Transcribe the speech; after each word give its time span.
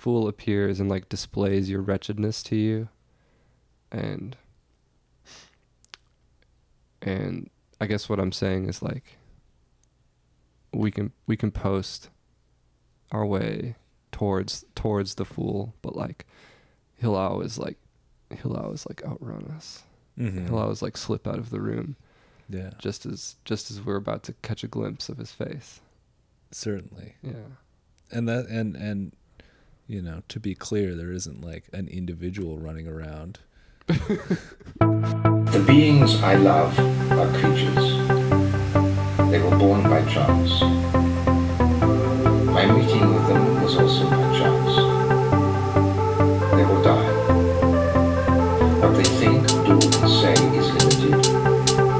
fool 0.00 0.26
appears 0.28 0.80
and 0.80 0.88
like 0.88 1.08
displays 1.08 1.68
your 1.68 1.80
wretchedness 1.82 2.42
to 2.44 2.56
you 2.56 2.88
and 3.92 4.36
and 7.02 7.50
I 7.80 7.86
guess 7.86 8.08
what 8.08 8.20
I'm 8.20 8.32
saying 8.32 8.68
is 8.68 8.82
like 8.82 9.16
we 10.72 10.90
can 10.90 11.12
we 11.26 11.36
can 11.36 11.50
post 11.50 12.10
our 13.10 13.26
way 13.26 13.76
towards 14.12 14.64
towards 14.74 15.14
the 15.16 15.24
fool, 15.24 15.74
but 15.82 15.96
like 15.96 16.26
he'll 17.00 17.14
always 17.16 17.58
like 17.58 17.78
he'll 18.42 18.54
always 18.56 18.86
like 18.86 19.02
outrun 19.04 19.52
us. 19.56 19.82
Mhm. 20.18 20.46
He'll 20.48 20.58
always 20.58 20.82
like 20.82 20.96
slip 20.96 21.26
out 21.26 21.38
of 21.38 21.50
the 21.50 21.60
room 21.60 21.96
Yeah, 22.48 22.70
just 22.78 23.06
as 23.06 23.36
just 23.44 23.70
as 23.70 23.80
we're 23.80 23.96
about 23.96 24.22
to 24.24 24.34
catch 24.42 24.62
a 24.62 24.68
glimpse 24.68 25.08
of 25.08 25.18
his 25.18 25.32
face. 25.32 25.80
certainly. 26.52 27.14
Yeah. 27.22 27.56
And 28.12 28.28
that 28.28 28.46
and 28.46 28.76
and 28.76 29.12
you 29.90 30.00
know, 30.00 30.22
to 30.28 30.38
be 30.38 30.54
clear, 30.54 30.94
there 30.94 31.10
isn't 31.10 31.40
like 31.40 31.64
an 31.72 31.88
individual 31.88 32.58
running 32.58 32.86
around. 32.86 33.40
The 35.50 35.64
beings 35.66 36.22
I 36.22 36.36
love 36.36 36.78
are 36.78 37.28
creatures. 37.40 37.86
They 39.30 39.40
were 39.42 39.56
born 39.58 39.82
by 39.82 40.04
chance. 40.04 40.60
My 42.46 42.66
meeting 42.66 43.12
with 43.12 43.26
them 43.26 43.60
was 43.60 43.76
also 43.76 44.08
by 44.08 44.38
chance. 44.38 44.76
They 46.54 46.64
will 46.64 46.82
die. 46.84 47.12
What 48.80 48.94
they 48.94 49.02
think, 49.18 49.48
do, 49.66 49.72
and 49.72 50.10
say 50.22 50.34
is 50.56 50.68
limited. 50.78 51.18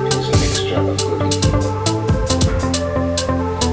It 0.07 0.15
is 0.15 0.29
a 0.29 0.37
mixture 0.39 0.79
of 0.79 0.97
good 0.97 1.23
and 1.23 1.35
evil. 1.35 1.65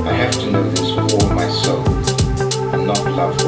I 0.07 0.13
have 0.13 0.33
to 0.41 0.51
know 0.51 0.65
this 0.71 0.89
with 0.95 1.13
all 1.13 1.29
my 1.35 1.47
soul, 1.49 1.85
and 2.73 2.87
not 2.87 3.05
love 3.11 3.46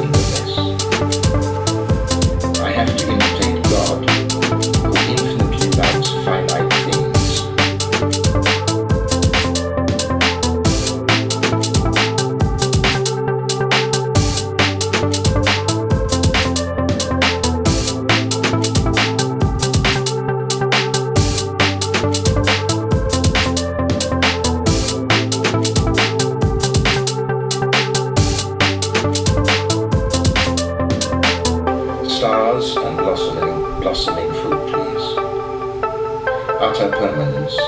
Utter 36.62 36.90
permanence 36.90 37.58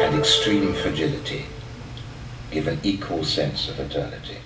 and 0.00 0.18
extreme 0.18 0.72
fragility 0.72 1.44
give 2.50 2.66
an 2.66 2.80
equal 2.82 3.22
sense 3.22 3.68
of 3.68 3.78
eternity. 3.78 4.38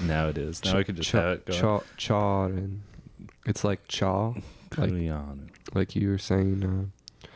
Now 0.00 0.28
it 0.28 0.38
is. 0.38 0.64
Now 0.64 0.78
I 0.78 0.82
can 0.82 0.96
just 0.96 1.10
cha, 1.10 1.18
have 1.20 1.30
it 1.32 1.44
go. 1.44 1.52
cha, 1.52 1.80
cha 1.98 2.44
and 2.44 2.80
it's 3.44 3.64
like 3.64 3.86
cha, 3.86 4.28
like 4.28 4.42
Culianu. 4.70 5.50
like 5.74 5.94
you 5.94 6.08
were 6.08 6.16
saying. 6.16 6.64
Uh, 6.64 7.28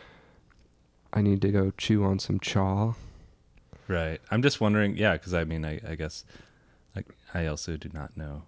I 1.13 1.21
need 1.21 1.43
to 1.43 1.51
go 1.51 1.71
chew 1.77 2.03
on 2.05 2.19
some 2.19 2.41
chaw. 2.41 2.95
Right. 3.87 4.19
I'm 4.31 4.41
just 4.41 4.63
wondering. 4.63 4.97
Yeah, 4.97 5.13
because 5.13 5.35
I 5.35 5.45
mean, 5.45 5.63
I, 5.67 5.79
I 5.87 5.95
guess, 5.95 6.25
like, 6.97 7.07
I 7.35 7.47
also 7.47 7.77
do 7.77 7.91
not 7.93 8.17
know 8.17 8.45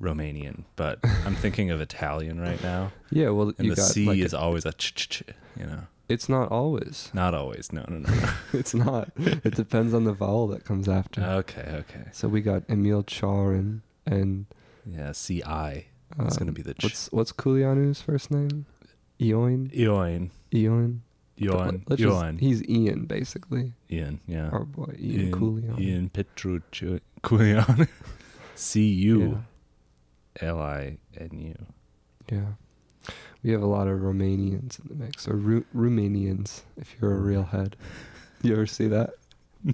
Romanian, 0.00 0.64
but 0.76 0.98
I'm 1.24 1.34
thinking 1.44 1.70
of 1.70 1.80
Italian 1.80 2.40
right 2.40 2.62
now, 2.62 2.92
Yeah, 3.10 3.30
well, 3.30 3.52
and 3.58 3.70
the 3.70 3.76
C 3.76 4.06
like 4.06 4.18
is 4.18 4.32
a- 4.34 4.38
always 4.38 4.64
a 4.66 4.72
ch 4.72 4.94
ch 4.94 5.08
ch. 5.08 5.22
You 5.58 5.66
know, 5.66 5.80
it's 6.08 6.28
not 6.28 6.50
always. 6.50 7.10
not 7.14 7.34
always. 7.34 7.72
No, 7.72 7.84
no, 7.88 7.98
no. 7.98 8.08
no. 8.14 8.28
It's 8.52 8.74
not. 8.74 9.10
it 9.16 9.54
depends 9.54 9.94
on 9.94 10.04
the 10.04 10.12
vowel 10.12 10.48
that 10.48 10.64
comes 10.64 10.88
after. 10.88 11.22
okay, 11.22 11.66
okay. 11.80 12.04
so 12.12 12.28
we 12.28 12.40
got 12.42 12.62
Emil 12.68 13.02
Cioran 13.04 13.80
and 14.04 14.46
Yeah, 14.84 15.12
C 15.12 15.42
I. 15.42 15.86
It's 16.20 16.36
gonna 16.36 16.52
be 16.52 16.62
the 16.62 16.70
uh, 16.70 16.74
ch. 16.74 16.84
what's 16.84 17.12
what's 17.12 17.32
Culianu's 17.32 18.00
first 18.02 18.30
name? 18.30 18.66
Ion. 19.20 19.70
Eoin. 19.74 20.30
Ion. 20.54 21.02
Let's 21.88 22.00
just- 22.02 22.38
He's 22.38 22.62
Ian, 22.68 23.06
basically. 23.06 23.72
Ian. 23.90 24.20
Yeah. 24.26 24.48
Our 24.50 24.64
boy 24.64 24.94
Ian, 24.98 25.32
Kulian. 25.32 25.78
Ian 25.80 26.08
Petrucci. 26.10 27.00
Kulian. 27.22 27.88
C 28.54 28.82
U 29.12 29.42
L 30.40 30.60
I 30.60 30.98
N 31.18 31.30
U. 31.32 31.54
Yeah. 32.30 33.12
We 33.42 33.52
have 33.52 33.62
a 33.62 33.66
lot 33.66 33.86
of 33.86 34.00
Romanians 34.00 34.80
in 34.80 34.88
the 34.88 34.94
mix, 35.04 35.28
or 35.28 35.36
Ru- 35.36 35.64
Romanians, 35.74 36.62
if 36.76 36.96
you're 37.00 37.12
a 37.12 37.20
real 37.20 37.44
head. 37.44 37.76
You 38.42 38.52
ever 38.52 38.66
see 38.66 38.86
that? 38.88 39.14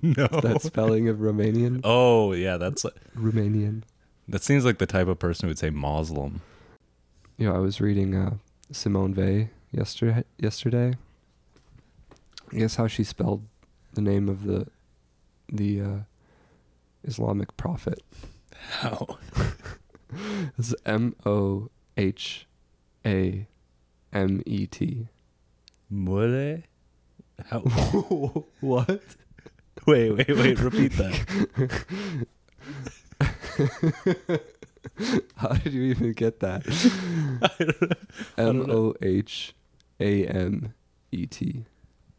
No. 0.03 0.27
That 0.29 0.63
spelling 0.63 1.09
of 1.09 1.19
Romanian? 1.19 1.81
Oh 1.85 2.33
yeah, 2.33 2.57
that's 2.57 2.85
like, 2.85 2.95
Romanian. 3.19 3.83
that 4.29 4.43
seems 4.43 4.65
like 4.65 4.79
the 4.79 4.87
type 4.87 5.09
of 5.09 5.19
person 5.19 5.47
who 5.47 5.51
would 5.51 5.59
say 5.59 5.69
Muslim. 5.71 6.41
You 7.37 7.49
know, 7.49 7.57
I 7.57 7.59
was 7.59 7.81
reading 7.81 8.15
uh, 8.15 8.35
Simone 8.71 9.15
Weil 9.15 9.49
yesterday. 9.73 10.23
Yesterday. 10.39 10.95
Guess 12.51 12.77
how 12.77 12.87
she 12.87 13.03
spelled 13.05 13.43
the 13.95 14.01
name 14.01 14.29
of 14.29 14.45
the 14.45 14.69
the 15.53 15.81
uh, 15.81 15.97
Islamic 17.05 17.57
prophet? 17.57 18.01
How? 18.79 19.19
It's 20.59 20.75
M 20.85 21.15
O 21.25 21.71
H 21.97 22.47
A 23.07 23.47
M 24.13 24.43
E 24.47 24.67
T. 24.67 25.09
Mole? 25.91 26.63
How? 27.47 27.61
What? 28.61 29.01
wait, 29.87 30.11
wait, 30.11 30.29
wait. 30.29 30.59
Repeat 30.61 30.93
that. 30.93 31.97
How 35.37 35.49
did 35.49 35.73
you 35.73 35.83
even 35.85 36.13
get 36.13 36.41
that? 36.41 36.67
I 38.39 38.43
M 38.43 38.59
don't 38.59 38.69
know. 38.69 38.75
O 38.75 38.95
H 39.01 39.55
A 40.01 40.27
M 40.27 40.75
E 41.11 41.27
T. 41.27 41.65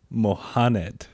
Mohammed. 0.10 1.08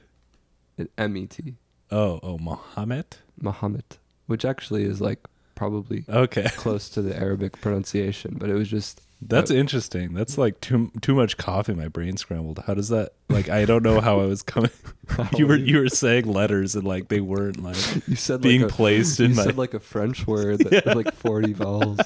M 0.97 1.17
E 1.17 1.27
T. 1.27 1.55
Oh, 1.91 2.19
oh, 2.21 2.37
Mohammed. 2.37 3.17
Muhammad. 3.41 3.97
Which 4.27 4.45
actually 4.45 4.83
is 4.83 5.01
like 5.01 5.27
probably 5.59 6.05
Okay, 6.07 6.47
close 6.55 6.87
to 6.89 7.01
the 7.01 7.15
Arabic 7.15 7.59
pronunciation, 7.59 8.37
but 8.39 8.49
it 8.49 8.53
was 8.53 8.69
just 8.69 9.01
that's 9.21 9.51
Uh, 9.51 9.55
interesting. 9.55 10.13
That's 10.13 10.37
like 10.37 10.61
too 10.61 10.89
too 11.01 11.13
much 11.13 11.35
coffee. 11.35 11.73
My 11.73 11.89
brain 11.89 12.15
scrambled. 12.15 12.63
How 12.65 12.73
does 12.73 12.87
that? 12.87 13.11
Like, 13.27 13.49
I 13.49 13.65
don't 13.65 13.83
know 13.83 13.99
how 13.99 14.21
I 14.21 14.25
was 14.25 14.41
coming. 14.41 14.71
you 15.37 15.47
were 15.47 15.57
you 15.57 15.79
were 15.79 15.89
saying 15.89 16.31
letters 16.31 16.75
and 16.75 16.87
like 16.87 17.09
they 17.09 17.19
weren't 17.19 17.61
like 17.61 17.75
you 18.07 18.15
said 18.15 18.39
being 18.41 18.61
like 18.61 18.71
a, 18.71 18.73
placed 18.73 19.19
you 19.19 19.25
in 19.25 19.35
my. 19.35 19.43
said 19.43 19.57
like 19.57 19.73
a 19.73 19.79
French 19.81 20.25
word 20.25 20.59
that 20.59 20.85
had 20.85 20.95
like 20.95 21.13
forty 21.13 21.51
vowels. 21.51 21.97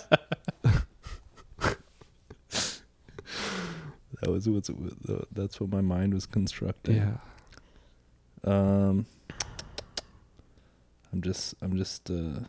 that 1.61 1.77
was 4.31 4.49
what's 4.49 4.71
that's 5.31 5.61
what 5.61 5.69
my 5.69 5.81
mind 5.81 6.15
was 6.15 6.25
constructing. 6.25 6.95
Yeah. 6.95 7.17
Um, 8.45 9.05
I'm 11.13 11.21
just, 11.21 11.53
I'm 11.61 11.77
just, 11.77 12.09
uh, 12.09 12.39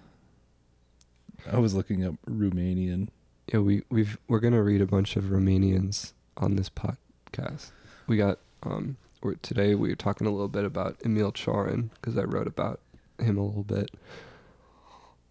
I 1.50 1.58
was 1.58 1.74
looking 1.74 2.04
up 2.04 2.14
Romanian. 2.28 3.08
Yeah, 3.52 3.60
we 3.60 3.82
we've 3.90 4.18
we're 4.28 4.40
gonna 4.40 4.62
read 4.62 4.80
a 4.80 4.86
bunch 4.86 5.16
of 5.16 5.24
Romanians 5.24 6.12
on 6.36 6.56
this 6.56 6.70
podcast. 6.70 7.70
We 8.06 8.16
got 8.16 8.38
um 8.62 8.96
we're, 9.22 9.34
today 9.36 9.74
we 9.74 9.88
were 9.90 9.94
talking 9.96 10.26
a 10.26 10.30
little 10.30 10.48
bit 10.48 10.64
about 10.64 10.96
Emil 11.04 11.32
Cioran 11.32 11.90
because 11.94 12.16
I 12.16 12.22
wrote 12.24 12.46
about 12.46 12.80
him 13.18 13.36
a 13.38 13.44
little 13.44 13.62
bit, 13.64 13.90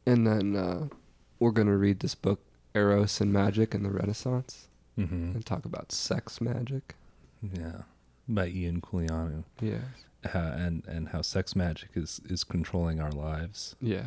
and 0.06 0.26
then 0.28 0.56
uh, 0.56 0.88
we're 1.40 1.52
gonna 1.52 1.78
read 1.78 2.00
this 2.00 2.16
book 2.16 2.40
Eros 2.76 3.20
and 3.22 3.32
Magic 3.34 3.74
in 3.76 3.84
the 3.84 3.90
Renaissance 3.92 4.68
Mm-hmm. 4.96 5.32
and 5.34 5.44
talk 5.44 5.66
about 5.66 5.92
sex 5.92 6.40
magic. 6.40 6.94
Yeah, 7.42 7.82
by 8.30 8.48
Ian 8.50 8.80
Culianu, 8.80 9.44
Yeah, 9.60 9.80
uh, 10.24 10.38
and 10.56 10.84
and 10.88 11.08
how 11.10 11.24
sex 11.24 11.56
magic 11.56 11.90
is 11.96 12.22
is 12.30 12.44
controlling 12.44 13.00
our 13.02 13.10
lives, 13.12 13.76
yeah, 13.82 14.06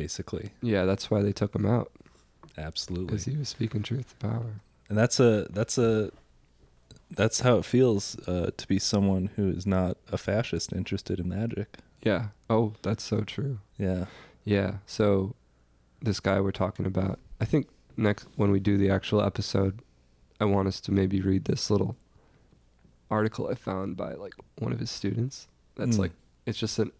basically. 0.00 0.50
yeah. 0.62 0.84
That's 0.84 1.10
why 1.10 1.22
they 1.22 1.32
took 1.32 1.54
him 1.54 1.66
out 1.66 1.90
Absolutely, 2.58 3.06
because 3.06 3.24
he 3.24 3.36
was 3.36 3.48
speaking 3.48 3.82
truth 3.82 4.08
to 4.18 4.26
power. 4.28 4.60
and 4.88 4.96
that's 4.98 5.18
a 5.20 5.46
that's 5.50 5.76
a 5.78 6.10
that's 7.10 7.40
how 7.40 7.56
it 7.58 7.64
feels 7.64 8.16
uh, 8.26 8.50
to 8.56 8.66
be 8.66 8.78
someone 8.78 9.30
who 9.36 9.48
is 9.48 9.66
not 9.66 9.96
a 10.10 10.18
fascist 10.18 10.72
interested 10.72 11.20
in 11.20 11.28
magic. 11.28 11.78
Yeah. 12.02 12.28
Oh, 12.50 12.72
that's 12.82 13.04
so 13.04 13.20
true. 13.20 13.58
Yeah. 13.78 14.06
Yeah. 14.44 14.78
So 14.86 15.34
this 16.02 16.18
guy 16.20 16.40
we're 16.40 16.50
talking 16.52 16.84
about, 16.86 17.18
I 17.40 17.44
think 17.44 17.68
next 17.96 18.26
when 18.36 18.50
we 18.50 18.58
do 18.60 18.76
the 18.76 18.90
actual 18.90 19.22
episode, 19.22 19.80
I 20.40 20.44
want 20.46 20.66
us 20.68 20.80
to 20.82 20.92
maybe 20.92 21.20
read 21.20 21.44
this 21.44 21.70
little 21.70 21.96
article 23.10 23.48
I 23.48 23.54
found 23.54 23.96
by 23.96 24.14
like 24.14 24.34
one 24.58 24.72
of 24.72 24.80
his 24.80 24.90
students. 24.90 25.46
That's 25.76 25.96
Mm. 25.96 26.00
like 26.00 26.12
it's 26.44 26.58
just 26.58 26.78
an 26.78 26.90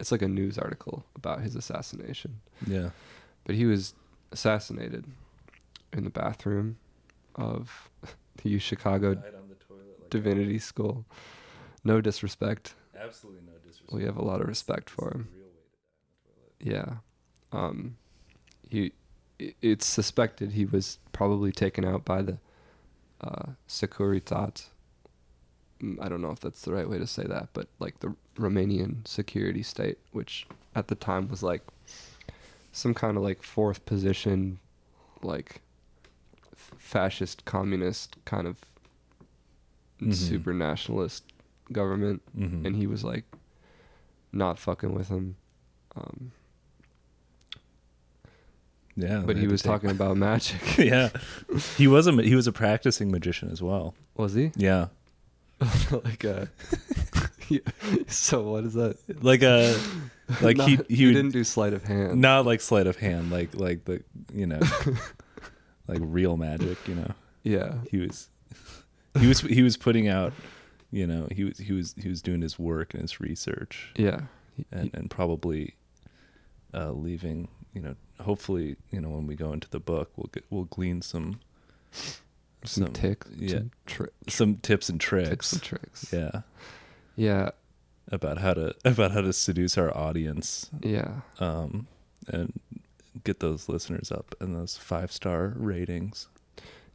it's 0.00 0.12
like 0.12 0.22
a 0.22 0.28
news 0.28 0.58
article 0.58 1.04
about 1.16 1.40
his 1.40 1.56
assassination. 1.56 2.40
Yeah. 2.66 2.90
But 3.44 3.56
he 3.56 3.66
was 3.66 3.94
assassinated 4.32 5.04
in 5.92 6.04
the 6.04 6.10
bathroom 6.10 6.78
of 7.34 7.90
the 8.42 8.50
U 8.50 8.58
Chicago 8.58 9.20
Divinity 10.10 10.58
School. 10.58 11.04
No 11.84 12.00
disrespect. 12.00 12.74
Absolutely 12.98 13.42
no 13.46 13.52
disrespect. 13.58 13.92
We 13.92 14.04
have 14.04 14.16
a 14.16 14.24
lot 14.24 14.40
of 14.40 14.48
respect 14.48 14.90
for 14.90 15.10
him. 15.10 15.28
Yeah. 16.60 16.96
Um, 17.52 17.96
he, 18.68 18.92
it's 19.38 19.86
suspected 19.86 20.52
he 20.52 20.64
was 20.64 20.98
probably 21.12 21.52
taken 21.52 21.84
out 21.84 22.04
by 22.04 22.22
the 22.22 22.38
uh, 23.20 23.52
Securitat. 23.68 24.66
I 26.00 26.08
don't 26.08 26.20
know 26.22 26.30
if 26.30 26.40
that's 26.40 26.62
the 26.62 26.72
right 26.72 26.88
way 26.88 26.98
to 26.98 27.06
say 27.06 27.24
that, 27.24 27.48
but 27.52 27.68
like 27.78 28.00
the 28.00 28.14
Romanian 28.36 29.06
security 29.06 29.62
state, 29.62 29.98
which 30.12 30.46
at 30.74 30.88
the 30.88 30.94
time 30.94 31.28
was 31.28 31.42
like 31.42 31.62
some 32.72 32.94
kind 32.94 33.16
of 33.16 33.22
like 33.22 33.42
fourth 33.42 33.84
position, 33.86 34.58
like 35.22 35.60
f- 36.52 36.72
fascist 36.78 37.44
communist 37.44 38.16
kind 38.24 38.46
of 38.46 38.56
Mhm. 40.00 40.14
super 40.14 40.52
nationalist 40.52 41.24
government 41.72 42.22
Mhm. 42.36 42.64
and 42.66 42.76
he 42.76 42.86
was 42.86 43.02
like 43.04 43.24
not 44.32 44.58
fucking 44.58 44.94
with 44.94 45.08
him. 45.08 45.36
Um, 45.96 46.30
yeah. 48.96 49.22
but 49.24 49.36
he 49.36 49.46
was 49.46 49.62
take- 49.62 49.70
talking 49.72 49.90
about 49.90 50.16
magic. 50.28 50.78
yeah. 50.78 51.10
He 51.76 51.86
was 51.86 52.06
a 52.06 52.12
he 52.22 52.34
was 52.34 52.46
a 52.46 52.52
practicing 52.52 53.10
magician 53.10 53.50
as 53.50 53.62
well. 53.62 53.94
was 54.16 54.34
he? 54.34 54.50
Yeah. 54.56 54.88
like 56.04 56.24
uh 56.24 56.46
yeah. 57.48 57.60
so 58.06 58.42
what 58.50 58.64
is 58.64 58.74
that? 58.74 58.96
Like 59.22 59.42
a 59.42 59.78
like 60.40 60.60
he 60.60 60.76
Not- 60.76 60.90
he, 60.90 61.06
would, 61.06 61.14
didn't 61.14 61.30
do 61.32 61.42
sleight 61.44 61.72
of 61.72 61.82
hand. 61.84 62.20
not 62.20 62.46
like 62.46 62.60
sleight 62.60 62.86
of 62.86 62.96
hand 62.96 63.30
like 63.30 63.54
like 63.54 63.84
the 63.84 64.02
you 64.32 64.46
know 64.46 64.60
like 65.88 65.98
real 66.00 66.36
magic, 66.36 66.76
you 66.86 66.94
know. 66.94 67.10
Yeah. 67.42 67.74
He 67.90 67.98
was 67.98 68.28
he 69.18 69.26
was 69.26 69.40
he 69.40 69.62
was 69.62 69.76
putting 69.76 70.08
out 70.08 70.32
you 70.90 71.06
know, 71.06 71.26
he 71.30 71.44
was 71.44 71.58
he 71.58 71.72
was 71.72 71.94
he 72.00 72.08
was 72.08 72.22
doing 72.22 72.40
his 72.40 72.58
work 72.58 72.94
and 72.94 73.02
his 73.02 73.20
research 73.20 73.92
Yeah. 73.96 74.22
And 74.72 74.90
and 74.94 75.10
probably 75.10 75.74
uh 76.74 76.92
leaving, 76.92 77.48
you 77.74 77.80
know, 77.82 77.94
hopefully, 78.20 78.76
you 78.90 79.00
know, 79.00 79.08
when 79.08 79.26
we 79.26 79.34
go 79.34 79.52
into 79.52 79.68
the 79.70 79.80
book, 79.80 80.10
we'll 80.16 80.30
get 80.32 80.44
we'll 80.50 80.64
glean 80.64 81.02
some 81.02 81.40
some, 82.64 82.92
ticks, 82.92 83.28
yeah, 83.36 83.48
some, 83.58 83.70
tri- 83.86 84.06
some 84.28 84.56
tips 84.56 84.88
and 84.88 85.00
tricks. 85.00 85.52
and 85.52 85.62
tricks. 85.62 86.12
Yeah. 86.12 86.42
Yeah. 87.16 87.50
About 88.10 88.38
how 88.38 88.54
to 88.54 88.74
about 88.84 89.12
how 89.12 89.20
to 89.20 89.32
seduce 89.32 89.76
our 89.78 89.94
audience 89.96 90.70
Yeah. 90.82 91.20
um, 91.40 91.86
and 92.26 92.58
get 93.24 93.40
those 93.40 93.68
listeners 93.68 94.10
up 94.12 94.34
and 94.40 94.54
those 94.54 94.76
five 94.76 95.12
star 95.12 95.52
ratings. 95.56 96.28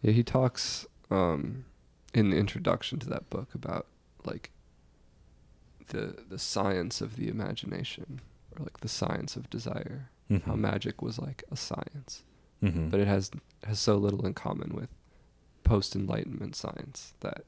Yeah, 0.01 0.11
he 0.11 0.23
talks 0.23 0.85
um, 1.11 1.65
in 2.13 2.29
the 2.29 2.37
introduction 2.37 2.99
to 2.99 3.09
that 3.09 3.29
book 3.29 3.53
about 3.55 3.87
like 4.25 4.51
the 5.87 6.15
the 6.29 6.39
science 6.39 7.01
of 7.01 7.15
the 7.15 7.27
imagination 7.27 8.21
or 8.57 8.63
like 8.63 8.79
the 8.79 8.89
science 8.89 9.35
of 9.35 9.49
desire. 9.49 10.09
How 10.29 10.53
Mhm. 10.53 10.59
magic 10.59 11.01
was 11.01 11.19
like 11.19 11.43
a 11.51 11.55
science, 11.55 12.23
Mhm. 12.63 12.89
but 12.89 12.99
it 12.99 13.07
has 13.07 13.29
has 13.65 13.77
so 13.79 13.97
little 13.97 14.25
in 14.25 14.33
common 14.33 14.73
with 14.73 14.89
post 15.63 15.95
enlightenment 15.95 16.55
science 16.55 17.13
that 17.21 17.43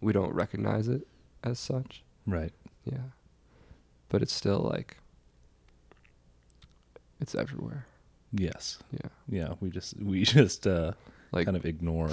we 0.00 0.12
don't 0.12 0.32
recognize 0.32 0.88
it 0.88 1.06
as 1.42 1.58
such. 1.58 2.02
right, 2.26 2.52
Yeah, 2.84 3.10
but 4.08 4.22
it's 4.22 4.32
still 4.32 4.60
like 4.60 4.96
it's 7.20 7.34
everywhere. 7.34 7.86
yes, 8.32 8.78
Yeah, 8.92 9.08
yeah. 9.28 9.54
We 9.60 9.70
just 9.70 9.96
we 10.00 10.22
just 10.38 10.66
uh, 10.66 10.92
like 11.32 11.46
kind 11.46 11.56
of 11.56 11.64
ignore. 11.64 12.10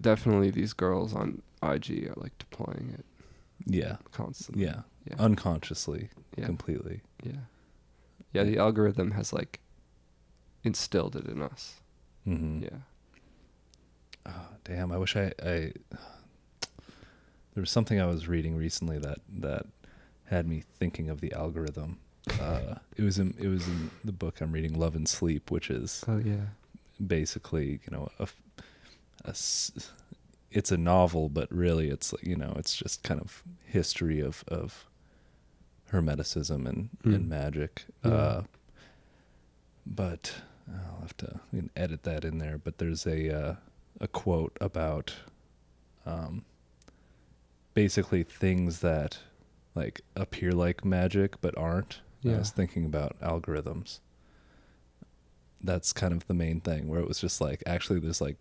definitely 0.00 0.50
these 0.50 0.72
girls 0.72 1.14
on 1.14 1.42
IG 1.62 2.08
are 2.08 2.14
like 2.16 2.36
deploying 2.38 2.94
it 2.98 3.04
Yeah, 3.66 3.96
constantly. 4.12 4.64
yeah, 4.64 4.82
yeah. 5.08 5.16
unconsciously, 5.18 6.08
Yeah. 6.36 6.46
completely. 6.46 7.00
Yeah. 7.22 7.40
Yeah, 8.32 8.44
the 8.44 8.58
algorithm 8.58 9.10
has 9.12 9.32
like 9.32 9.60
instilled 10.64 11.16
it 11.16 11.26
in 11.26 11.42
us. 11.42 11.80
Mm-hmm. 12.26 12.62
Yeah. 12.62 12.78
Oh, 14.26 14.46
damn, 14.64 14.92
I 14.92 14.98
wish 14.98 15.16
I, 15.16 15.32
I. 15.42 15.72
There 17.54 17.60
was 17.60 17.70
something 17.70 18.00
I 18.00 18.06
was 18.06 18.28
reading 18.28 18.56
recently 18.56 18.98
that 18.98 19.18
that 19.40 19.66
had 20.26 20.46
me 20.48 20.62
thinking 20.78 21.10
of 21.10 21.20
the 21.20 21.32
algorithm. 21.32 21.98
Uh, 22.40 22.76
it 22.96 23.02
was 23.02 23.18
in 23.18 23.34
it 23.38 23.48
was 23.48 23.66
in 23.66 23.90
the 24.04 24.12
book 24.12 24.40
I'm 24.40 24.52
reading, 24.52 24.78
Love 24.78 24.94
and 24.94 25.08
Sleep, 25.08 25.50
which 25.50 25.70
is 25.70 26.04
Oh 26.08 26.18
yeah. 26.18 26.46
basically 27.04 27.80
you 27.84 27.90
know 27.90 28.08
a, 28.18 28.28
a 29.24 29.34
it's 30.50 30.70
a 30.70 30.76
novel 30.76 31.28
but 31.28 31.50
really 31.50 31.88
it's 31.90 32.14
you 32.22 32.36
know 32.36 32.52
it's 32.56 32.76
just 32.76 33.02
kind 33.02 33.20
of 33.20 33.42
history 33.64 34.20
of 34.20 34.44
of 34.48 34.86
hermeticism 35.90 36.66
and, 36.66 36.88
and 37.04 37.24
Mm. 37.24 37.28
magic 37.28 37.84
Yeah. 38.04 38.10
uh 38.12 38.42
but 39.84 40.34
i'll 40.72 41.00
have 41.00 41.16
to 41.18 41.40
can 41.50 41.70
edit 41.76 42.02
that 42.04 42.24
in 42.24 42.38
there 42.38 42.56
but 42.58 42.78
there's 42.78 43.06
a 43.06 43.34
uh, 43.36 43.54
a 44.02 44.08
quote 44.08 44.56
about 44.60 45.14
um 46.04 46.44
basically 47.72 48.22
things 48.22 48.80
that 48.80 49.18
like 49.74 50.02
appear 50.16 50.52
like 50.52 50.84
magic 50.84 51.40
but 51.40 51.56
aren't 51.56 52.00
Yeah. 52.20 52.34
i 52.34 52.38
was 52.38 52.50
thinking 52.50 52.84
about 52.84 53.18
algorithms 53.20 54.00
that's 55.62 55.92
kind 55.92 56.12
of 56.12 56.26
the 56.26 56.34
main 56.34 56.60
thing 56.60 56.88
where 56.88 57.00
it 57.00 57.06
was 57.08 57.20
just 57.20 57.40
like 57.40 57.62
actually 57.64 58.00
there's 58.00 58.20
like 58.20 58.36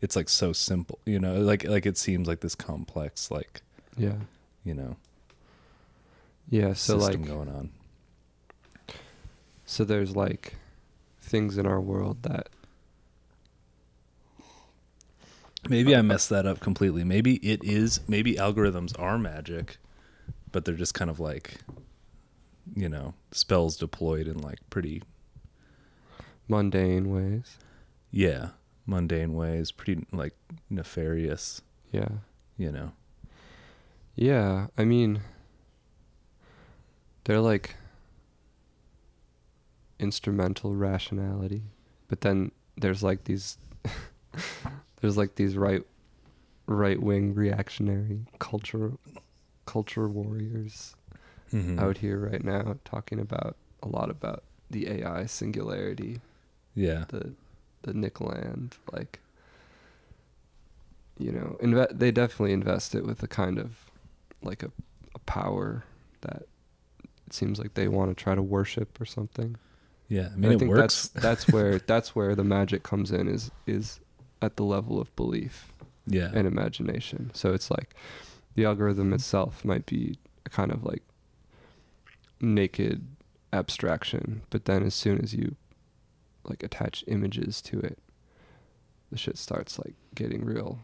it's 0.00 0.16
like 0.16 0.28
so 0.30 0.52
simple 0.52 0.98
you 1.04 1.18
know 1.20 1.34
like 1.40 1.64
like 1.68 1.84
it 1.86 1.98
seems 1.98 2.26
like 2.26 2.40
this 2.40 2.54
complex 2.54 3.30
like 3.30 3.60
Yeah. 3.96 4.16
you 4.64 4.72
know 4.74 4.96
Yeah, 6.48 6.72
so 6.72 6.98
system 6.98 7.22
like 7.22 7.28
going 7.30 7.48
on 7.50 7.70
so 9.66 9.84
there's 9.84 10.16
like 10.16 10.54
things 11.20 11.56
in 11.58 11.66
our 11.66 11.80
world 11.80 12.22
that 12.22 12.48
maybe 15.68 15.94
i 15.94 16.02
messed 16.02 16.28
that 16.30 16.46
up 16.46 16.60
completely 16.60 17.04
maybe 17.04 17.36
it 17.36 17.62
is 17.64 18.00
maybe 18.08 18.34
algorithms 18.34 18.98
are 18.98 19.18
magic 19.18 19.78
but 20.50 20.64
they're 20.64 20.74
just 20.74 20.94
kind 20.94 21.10
of 21.10 21.20
like 21.20 21.58
you 22.74 22.88
know 22.88 23.14
spells 23.30 23.76
deployed 23.76 24.26
in 24.26 24.38
like 24.38 24.58
pretty 24.70 25.02
mundane 26.48 27.10
ways. 27.10 27.56
yeah 28.10 28.48
mundane 28.86 29.34
ways 29.34 29.70
pretty 29.70 30.04
like 30.12 30.34
nefarious 30.68 31.62
Yeah. 31.92 32.08
you 32.58 32.72
know 32.72 32.92
Yeah, 34.16 34.66
I 34.76 34.84
mean 34.84 35.20
they're 37.24 37.40
like 37.40 37.76
instrumental 40.00 40.74
rationality, 40.74 41.62
but 42.08 42.22
then 42.22 42.50
there's 42.76 43.02
like 43.04 43.24
these 43.24 43.56
there's 45.02 45.18
like 45.18 45.34
these 45.34 45.58
right 45.58 45.82
right 46.66 47.02
wing 47.02 47.34
reactionary 47.34 48.20
culture 48.38 48.92
culture 49.66 50.08
warriors 50.08 50.96
Mhm. 51.52 51.78
out 51.78 51.98
here 51.98 52.18
right 52.18 52.42
now 52.42 52.76
talking 52.84 53.20
about 53.20 53.56
a 53.82 53.88
lot 53.88 54.08
about 54.08 54.42
the 54.70 54.88
AI 54.88 55.26
singularity, 55.26 56.22
yeah 56.74 57.04
the 57.08 57.34
the 57.82 57.92
Nick 57.92 58.20
Land, 58.22 58.76
like 58.90 59.20
you 61.18 61.30
know, 61.30 61.56
inve- 61.62 61.98
they 61.98 62.10
definitely 62.10 62.52
invest 62.52 62.94
it 62.94 63.04
with 63.04 63.22
a 63.22 63.28
kind 63.28 63.58
of 63.58 63.90
like 64.42 64.62
a, 64.62 64.70
a 65.14 65.18
power 65.20 65.84
that 66.22 66.44
it 67.26 67.32
seems 67.32 67.58
like 67.58 67.74
they 67.74 67.86
want 67.88 68.16
to 68.16 68.20
try 68.24 68.34
to 68.34 68.42
worship 68.42 69.00
or 69.00 69.04
something. 69.04 69.56
yeah 70.08 70.28
i 70.32 70.36
And 70.36 70.44
mean 70.44 70.52
it 70.52 70.58
works 70.68 71.08
that's 71.08 71.08
that's 71.22 71.48
where 71.52 71.78
that's 71.86 72.14
where 72.16 72.34
the 72.34 72.44
magic 72.44 72.82
comes 72.82 73.10
in 73.12 73.28
is 73.28 73.50
is 73.66 74.00
at 74.42 74.56
the 74.56 74.64
level 74.64 75.00
of 75.00 75.14
belief 75.16 75.72
yeah 76.06 76.30
and 76.34 76.46
imagination. 76.46 77.30
So 77.32 77.52
it's 77.54 77.70
like 77.70 77.94
the 78.56 78.64
algorithm 78.66 79.12
itself 79.12 79.64
might 79.64 79.86
be 79.86 80.18
a 80.44 80.50
kind 80.50 80.70
of 80.72 80.84
like 80.84 81.02
naked 82.40 83.06
abstraction, 83.52 84.42
but 84.50 84.64
then 84.64 84.82
as 84.82 84.94
soon 84.94 85.20
as 85.20 85.32
you 85.34 85.56
like 86.44 86.62
attach 86.62 87.04
images 87.06 87.60
to 87.62 87.78
it, 87.80 87.98
the 89.10 89.16
shit 89.18 89.38
starts 89.38 89.78
like 89.78 89.94
getting 90.14 90.44
real 90.44 90.80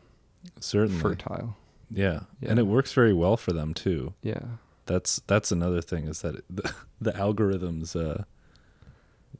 certainly 0.60 1.00
fertile. 1.00 1.56
yeah. 1.90 2.20
Yeah. 2.40 2.50
and 2.50 2.58
it 2.58 2.66
works 2.66 2.92
very 2.92 3.12
well 3.12 3.36
for 3.36 3.52
them 3.52 3.74
too 3.74 4.14
Yeah. 4.22 4.40
that's 4.86 5.20
that's 5.26 5.50
another 5.50 5.80
thing 5.82 6.06
is 6.06 6.20
that 6.22 6.36
it, 6.36 6.44
the, 6.50 6.72
the 7.00 7.12
algorithms 7.12 7.96
uh 7.96 8.22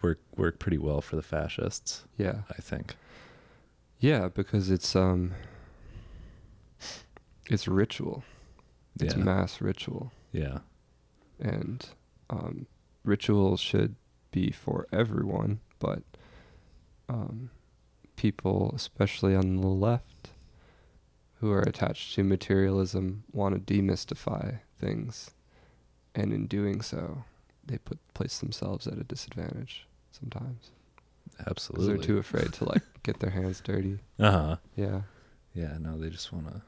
work 0.03 0.19
work 0.37 0.59
pretty 0.59 0.77
well 0.79 1.01
for 1.01 1.15
the 1.17 1.23
fascists 1.23 2.05
Yeah. 2.17 2.39
i 2.51 2.61
think 2.61 2.97
Yeah, 3.99 4.29
because 4.29 4.71
it's 4.71 4.95
um 4.95 5.35
it's 7.47 7.67
ritual. 7.67 8.25
It's 9.01 9.15
yeah 9.15 9.23
mass 9.23 9.61
ritual. 9.61 10.13
yeah 10.33 10.59
And 11.41 11.87
um, 12.31 12.67
rituals 13.05 13.61
should 13.61 13.95
be 14.33 14.51
for 14.51 14.87
everyone, 14.93 15.61
but 15.79 16.03
um, 17.09 17.51
people, 18.17 18.73
especially 18.75 19.35
on 19.35 19.57
the 19.61 19.69
left, 19.69 20.31
who 21.41 21.51
are 21.53 21.63
attached 21.63 22.15
to 22.17 22.25
materialism, 22.25 23.23
want 23.33 23.55
to 23.55 23.73
demystify 23.73 24.59
things, 24.79 25.31
and 26.15 26.33
in 26.33 26.47
doing 26.49 26.81
so, 26.83 27.23
they 27.65 27.79
put 27.79 27.99
place 28.15 28.39
themselves 28.39 28.87
at 28.87 28.99
a 28.99 29.05
disadvantage 29.05 29.87
sometimes 30.11 30.73
Absolutely. 31.47 31.87
they're 31.89 31.97
too 32.05 32.19
afraid 32.19 32.53
to 32.55 32.65
like 32.65 32.83
get 33.03 33.21
their 33.21 33.31
hands 33.31 33.61
dirty. 33.61 33.99
Uh 34.19 34.31
huh. 34.31 34.57
Yeah, 34.77 35.03
Yeah. 35.55 35.77
No, 35.79 35.97
they 35.97 36.11
just 36.11 36.33
want 36.33 36.49
to. 36.49 36.63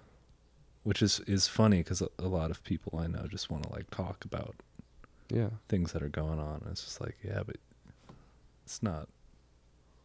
Which 0.85 1.03
is 1.03 1.21
is 1.27 1.49
funny 1.49 1.79
because 1.79 2.01
a, 2.01 2.09
a 2.19 2.29
lot 2.29 2.51
of 2.51 2.63
people 2.65 2.99
I 2.99 3.07
know 3.07 3.27
just 3.29 3.51
want 3.51 3.65
to 3.65 3.73
like 3.73 3.91
talk 3.91 4.25
about 4.25 4.55
yeah, 5.33 5.51
things 5.69 5.93
that 5.93 6.03
are 6.03 6.09
going 6.09 6.39
on. 6.39 6.65
It's 6.71 6.85
just 6.85 7.01
like, 7.01 7.17
yeah, 7.23 7.43
but 7.45 7.57
it's 8.65 8.83
not 8.83 9.09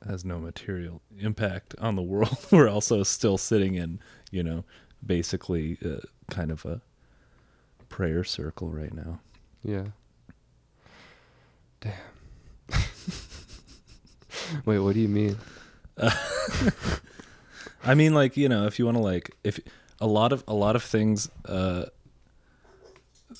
has 0.05 0.24
no 0.25 0.39
material 0.39 1.01
impact 1.19 1.74
on 1.79 1.95
the 1.95 2.01
world. 2.01 2.38
We're 2.51 2.69
also 2.69 3.01
still 3.03 3.38
sitting 3.38 3.75
in, 3.75 4.00
you 4.31 4.43
know, 4.43 4.63
basically 5.05 5.77
uh, 5.84 6.01
kind 6.29 6.51
of 6.51 6.65
a 6.65 6.81
prayer 7.89 8.24
circle 8.24 8.69
right 8.69 8.93
now. 8.93 9.19
yeah. 9.63 9.86
Damn. 11.81 11.93
Wait, 14.65 14.79
what 14.79 14.93
do 14.93 14.99
you 14.99 15.07
mean? 15.07 15.37
I 17.83 17.93
mean, 17.95 18.13
like 18.13 18.35
you 18.37 18.49
know, 18.49 18.65
if 18.65 18.79
you 18.79 18.85
want 18.85 18.97
to 18.97 19.03
like, 19.03 19.31
if 19.43 19.59
a 20.01 20.07
lot 20.07 20.33
of 20.33 20.43
a 20.47 20.53
lot 20.53 20.75
of 20.75 20.83
things 20.83 21.29
uh, 21.45 21.85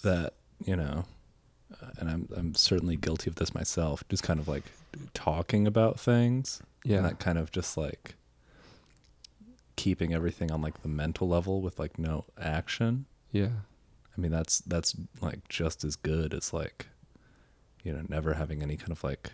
that 0.04 0.34
you 0.64 0.76
know, 0.76 1.06
uh, 1.82 1.88
and 2.00 2.10
I'm 2.10 2.30
I'm 2.36 2.56
certainly 2.56 2.96
guilty 2.96 3.30
of 3.30 3.36
this 3.36 3.54
myself. 3.54 4.04
Just 4.10 4.24
kind 4.24 4.40
of 4.40 4.48
like 4.48 4.64
talking 5.14 5.68
about 5.68 6.00
things, 6.00 6.62
Yeah, 6.84 6.98
and 6.98 7.06
that 7.06 7.20
kind 7.20 7.38
of 7.38 7.52
just 7.52 7.76
like 7.78 8.16
keeping 9.76 10.14
everything 10.14 10.52
on 10.52 10.62
like 10.62 10.82
the 10.84 10.88
mental 10.88 11.28
level 11.28 11.62
with 11.62 11.78
like 11.80 12.00
no 12.00 12.24
action. 12.40 13.06
yeah, 13.32 13.50
I 14.18 14.22
mean, 14.22 14.32
that's 14.32 14.60
that's 14.60 14.96
like 15.22 15.48
just 15.50 15.84
as 15.84 15.96
good 15.98 16.34
as 16.34 16.54
like, 16.54 16.88
you 17.84 17.92
know, 17.92 18.04
never 18.08 18.36
having 18.36 18.62
any 18.64 18.78
kind 18.78 18.92
of 18.92 19.04
like, 19.04 19.32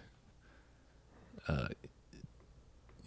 uh, 1.48 1.68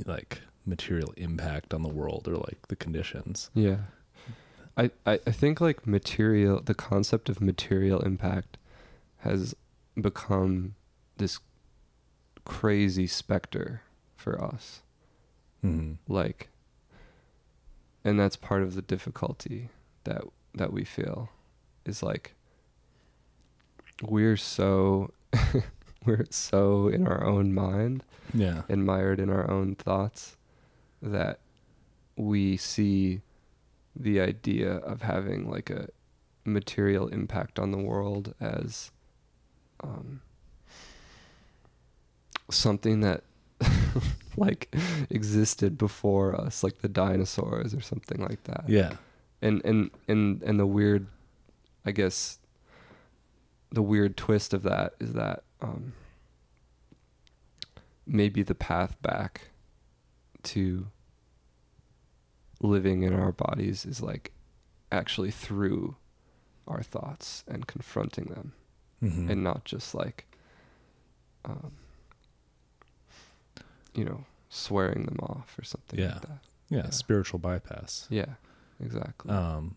like 0.05 0.41
material 0.67 1.13
impact 1.17 1.75
on 1.75 1.83
the 1.83 1.89
world 1.89 2.27
or 2.29 2.37
like 2.37 2.69
the 2.69 2.77
conditions. 2.77 3.51
yeah. 3.55 3.79
I, 4.77 4.91
I, 5.07 5.19
think 5.19 5.61
like 5.61 5.87
material, 5.87 6.61
the 6.61 6.75
concept 6.75 7.29
of 7.29 7.41
material 7.41 8.01
impact 8.01 8.57
has 9.19 9.55
become 10.01 10.75
this 11.17 11.39
crazy 12.45 13.07
specter 13.07 13.83
for 14.17 14.43
us. 14.43 14.83
Mm-hmm. 15.65 16.13
like 16.13 16.51
and 18.05 18.21
that's 18.21 18.37
part 18.37 18.63
of 18.63 18.75
the 18.75 18.83
difficulty 18.83 19.71
that 20.05 20.23
that 20.55 20.73
we 20.73 20.85
feel 20.85 21.31
is 21.87 22.03
like 22.03 22.35
we're 24.03 24.37
so 24.37 25.11
we're 26.07 26.25
so 26.31 26.89
in 26.89 27.07
our 27.07 27.25
own 27.25 27.53
mind 27.55 28.03
Yeah. 28.33 28.63
and 28.69 28.85
mired 28.85 29.21
in 29.21 29.31
our 29.31 29.51
own 29.51 29.75
thoughts 29.75 30.37
that 31.03 31.39
we 32.17 32.57
see 32.57 33.21
the 33.97 34.21
idea 34.21 34.73
of 34.77 35.03
having 35.03 35.51
like 35.51 35.71
a 35.71 35.89
material 36.45 37.09
impact 37.09 37.59
on 37.59 37.71
the 37.71 37.79
world 37.79 38.35
as 38.41 38.91
um, 39.83 40.21
something 42.51 43.01
that 43.01 43.23
like 44.37 44.75
existed 45.11 45.79
before 45.79 46.39
us 46.39 46.63
like 46.63 46.79
the 46.81 46.89
dinosaurs 46.89 47.75
or 47.75 47.81
something 47.81 48.21
like 48.21 48.43
that 48.45 48.65
Yeah. 48.69 48.95
and 49.41 49.65
and 49.65 49.91
and 50.09 50.43
and 50.43 50.59
the 50.59 50.67
weird 50.67 51.07
i 51.85 51.93
guess 51.93 52.39
the 53.71 53.83
weird 53.83 54.17
twist 54.17 54.53
of 54.53 54.63
that 54.65 54.95
is 55.01 55.13
that 55.15 55.44
um 55.61 55.93
maybe 58.07 58.43
the 58.43 58.55
path 58.55 59.01
back 59.03 59.49
to 60.43 60.87
living 62.61 63.03
in 63.03 63.13
our 63.15 63.33
bodies 63.33 63.85
is 63.87 64.01
like 64.03 64.33
actually 64.93 65.31
through 65.31 65.97
our 66.69 66.83
thoughts 66.83 67.45
and 67.49 67.67
confronting 67.67 68.27
them 68.27 68.53
Mm-hmm. 69.03 69.31
and 69.31 69.45
not 69.45 69.65
just 69.67 69.95
like 69.95 70.25
um 71.45 71.73
you 73.95 74.05
know 74.05 74.25
swearing 74.49 75.05
them 75.05 75.19
off 75.21 75.59
or 75.59 75.65
something 75.65 75.99
Yeah. 75.99 76.13
like 76.13 76.21
that 76.23 76.39
yeah. 76.71 76.79
yeah. 76.85 76.91
Spiritual 76.91 77.39
bypass. 77.39 78.07
yeah 78.09 78.35
exactly 78.83 79.31
Um, 79.31 79.77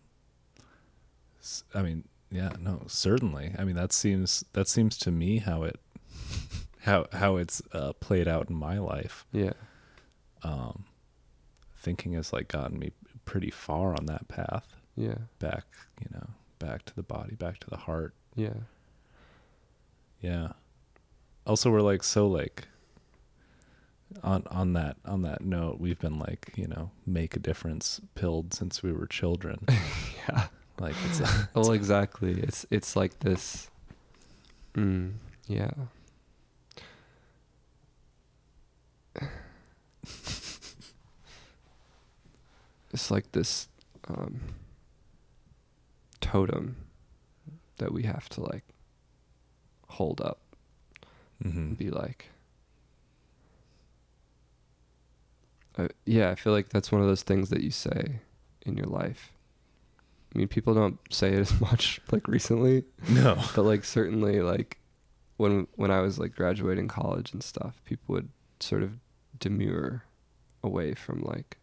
I 1.73 1.81
mean, 1.81 2.03
yeah, 2.29 2.51
no, 2.59 2.83
certainly. 2.87 3.53
I 3.57 3.63
mean, 3.63 3.75
that 3.75 3.93
seems 3.93 4.43
that 4.53 4.67
seems 4.67 4.97
to 4.99 5.11
me 5.11 5.37
how 5.37 5.63
it 5.63 5.79
how 6.81 7.07
how 7.13 7.37
it's 7.37 7.61
uh, 7.73 7.93
played 7.93 8.27
out 8.27 8.49
in 8.49 8.55
my 8.55 8.77
life. 8.79 9.25
yeah 9.31 9.53
Um, 10.43 10.85
thinking 11.75 12.13
has 12.13 12.33
like 12.33 12.47
gotten 12.47 12.79
me 12.79 12.91
pretty 13.25 13.51
far 13.51 13.89
on 13.93 14.05
that 14.07 14.27
path 14.27 14.67
yeah 14.95 15.17
back, 15.39 15.65
you 16.01 16.07
know, 16.13 16.27
back 16.59 16.85
to 16.85 16.95
the 16.95 17.03
body, 17.03 17.35
back 17.35 17.59
to 17.59 17.69
the 17.69 17.77
heart. 17.77 18.13
yeah 18.35 18.53
Yeah. 20.21 20.49
Also, 21.45 21.71
we're 21.71 21.81
like 21.81 22.03
so 22.03 22.27
like 22.27 22.67
on 24.23 24.43
on 24.49 24.73
that 24.73 24.97
on 25.05 25.21
that 25.21 25.41
note, 25.41 25.79
we've 25.79 25.99
been 25.99 26.19
like 26.19 26.53
you 26.55 26.67
know 26.67 26.91
make 27.05 27.35
a 27.35 27.39
difference 27.39 28.01
pilled 28.15 28.53
since 28.53 28.81
we 28.83 28.91
were 28.91 29.05
children. 29.07 29.59
yeah 30.27 30.47
like 30.79 30.95
it's 31.05 31.21
well 31.53 31.71
exactly. 31.71 32.31
It's 32.39 32.65
it's 32.69 32.95
like 32.95 33.19
this. 33.19 33.69
Mm, 34.75 35.13
yeah. 35.47 35.71
It's 42.93 43.11
like 43.11 43.31
this 43.33 43.67
um 44.07 44.39
totem 46.19 46.77
that 47.77 47.91
we 47.91 48.03
have 48.03 48.27
to 48.29 48.41
like 48.41 48.63
hold 49.89 50.21
up. 50.21 50.39
Hmm 51.41 51.49
and 51.49 51.77
be 51.77 51.89
like 51.91 52.25
uh, 55.77 55.87
yeah 56.05 56.31
i 56.31 56.35
feel 56.35 56.51
like 56.53 56.69
that's 56.69 56.91
one 56.91 57.01
of 57.01 57.07
those 57.07 57.21
things 57.21 57.49
that 57.49 57.61
you 57.61 57.69
say 57.69 58.19
in 58.65 58.75
your 58.75 58.87
life 58.87 59.31
i 60.37 60.39
mean 60.39 60.47
people 60.47 60.75
don't 60.75 60.99
say 61.09 61.33
it 61.33 61.39
as 61.39 61.59
much 61.61 61.99
like 62.11 62.27
recently. 62.27 62.83
No. 63.09 63.35
but 63.55 63.63
like 63.63 63.83
certainly 63.83 64.39
like 64.41 64.77
when 65.37 65.65
when 65.75 65.89
i 65.89 65.99
was 65.99 66.19
like 66.19 66.35
graduating 66.35 66.87
college 66.87 67.33
and 67.33 67.41
stuff 67.41 67.81
people 67.85 68.13
would 68.13 68.29
sort 68.59 68.83
of 68.83 68.91
demur 69.39 70.03
away 70.63 70.93
from 70.93 71.21
like 71.21 71.57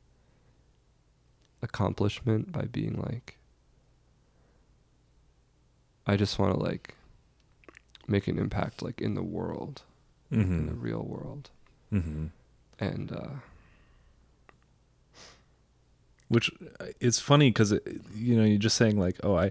accomplishment 1.62 2.50
by 2.50 2.62
being 2.62 3.00
like 3.00 3.38
i 6.06 6.16
just 6.16 6.38
want 6.38 6.52
to 6.52 6.58
like 6.58 6.96
make 8.08 8.26
an 8.28 8.38
impact 8.38 8.82
like 8.82 9.00
in 9.00 9.14
the 9.14 9.22
world 9.22 9.82
in 10.32 10.66
the 10.66 10.74
real 10.74 11.02
world. 11.02 11.50
Hmm 11.90 12.26
and 12.80 13.12
uh 13.12 13.28
Which 16.28 16.50
uh, 16.80 16.86
it's 17.00 17.20
funny 17.20 17.50
because 17.50 17.72
you 18.14 18.36
know 18.36 18.44
you're 18.44 18.58
just 18.58 18.76
saying 18.76 18.98
like, 18.98 19.16
oh, 19.22 19.36
I 19.36 19.50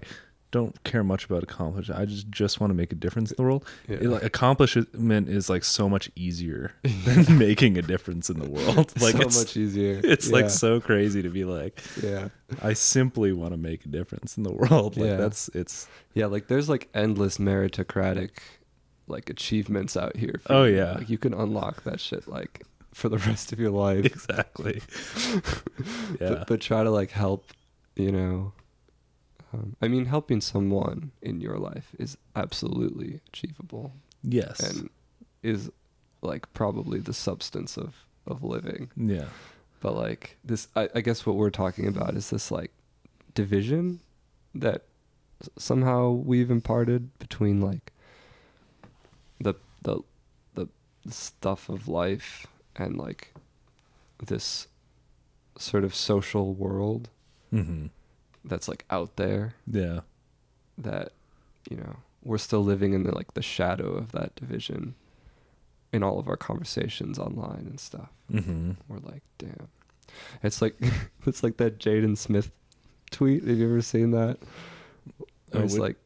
don't 0.50 0.80
care 0.84 1.02
much 1.02 1.24
about 1.24 1.42
accomplishment. 1.42 2.00
I 2.00 2.04
just 2.04 2.28
just 2.30 2.60
want 2.60 2.70
to 2.70 2.74
make 2.74 2.92
a 2.92 2.94
difference 2.94 3.30
in 3.32 3.36
the 3.36 3.42
world. 3.42 3.64
yeah, 3.88 3.96
It, 3.96 4.02
like, 4.04 4.22
accomplishment 4.22 5.28
is 5.28 5.50
like 5.50 5.64
so 5.64 5.88
much 5.88 6.10
easier 6.14 6.72
than 7.04 7.38
making 7.38 7.76
a 7.78 7.82
difference 7.82 8.30
in 8.30 8.38
the 8.38 8.48
world. 8.48 8.92
Like 9.00 9.16
so 9.16 9.20
it's 9.22 9.38
much 9.38 9.56
easier 9.56 10.00
it's 10.04 10.28
Yeah. 10.28 10.32
like 10.34 10.50
so 10.50 10.80
crazy 10.80 11.22
to 11.22 11.28
be 11.28 11.44
like, 11.44 11.80
yeah 12.02 12.28
I 12.62 12.72
simply 12.74 13.32
want 13.32 13.52
to 13.52 13.56
make 13.56 13.84
a 13.84 13.88
difference 13.88 14.36
in 14.36 14.42
the 14.44 14.52
world. 14.52 14.96
Like 14.96 15.06
Yeah. 15.10 15.16
that's 15.16 15.48
it's 15.54 15.88
yeah 16.14 16.26
like 16.26 16.46
there's 16.46 16.68
like 16.68 16.88
endless 16.94 17.38
meritocratic 17.38 18.30
like 19.08 19.28
achievements 19.30 19.96
out 19.96 20.16
here 20.16 20.40
for 20.42 20.52
Oh, 20.52 20.64
you. 20.64 20.76
yeah. 20.76 20.92
like 20.94 21.10
you 21.10 21.18
can 21.18 21.34
unlock 21.34 21.82
that 21.84 21.98
shit 22.00 22.26
like 22.28 22.62
for 22.94 23.08
the 23.08 23.18
rest 23.28 23.52
of 23.52 23.58
your 23.58 23.70
life 23.70 24.06
exactly. 24.06 24.80
yeah. 26.20 26.30
but, 26.30 26.46
but 26.46 26.60
try 26.60 26.82
to 26.82 26.90
like 26.90 27.10
help 27.10 27.50
you 27.96 28.10
know 28.10 28.52
um, 29.52 29.76
i 29.82 29.88
mean 29.88 30.06
helping 30.06 30.40
someone 30.40 31.10
in 31.20 31.40
your 31.40 31.58
life 31.58 31.90
is 31.98 32.16
absolutely 32.34 33.20
achievable 33.28 33.92
yes. 34.22 34.60
and 34.60 34.88
is 35.42 35.70
like 36.22 36.50
probably 36.54 37.00
the 37.00 37.12
substance 37.12 37.76
of 37.76 38.06
of 38.26 38.42
living 38.42 38.90
yeah. 38.96 39.26
but 39.80 39.94
like 39.94 40.38
this 40.44 40.68
I, 40.74 40.88
I 40.94 41.00
guess 41.02 41.26
what 41.26 41.36
we're 41.36 41.50
talking 41.50 41.86
about 41.86 42.14
is 42.14 42.30
this 42.30 42.50
like 42.50 42.70
division 43.34 44.00
that 44.54 44.84
somehow 45.58 46.10
we've 46.10 46.50
imparted 46.50 47.18
between 47.18 47.60
like 47.60 47.92
the 49.40 49.54
the 49.82 50.00
the 50.54 50.68
stuff 51.10 51.68
of 51.68 51.86
life 51.86 52.46
and 52.76 52.96
like 52.96 53.32
this 54.24 54.68
sort 55.58 55.84
of 55.84 55.94
social 55.94 56.54
world 56.54 57.08
Mm-hmm. 57.52 57.86
that's 58.44 58.66
like 58.66 58.84
out 58.90 59.14
there 59.16 59.54
Yeah. 59.66 60.00
that 60.78 61.12
you 61.70 61.76
know 61.76 61.96
we're 62.24 62.38
still 62.38 62.64
living 62.64 62.92
in 62.94 63.04
the 63.04 63.14
like 63.14 63.34
the 63.34 63.42
shadow 63.42 63.92
of 63.94 64.10
that 64.12 64.34
division 64.34 64.94
in 65.92 66.02
all 66.02 66.18
of 66.18 66.26
our 66.28 66.36
conversations 66.36 67.18
online 67.18 67.66
and 67.68 67.78
stuff 67.78 68.08
Mm-hmm. 68.32 68.72
we're 68.88 68.98
like 68.98 69.22
damn 69.38 69.68
it's 70.42 70.60
like 70.60 70.74
it's 71.26 71.42
like 71.44 71.58
that 71.58 71.78
jaden 71.78 72.16
smith 72.18 72.50
tweet 73.12 73.44
have 73.46 73.56
you 73.58 73.66
ever 73.68 73.82
seen 73.82 74.10
that 74.10 74.38
Oh, 75.52 75.60
it's 75.60 75.78
like 75.78 75.96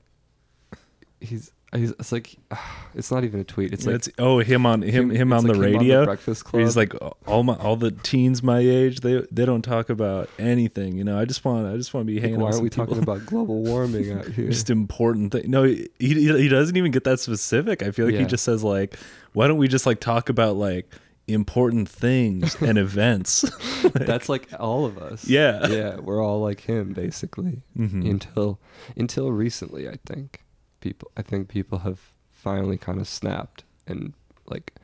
he's 1.20 1.50
it's 1.72 2.12
like 2.12 2.36
it's 2.94 3.10
not 3.10 3.24
even 3.24 3.40
a 3.40 3.44
tweet 3.44 3.72
it's 3.72 3.84
like 3.86 3.96
It's 3.96 4.08
oh 4.18 4.38
him 4.38 4.64
on 4.64 4.80
him 4.82 5.10
him, 5.10 5.32
on, 5.32 5.44
the 5.46 5.52
like 5.54 5.68
him 5.70 5.78
radio. 5.78 6.04
breakfast 6.06 6.44
club 6.44 6.62
He's 6.62 6.76
like 6.76 6.92
all 7.26 7.42
my 7.42 7.54
all 7.56 7.76
the 7.76 7.90
teens 7.90 8.42
my 8.42 8.58
age 8.58 9.00
they 9.00 9.22
they 9.30 9.44
don't 9.44 9.62
talk 9.62 9.90
about 9.90 10.30
anything. 10.38 10.96
You 10.96 11.04
know, 11.04 11.18
I 11.18 11.24
just 11.26 11.44
want 11.44 11.66
I 11.66 11.76
just 11.76 11.92
want 11.92 12.06
to 12.06 12.12
be 12.12 12.14
Like, 12.14 12.22
hanging. 12.22 12.40
why 12.40 12.50
aren't 12.50 12.62
we 12.62 12.70
some 12.70 12.86
talking 12.86 13.02
about 13.02 13.26
global 13.26 13.62
warming 13.62 14.12
out 14.12 14.26
here 14.28 14.48
just 14.48 14.70
important 14.70 15.32
thing. 15.32 15.50
No, 15.50 15.64
he, 15.64 15.88
he 15.98 16.48
doesn't 16.48 16.76
even 16.76 16.90
get 16.90 17.04
that 17.04 17.20
specific. 17.20 17.82
I 17.82 17.90
feel 17.90 18.06
like 18.06 18.14
he 18.14 18.24
just 18.24 18.44
says 18.44 18.64
like, 18.64 18.96
why 19.34 19.46
don't 19.46 19.58
we 19.58 19.68
just 19.68 19.84
like 19.86 20.00
talk 20.00 20.28
about 20.30 20.56
like 20.56 20.90
important 21.26 21.86
things 21.88 22.56
and 22.62 22.78
events? 22.88 23.44
that's 23.92 24.28
like 24.30 24.48
all 24.58 24.86
of 24.86 24.96
us 24.98 25.26
Yeah. 25.28 25.66
yeah 25.68 25.96
we're 25.96 26.24
all 26.24 26.40
like 26.40 26.60
him 26.62 26.94
basically 26.94 27.62
Mhm. 27.78 28.08
until 28.10 28.58
until 28.96 29.30
recently 29.30 29.88
i 29.88 29.96
think 30.06 30.40
people 30.80 31.10
i 31.16 31.22
think 31.22 31.48
people 31.48 31.78
have 31.80 32.12
finally 32.30 32.76
kind 32.78 33.00
of 33.00 33.08
snapped 33.08 33.64
and 33.86 34.12
like 34.46 34.74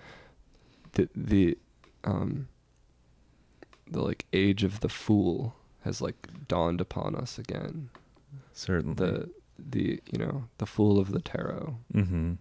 the 0.92 1.08
the 1.14 1.56
um 2.04 2.48
the 3.90 4.00
like 4.02 4.24
age 4.32 4.64
of 4.64 4.80
the 4.80 4.88
fool 4.88 5.54
has 5.82 6.00
like 6.00 6.28
dawned 6.48 6.80
upon 6.80 7.14
us 7.14 7.38
again 7.38 7.90
Certainly. 8.52 8.94
the 8.96 9.30
the 9.58 10.00
you 10.10 10.18
know 10.18 10.44
the 10.58 10.66
fool 10.66 10.98
of 10.98 11.12
the 11.12 11.20
tarot 11.20 11.76
mm-hmm. 11.92 12.32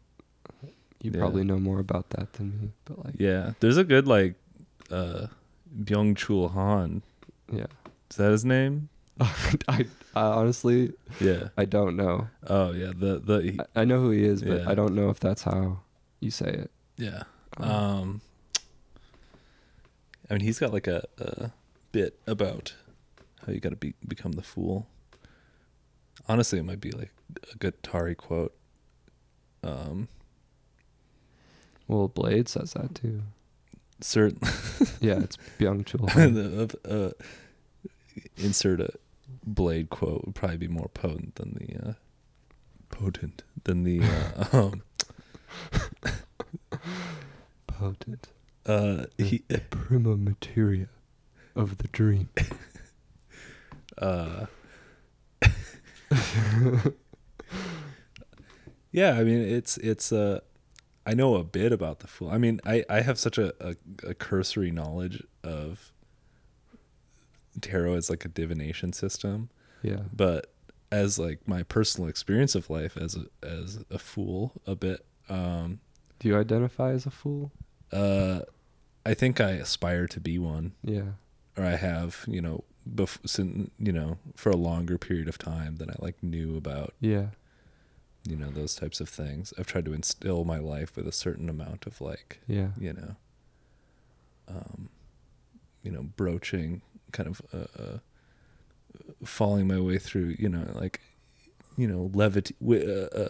you 1.01 1.11
Yeah. 1.11 1.19
probably 1.19 1.43
know 1.43 1.59
more 1.59 1.79
about 1.79 2.09
that 2.11 2.33
than 2.33 2.59
me 2.59 2.71
but 2.85 3.05
like 3.05 3.15
Yeah, 3.19 3.53
there's 3.59 3.77
a 3.77 3.83
good 3.83 4.07
like 4.07 4.35
uh 4.91 5.27
Byung 5.83 6.15
Chul 6.15 6.51
Han. 6.51 7.01
yeah 7.51 7.65
Is 8.09 8.17
that 8.17 8.31
his 8.31 8.45
name? 8.45 8.89
I, 9.67 9.85
I 10.15 10.21
honestly 10.21 10.93
Yeah. 11.19 11.49
i 11.57 11.65
don't 11.65 11.95
know 11.95 12.27
Oh 12.47 12.71
yeah. 12.71 12.91
The 12.95 13.19
the 13.19 13.37
he- 13.41 13.59
I, 13.75 13.81
I 13.81 13.85
know 13.85 13.99
who 14.01 14.09
he 14.11 14.23
is 14.23 14.41
but 14.41 14.61
Yeah. 14.61 14.69
i 14.69 14.73
don't 14.75 14.95
know 14.95 15.09
if 15.09 15.19
that's 15.19 15.43
how 15.43 15.79
you 16.19 16.31
say 16.31 16.49
it 16.49 16.71
yeah. 16.97 17.23
Um, 17.57 17.69
Um. 17.71 18.21
I 20.29 20.33
mean, 20.35 20.41
he's 20.41 20.57
got 20.57 20.71
like 20.71 20.87
a, 20.87 21.03
a 21.19 21.51
bit 21.91 22.17
about 22.25 22.73
how 23.45 23.51
you 23.51 23.59
got 23.59 23.69
to 23.69 23.75
be 23.75 23.93
become 24.07 24.31
the 24.33 24.41
fool. 24.41 24.87
Honestly, 26.27 26.57
it 26.59 26.63
might 26.63 26.79
be 26.79 26.91
like 26.91 27.11
a 27.51 27.57
good 27.57 27.81
Tari 27.83 28.15
quote. 28.15 28.55
Um, 29.63 30.07
Well, 31.87 32.07
Bladee 32.09 32.47
says 32.47 32.73
that 32.73 32.95
too. 32.95 33.23
certain 34.01 34.39
Yeah, 35.01 35.19
it's 35.19 35.37
Byung 35.59 35.83
Chul. 35.83 36.07
Uh, 36.89 37.11
insert 38.37 38.79
a 38.79 38.89
Bladee 39.47 39.89
quote 39.89 40.25
would 40.25 40.35
probably 40.35 40.57
be 40.57 40.67
more 40.67 40.89
potent 40.93 41.35
than 41.35 41.53
the 41.53 41.89
uh, 41.89 41.93
potent 42.89 43.43
than 43.63 43.83
the 43.83 44.01
uh, 44.01 44.45
um, 44.53 44.81
Potent. 47.67 48.27
uh, 48.65 49.05
he, 49.17 49.43
the 49.47 49.59
prima 49.69 50.15
materia 50.17 50.87
of 51.55 51.77
the 51.79 51.87
dream. 51.89 52.29
uh, 53.97 54.45
yeah 58.91 59.13
i 59.17 59.23
mean 59.23 59.39
it's 59.41 59.77
it's 59.77 60.11
uh 60.11 60.39
i 61.05 61.13
know 61.13 61.35
a 61.35 61.43
bit 61.43 61.71
about 61.71 61.99
the 61.99 62.07
fool 62.07 62.29
i 62.29 62.37
mean 62.37 62.59
i 62.65 62.83
i 62.89 63.01
have 63.01 63.17
such 63.17 63.37
a, 63.39 63.53
a, 63.59 63.75
a 64.07 64.13
cursory 64.13 64.69
knowledge 64.71 65.23
of 65.43 65.92
tarot 67.61 67.93
as 67.95 68.09
like 68.09 68.25
a 68.25 68.29
divination 68.29 68.93
system 68.93 69.49
Yeah. 69.81 70.01
but 70.15 70.51
as 70.91 71.17
like 71.17 71.47
my 71.47 71.63
personal 71.63 72.07
experience 72.09 72.55
of 72.55 72.69
life 72.69 72.95
as 72.97 73.15
a 73.15 73.25
as 73.45 73.83
a 73.89 73.97
fool 73.99 74.51
a 74.67 74.75
bit 74.75 75.05
um 75.29 75.79
Do 76.19 76.27
you 76.29 76.37
identify 76.37 76.91
as 76.91 77.05
a 77.05 77.11
fool? 77.11 77.51
uh 77.91 78.41
i 79.05 79.13
think 79.13 79.39
i 79.41 79.51
aspire 79.51 80.07
to 80.07 80.19
be 80.19 80.37
one 80.39 80.73
Yeah. 80.83 81.11
or 81.57 81.63
i 81.65 81.75
have 81.75 82.25
you 82.27 82.41
know 82.41 82.63
bef- 82.89 83.69
you 83.79 83.91
know 83.91 84.17
for 84.35 84.49
a 84.49 84.55
longer 84.57 84.97
period 84.97 85.27
of 85.27 85.37
time 85.37 85.75
than 85.77 85.89
i 85.89 85.95
like 85.99 86.21
knew 86.23 86.57
about 86.57 86.93
Yeah. 86.99 87.27
you 88.27 88.35
know 88.35 88.49
those 88.49 88.75
types 88.75 88.99
of 88.99 89.09
things 89.09 89.53
i've 89.57 89.67
tried 89.67 89.85
to 89.85 89.93
instill 89.93 90.43
my 90.45 90.57
life 90.57 90.95
with 90.95 91.07
a 91.07 91.11
certain 91.11 91.49
amount 91.49 91.85
of 91.87 92.01
like 92.01 92.39
Yeah. 92.47 92.69
you 92.79 92.93
know 92.93 93.15
um 94.47 94.89
you 95.83 95.91
know 95.91 96.03
broaching 96.03 96.81
kind 97.13 97.29
of 97.29 97.41
uh, 97.53 97.81
uh 97.81 97.97
falling 99.25 99.67
my 99.67 99.79
way 99.79 99.97
through 99.97 100.35
you 100.37 100.49
know 100.49 100.65
like 100.75 100.99
you 101.77 101.87
know 101.87 102.11
levity 102.13 102.55
uh, 102.69 103.07
uh, 103.21 103.27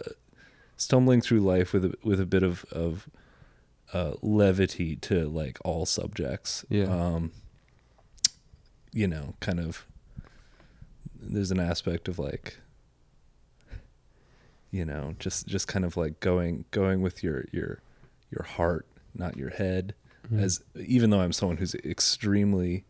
stumbling 0.76 1.20
through 1.20 1.40
life 1.40 1.72
with 1.72 1.84
a, 1.84 1.94
with 2.02 2.20
a 2.20 2.26
bit 2.26 2.42
of 2.42 2.64
of 2.72 3.08
uh 3.92 4.12
levity 4.22 4.96
to 4.96 5.28
like 5.28 5.58
all 5.64 5.86
subjects 5.86 6.64
Yeah. 6.68 6.84
um 6.86 7.30
you 8.92 9.06
know 9.06 9.34
kind 9.40 9.60
of 9.60 9.86
there's 11.20 11.50
an 11.50 11.60
aspect 11.60 12.08
of 12.08 12.18
like 12.18 12.58
you 14.70 14.84
know 14.84 15.14
just 15.18 15.46
just 15.46 15.68
kind 15.68 15.84
of 15.84 15.96
like 15.96 16.20
going 16.20 16.64
going 16.70 17.00
with 17.02 17.22
your 17.22 17.46
your 17.52 17.80
your 18.30 18.42
heart 18.44 18.86
not 19.14 19.36
your 19.36 19.50
head 19.50 19.94
Mhm. 20.30 20.40
as 20.42 20.62
even 20.76 21.10
though 21.10 21.20
i'm 21.20 21.32
someone 21.32 21.58
who's 21.58 21.74
extremely 21.76 22.84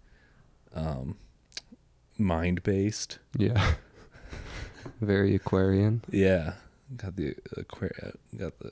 um 0.75 1.17
mind 2.19 2.63
based 2.63 3.19
Yeah. 3.39 3.75
Very 5.01 5.35
Aquarian. 5.35 6.03
yeah 6.11 6.55
got 6.97 7.17
the 7.17 7.35
aquarium 7.57 8.19
got 8.37 8.59
the 8.59 8.71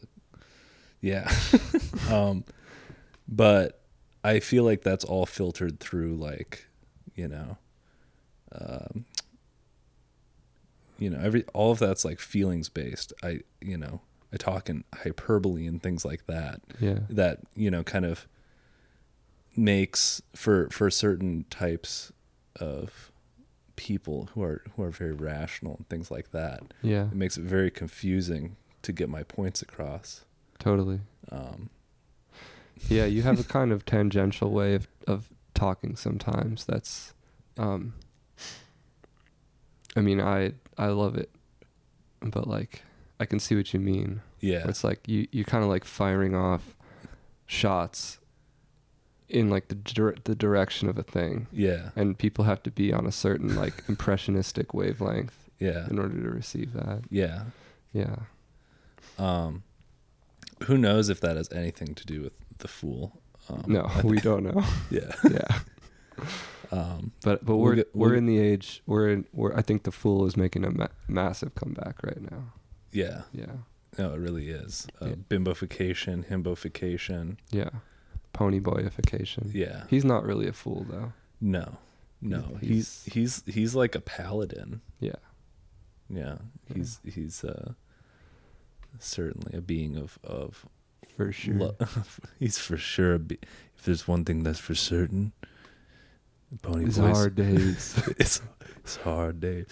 yeah 1.01 1.33
um 2.11 2.45
but 3.27 3.81
i 4.23 4.39
feel 4.39 4.63
like 4.65 4.83
that's 4.83 5.05
all 5.05 5.27
filtered 5.27 5.81
through 5.81 6.15
like 6.17 6.67
you 7.17 7.27
know 7.29 7.57
um 8.53 9.05
you 10.99 11.11
know 11.11 11.19
every 11.21 11.45
all 11.55 11.73
of 11.73 11.79
that's 11.79 12.05
like 12.05 12.21
feelings 12.21 12.69
based 12.69 13.13
i 13.23 13.41
you 13.61 13.77
know 13.77 14.01
i 14.33 14.37
talk 14.37 14.69
in 14.69 14.85
hyperbole 14.95 15.67
and 15.67 15.83
things 15.83 16.05
like 16.05 16.27
that 16.27 16.61
Yeah. 16.79 17.01
that 17.11 17.41
you 17.57 17.71
know 17.71 17.83
kind 17.83 18.05
of 18.05 18.27
makes 19.57 20.23
for 20.35 20.69
for 20.71 20.91
certain 20.91 21.45
types 21.51 22.13
of 22.57 23.11
people 23.77 24.29
who 24.35 24.43
are 24.43 24.63
who 24.77 24.83
are 24.83 24.91
very 24.91 25.13
rational 25.13 25.77
and 25.77 25.89
things 25.89 26.11
like 26.11 26.31
that 26.31 26.63
Yeah. 26.83 27.07
it 27.07 27.15
makes 27.15 27.37
it 27.37 27.43
very 27.45 27.71
confusing 27.71 28.57
to 28.83 28.93
get 28.93 29.09
my 29.09 29.23
points 29.23 29.63
across 29.63 30.25
Totally. 30.59 31.01
um 31.31 31.71
Yeah, 32.89 33.05
you 33.07 33.23
have 33.23 33.41
a 33.41 33.45
kind 33.59 33.73
of 33.73 33.85
tangential 33.85 34.51
way 34.51 34.75
of 34.75 34.89
of 35.07 35.29
talking 35.55 35.97
sometimes. 35.97 36.65
That's 36.65 37.13
um 37.59 37.95
I 39.97 40.01
mean, 40.01 40.21
I 40.21 40.53
I 40.79 40.87
love 40.89 41.17
it. 41.17 41.31
But 42.21 42.47
like 42.47 42.83
I 43.21 43.25
can 43.27 43.39
see 43.41 43.55
what 43.57 43.73
you 43.75 43.81
mean. 43.81 44.21
yeah 44.41 44.67
It's 44.69 44.85
like 44.85 45.07
you 45.09 45.27
you 45.33 45.45
kind 45.45 45.63
of 45.65 45.71
like 45.71 45.85
firing 45.85 46.35
off 46.35 46.75
shots 47.47 48.19
in 49.33 49.51
like 49.51 49.69
the 49.69 49.75
dir- 49.75 50.17
the 50.25 50.35
direction 50.35 50.89
of 50.89 50.99
a 50.99 51.03
thing, 51.03 51.47
yeah 51.53 51.91
and 51.97 52.19
people 52.19 52.45
have 52.45 52.63
to 52.63 52.71
be 52.71 52.93
on 52.93 53.07
a 53.07 53.13
certain 53.13 53.55
like 53.57 53.75
impressionistic 53.89 54.73
wavelength 54.75 55.49
yeah 55.59 55.89
in 55.91 55.99
order 55.99 56.21
to 56.23 56.31
receive 56.31 56.73
that. 56.75 57.03
yeah 57.11 57.45
Yeah. 57.93 58.17
um 59.19 59.63
who 60.67 60.79
knows 60.79 61.09
if 61.09 61.21
that 61.21 61.37
has 61.37 61.51
anything 61.53 61.95
to 61.95 62.07
do 62.07 62.21
with 62.23 62.35
the 62.59 62.69
fool 62.69 63.21
um 63.49 63.65
No, 63.67 63.91
we 64.05 64.19
don't 64.21 64.45
know. 64.45 64.63
yeah 64.91 65.13
yeah. 65.31 65.59
um 66.71 67.13
But 67.25 67.45
but 67.45 67.57
We'll 67.57 67.59
we're 67.65 67.75
get- 67.77 67.95
we're 67.95 68.09
we'll- 68.11 68.19
in 68.19 68.27
the 68.27 68.39
age 68.39 68.83
we're 68.87 69.09
in 69.09 69.25
we're 69.33 69.55
I 69.57 69.63
think 69.63 69.83
the 69.85 69.93
fool 69.93 70.27
is 70.27 70.37
making 70.37 70.65
a 70.65 70.71
ma- 70.71 70.89
massive 71.09 71.55
comeback 71.55 72.03
right 72.03 72.21
now. 72.31 72.53
yeah 72.93 73.23
Yeah. 73.33 73.57
no 73.99 74.15
it 74.15 74.19
really 74.21 74.49
is 74.51 74.87
uh, 75.01 75.07
Yeah. 75.07 75.15
bimbofication 75.29 76.25
himbofication 76.29 77.37
Yeah. 77.51 77.71
Pony 78.33 78.61
boyification. 78.61 79.51
yeah 79.53 79.85
He's 79.89 80.05
not 80.05 80.25
really 80.25 80.49
a 80.49 80.53
fool 80.53 80.87
though. 80.89 81.13
no 81.41 81.77
no 82.21 82.57
he's 82.61 83.05
he's 83.13 83.43
he's 83.47 83.75
like 83.75 83.95
a 83.95 84.01
paladin 84.01 84.81
Yeah. 85.01 85.13
Yeah, 86.09 86.37
Yeah. 86.69 86.75
he's 86.77 87.01
he's 87.05 87.43
uh, 87.45 87.73
certainly 88.99 89.57
a 89.57 89.61
being 89.61 89.97
of 89.97 90.19
of 90.25 90.67
for 91.17 91.33
sure. 91.33 91.55
lo- 91.55 91.77
he's 92.39 92.59
for 92.59 92.77
sure. 92.77 93.15
a 93.15 93.19
be- 93.19 93.39
If 93.77 93.85
there's 93.85 94.07
one 94.09 94.25
thing 94.25 94.43
that's 94.45 94.59
for 94.59 94.75
certain, 94.75 95.33
Pony 96.63 96.87
It's 96.87 96.99
Boy's 96.99 97.17
hard 97.17 97.35
days. 97.35 98.03
it's 98.19 98.41
it's 98.79 98.97
hard 98.97 99.41
days. 99.41 99.67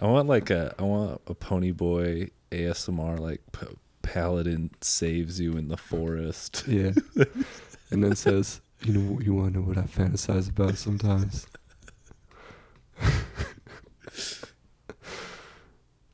I 0.00 0.06
want 0.06 0.28
like 0.28 0.50
a 0.50 0.74
I 0.78 0.82
want 0.82 1.20
a 1.26 1.34
Ponyboi 1.34 2.30
ASMR 2.50 3.18
like 3.18 3.40
Paladin 4.12 4.70
saves 4.82 5.40
you 5.40 5.56
in 5.56 5.68
the 5.68 5.76
forest. 5.78 6.64
yeah. 6.68 6.92
and 7.90 8.04
then 8.04 8.14
says, 8.14 8.60
"You 8.82 8.92
know, 8.92 9.12
what 9.14 9.24
you 9.24 9.32
want 9.32 9.54
to 9.54 9.60
know 9.60 9.64
what 9.66 9.78
I 9.78 9.82
fantasize 9.82 10.50
about 10.50 10.76
sometimes." 10.76 11.46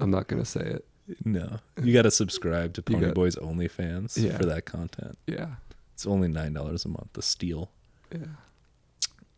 I'm 0.00 0.10
not 0.12 0.28
gonna 0.28 0.44
say 0.44 0.60
it. 0.60 0.84
No, 1.24 1.58
you 1.82 1.92
got 1.92 2.02
to 2.02 2.10
subscribe 2.10 2.74
to 2.74 2.82
Pony 2.82 3.06
got- 3.06 3.14
Boy's 3.14 3.34
OnlyFans 3.36 4.22
Yeah. 4.22 4.36
for 4.36 4.44
that 4.46 4.64
content. 4.66 5.18
Yeah. 5.26 5.54
It's 5.94 6.06
only 6.06 6.28
nine 6.28 6.52
dollars 6.52 6.84
a 6.84 6.88
month. 6.88 7.14
The 7.14 7.22
steal. 7.22 7.70
Yeah. 8.12 8.26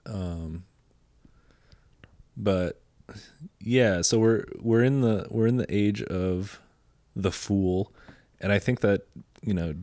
Um, 0.05 0.65
but 2.37 2.83
yeah, 3.61 4.03
so 4.03 4.19
we're 4.19 4.45
we're 4.61 4.83
in 4.85 5.01
the 5.01 5.27
we're 5.31 5.47
in 5.47 5.57
the 5.57 5.75
age 5.75 6.03
of 6.03 6.61
the 7.17 7.33
fool, 7.33 7.93
and 8.41 8.53
I 8.53 8.59
think 8.59 8.81
that 8.81 9.03
you 9.43 9.55
know 9.55 9.75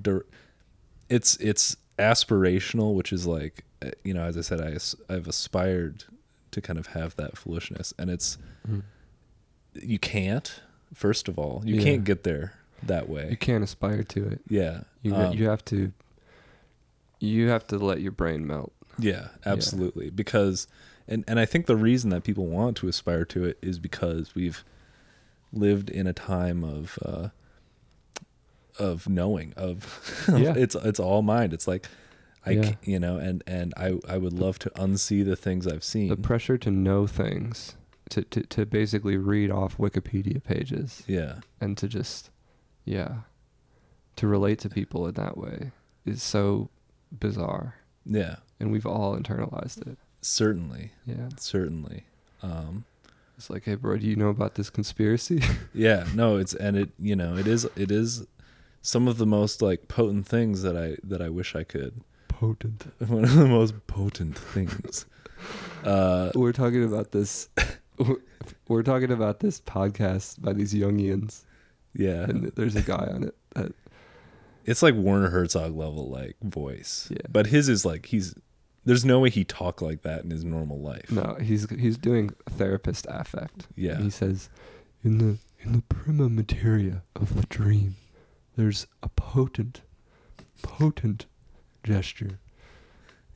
it's 1.09 1.35
it's 1.37 1.77
aspirational, 1.99 2.93
which 2.95 3.11
is 3.13 3.25
like 3.25 3.63
uh, 3.81 3.91
you 4.03 4.13
know 4.13 4.23
as 4.23 4.37
I 4.37 4.41
said, 4.41 4.61
I 4.61 4.77
I've 5.13 5.27
aspired 5.27 6.03
to 6.51 6.61
kind 6.61 6.79
of 6.79 6.87
have 6.87 7.15
that 7.17 7.37
foolishness, 7.37 7.93
and 7.97 8.09
it's 8.09 8.37
Mhm. 8.67 8.83
you 9.81 9.99
can't. 9.99 10.61
First 10.93 11.27
of 11.27 11.37
all, 11.37 11.61
you 11.65 11.75
Yeah. 11.75 11.83
can't 11.83 12.03
get 12.03 12.23
there 12.23 12.53
that 12.83 13.09
way. 13.09 13.29
You 13.29 13.37
can't 13.37 13.63
aspire 13.63 14.03
to 14.03 14.27
it. 14.27 14.41
yeah, 14.49 14.81
You 15.01 15.13
um, 15.15 15.33
you 15.33 15.49
have 15.49 15.63
to. 15.65 15.91
You 17.19 17.49
have 17.49 17.65
to 17.67 17.77
let 17.79 17.99
your 18.01 18.11
brain 18.11 18.45
melt. 18.45 18.73
Yeah, 18.99 19.29
absolutely. 19.45 20.09
Because 20.09 20.67
and 21.07 21.23
and 21.27 21.39
I 21.39 21.45
think 21.45 21.65
the 21.65 21.75
reason 21.75 22.09
that 22.11 22.23
people 22.23 22.45
want 22.47 22.77
to 22.77 22.87
aspire 22.87 23.25
to 23.25 23.43
it 23.45 23.57
is 23.61 23.79
because 23.79 24.35
we've 24.35 24.63
lived 25.53 25.89
in 25.89 26.05
a 26.07 26.13
time 26.13 26.63
of 26.63 26.99
uh 27.05 27.29
of 28.79 29.07
knowing 29.09 29.53
of 29.57 30.25
Yeah. 30.29 30.53
it's 30.55 30.75
it's 30.75 30.99
all 30.99 31.21
mind. 31.21 31.53
It's 31.53 31.67
like 31.67 31.87
I 32.45 32.51
Yeah. 32.51 32.71
you 32.83 32.99
know 32.99 33.17
and 33.17 33.43
and 33.47 33.73
I 33.77 33.99
I 34.07 34.17
would 34.17 34.33
love 34.33 34.59
to 34.59 34.69
unsee 34.71 35.23
the 35.25 35.35
things 35.35 35.67
I've 35.67 35.83
seen. 35.83 36.09
The 36.09 36.15
pressure 36.17 36.57
to 36.59 36.71
know 36.71 37.07
things, 37.07 37.75
to, 38.09 38.23
to 38.23 38.41
to 38.43 38.65
basically 38.65 39.17
read 39.17 39.51
off 39.51 39.77
Wikipedia 39.77 40.43
pages, 40.43 41.03
yeah. 41.07 41.39
and 41.59 41.77
to 41.77 41.87
just, 41.87 42.29
yeah, 42.85 43.21
to 44.15 44.27
relate 44.27 44.59
to 44.59 44.69
people 44.69 45.07
in 45.07 45.13
that 45.15 45.37
way 45.37 45.71
is 46.05 46.23
so 46.23 46.69
bizarre, 47.11 47.75
Yeah. 48.05 48.37
and 48.59 48.71
we've 48.71 48.85
all 48.85 49.17
internalized 49.17 49.85
it. 49.87 49.97
Certainly. 50.21 50.91
Yeah, 51.05 51.29
Certainly. 51.37 52.05
Um 52.41 52.85
it's 53.37 53.49
like, 53.51 53.65
hey, 53.65 53.75
bro, 53.75 53.97
do 53.97 54.07
you 54.07 54.15
know 54.15 54.29
about 54.29 54.55
this 54.55 54.69
conspiracy? 54.71 55.41
yeah, 55.73 56.07
no, 56.15 56.37
it's 56.37 56.53
and 56.55 56.75
it 56.77 56.89
you 56.97 57.15
know, 57.15 57.35
it 57.35 57.45
is 57.47 57.65
it 57.75 57.91
is 57.91 58.25
some 58.81 59.07
of 59.07 59.17
the 59.17 59.25
most 59.25 59.61
like 59.61 59.87
potent 59.87 60.27
things 60.27 60.61
that 60.61 60.75
I 60.77 60.97
that 61.03 61.21
I 61.21 61.29
wish 61.29 61.55
I 61.55 61.63
could 61.63 62.01
Potent. 62.27 62.85
one 63.07 63.23
of 63.23 63.33
the 63.35 63.47
most 63.47 63.73
potent 63.87 64.37
things. 64.37 65.05
Uh, 65.83 66.31
We're 66.33 66.51
talking 66.51 66.83
about 66.83 67.11
this. 67.11 67.47
we're- 67.99 68.15
We're 68.67 68.81
talking 68.83 69.11
about 69.11 69.39
this 69.39 69.61
podcast 69.61 70.41
by 70.41 70.51
these 70.53 70.73
Jungians, 70.73 71.43
yeah, 71.93 72.23
and 72.23 72.45
there's 72.55 72.75
a 72.75 72.81
guy 72.81 73.07
on 73.13 73.23
it 73.25 73.35
that 73.53 73.71
it's 74.65 74.81
like 74.81 74.95
Werner 74.95 75.29
Herzog 75.29 75.75
level 75.75 76.09
like 76.09 76.35
voice. 76.41 77.07
Yeah. 77.11 77.19
but 77.29 77.45
his 77.47 77.69
is 77.69 77.85
like 77.85 78.07
he's. 78.07 78.33
There's 78.83 79.05
no 79.05 79.19
way 79.19 79.29
he 79.29 79.43
talk 79.45 79.81
like 79.81 80.01
that 80.01 80.23
in 80.23 80.31
his 80.31 80.43
normal 80.43 80.81
life. 80.81 81.11
No, 81.11 81.37
he's 81.41 81.69
he's 81.69 81.97
doing 81.97 82.31
therapist 82.49 83.05
affect. 83.09 83.67
Yeah. 83.75 83.93
And 83.93 84.03
he 84.05 84.09
says, 84.09 84.49
in 85.03 85.19
the 85.19 85.37
in 85.61 85.73
the 85.73 85.81
prima 85.83 86.29
materia 86.29 87.03
of 87.15 87.35
the 87.35 87.45
dream, 87.47 87.95
there's 88.57 88.87
a 89.01 89.07
potent, 89.09 89.81
potent 90.61 91.25
gesture. 91.83 92.39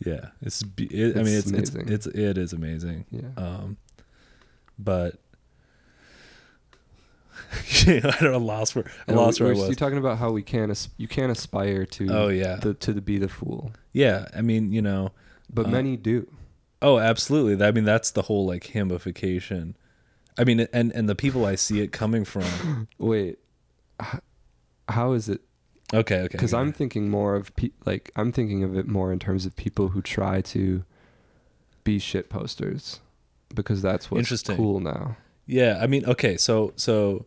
Yeah, 0.05 0.29
it's. 0.41 0.63
be- 0.63 0.85
It, 0.87 1.15
I 1.17 1.23
mean, 1.23 1.35
It's 1.37 1.49
it's 1.51 1.69
it's, 1.69 2.05
amazing. 2.07 2.37
it's 2.41 2.53
amazing. 2.53 3.05
Yeah. 3.11 3.29
Um, 3.37 3.77
but 4.79 5.19
I 7.87 7.99
don't 8.19 8.23
know. 8.31 8.37
Lost 8.39 8.75
where 8.75 8.85
I 9.07 9.13
lost 9.13 9.39
we- 9.39 9.45
where 9.45 9.53
I 9.53 9.57
was. 9.57 9.67
You're 9.67 9.75
talking 9.75 9.97
about 9.97 10.17
how 10.17 10.31
we 10.31 10.41
can't 10.41 10.71
as, 10.71 10.89
you 10.97 11.07
can't 11.07 11.31
aspire 11.31 11.85
to 11.85 12.07
Oh 12.11 12.27
yeah, 12.29 12.55
the, 12.55 12.73
to 12.75 12.93
the, 12.93 13.01
be 13.01 13.17
the 13.17 13.29
fool, 13.29 13.71
yeah. 13.93 14.27
I 14.35 14.41
mean, 14.41 14.71
you 14.71 14.81
know. 14.81 15.11
but 15.53 15.67
Uh, 15.67 15.69
many 15.69 15.97
do. 15.97 16.27
Oh, 16.81 16.97
absolutely. 16.97 17.63
I 17.63 17.71
mean, 17.71 17.83
that's 17.83 18.09
the 18.11 18.23
whole 18.23 18.45
like 18.47 18.65
hamification. 18.67 19.77
I 20.37 20.43
mean, 20.45 20.61
and 20.73 20.91
and 20.93 21.07
the 21.07 21.15
people 21.15 21.45
I 21.45 21.55
see 21.55 21.81
it 21.81 21.91
coming 21.91 22.25
from. 22.25 22.87
Wait, 22.97 23.37
how 24.91 25.13
is 25.13 25.27
it? 25.29 25.41
Okay, 25.93 26.19
okay. 26.21 26.27
Because 26.31 26.53
I'm 26.53 26.71
thinking 26.71 27.09
more 27.09 27.35
of 27.35 27.53
pe- 27.55 27.71
like 27.85 28.11
I'm 28.15 28.31
thinking 28.31 28.63
of 28.63 28.77
it 28.77 28.87
more 28.87 29.11
in 29.11 29.19
terms 29.19 29.45
of 29.45 29.55
people 29.55 29.89
who 29.89 30.01
try 30.01 30.39
to 30.41 30.83
be 31.83 31.99
shit 31.99 32.29
posters, 32.29 32.99
because 33.53 33.81
that's 33.81 34.09
what's 34.09 34.19
Interesting. 34.19 34.55
cool 34.55 34.79
now, 34.79 35.17
yeah. 35.47 35.79
I 35.81 35.87
mean, 35.87 36.05
okay. 36.05 36.37
So 36.37 36.71
so, 36.77 37.25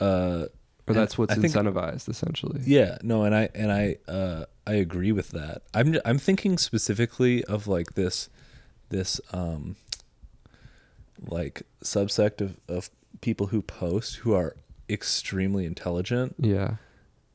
uh, 0.00 0.46
or 0.86 0.94
that's 0.94 1.18
what's 1.18 1.34
think- 1.34 1.52
incentivized 1.52 2.08
essentially. 2.08 2.60
yeah. 2.64 2.96
No, 3.02 3.24
and 3.24 3.34
I 3.34 3.48
and 3.54 3.70
I 3.70 3.96
uh 4.08 4.44
I 4.66 4.74
agree 4.74 5.12
with 5.12 5.30
that. 5.30 5.62
I'm 5.74 5.98
I'm 6.04 6.18
thinking 6.18 6.56
specifically 6.56 7.44
of 7.44 7.66
like 7.66 7.92
this 7.94 8.30
this 8.88 9.20
um 9.32 9.76
like 11.26 11.62
subsect 11.84 12.40
of 12.40 12.58
of 12.68 12.90
people 13.20 13.48
who 13.48 13.62
post 13.62 14.16
who 14.16 14.32
are 14.32 14.56
extremely 14.92 15.64
intelligent 15.66 16.34
Yeah. 16.38 16.76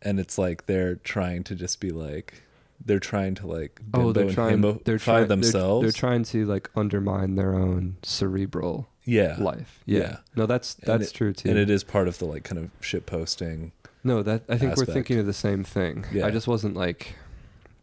and 0.01 0.19
it's 0.19 0.37
like 0.37 0.65
they're 0.67 0.95
trying 0.95 1.43
to 1.45 1.55
just 1.55 1.79
be 1.79 1.89
like 1.91 2.43
they're 2.85 2.99
trying 2.99 3.33
to 3.35 3.47
like 3.47 3.81
Oh, 3.93 4.13
they're 4.13 4.29
trying. 4.31 4.61
They're 4.85 4.99
trying 4.99 5.27
themselves. 5.27 5.81
They're, 5.81 5.91
they're 5.91 5.99
trying 5.99 6.23
to 6.25 6.45
like 6.45 6.69
undermine 6.75 7.35
their 7.35 7.55
own 7.55 7.97
cerebral 8.03 8.87
yeah, 9.03 9.35
life. 9.39 9.81
Yeah. 9.85 9.99
Yeah. 9.99 10.17
No, 10.35 10.45
that's 10.45 10.75
that's 10.75 11.07
it- 11.09 11.13
true 11.15 11.33
too. 11.33 11.49
and 11.49 11.57
it 11.57 11.69
is 11.71 11.83
part 11.83 12.07
of 12.07 12.19
the 12.19 12.25
like 12.25 12.43
kind 12.43 12.59
of 12.59 12.69
shit 12.79 13.05
posting. 13.07 13.71
No, 14.03 14.21
that 14.21 14.43
I 14.47 14.57
think 14.59 14.73
aspect. 14.73 14.87
we're 14.89 14.93
thinking 14.93 15.17
of 15.19 15.25
the 15.25 15.33
same 15.33 15.63
thing. 15.63 16.05
Yeah. 16.13 16.27
I 16.27 16.29
just 16.31 16.47
wasn't 16.47 16.75
like 16.75 17.15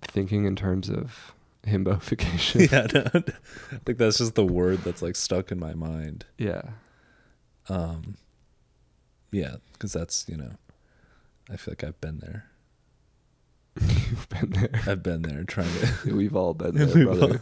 thinking 0.02 0.44
in 0.44 0.54
terms 0.54 0.88
of 0.88 1.32
himbofication. 1.66 2.70
yeah, 2.72 2.87
no, 2.94 3.10
I 3.72 3.78
think 3.84 3.98
that's 3.98 4.18
just 4.18 4.37
the 4.37 4.46
word 4.46 4.78
that's 4.84 5.02
like 5.02 5.16
stuck 5.16 5.50
in 5.50 5.58
my 5.58 5.74
mind. 5.74 6.24
yeah. 6.38 6.62
Um, 7.68 8.16
yeah, 9.34 9.56
because 9.72 9.92
that's 9.92 10.26
you 10.28 10.36
know, 10.36 10.52
I 11.50 11.56
feel 11.56 11.72
like 11.72 11.84
I've 11.84 12.00
been 12.00 12.18
there. 12.18 12.46
You've 13.80 14.28
been 14.28 14.50
there. 14.50 14.70
I've 14.86 15.02
been 15.02 15.22
there 15.22 15.44
trying 15.44 15.72
to. 16.04 16.14
We've 16.14 16.36
all 16.36 16.54
been 16.54 16.74
there, 16.76 17.04
brother. 17.04 17.40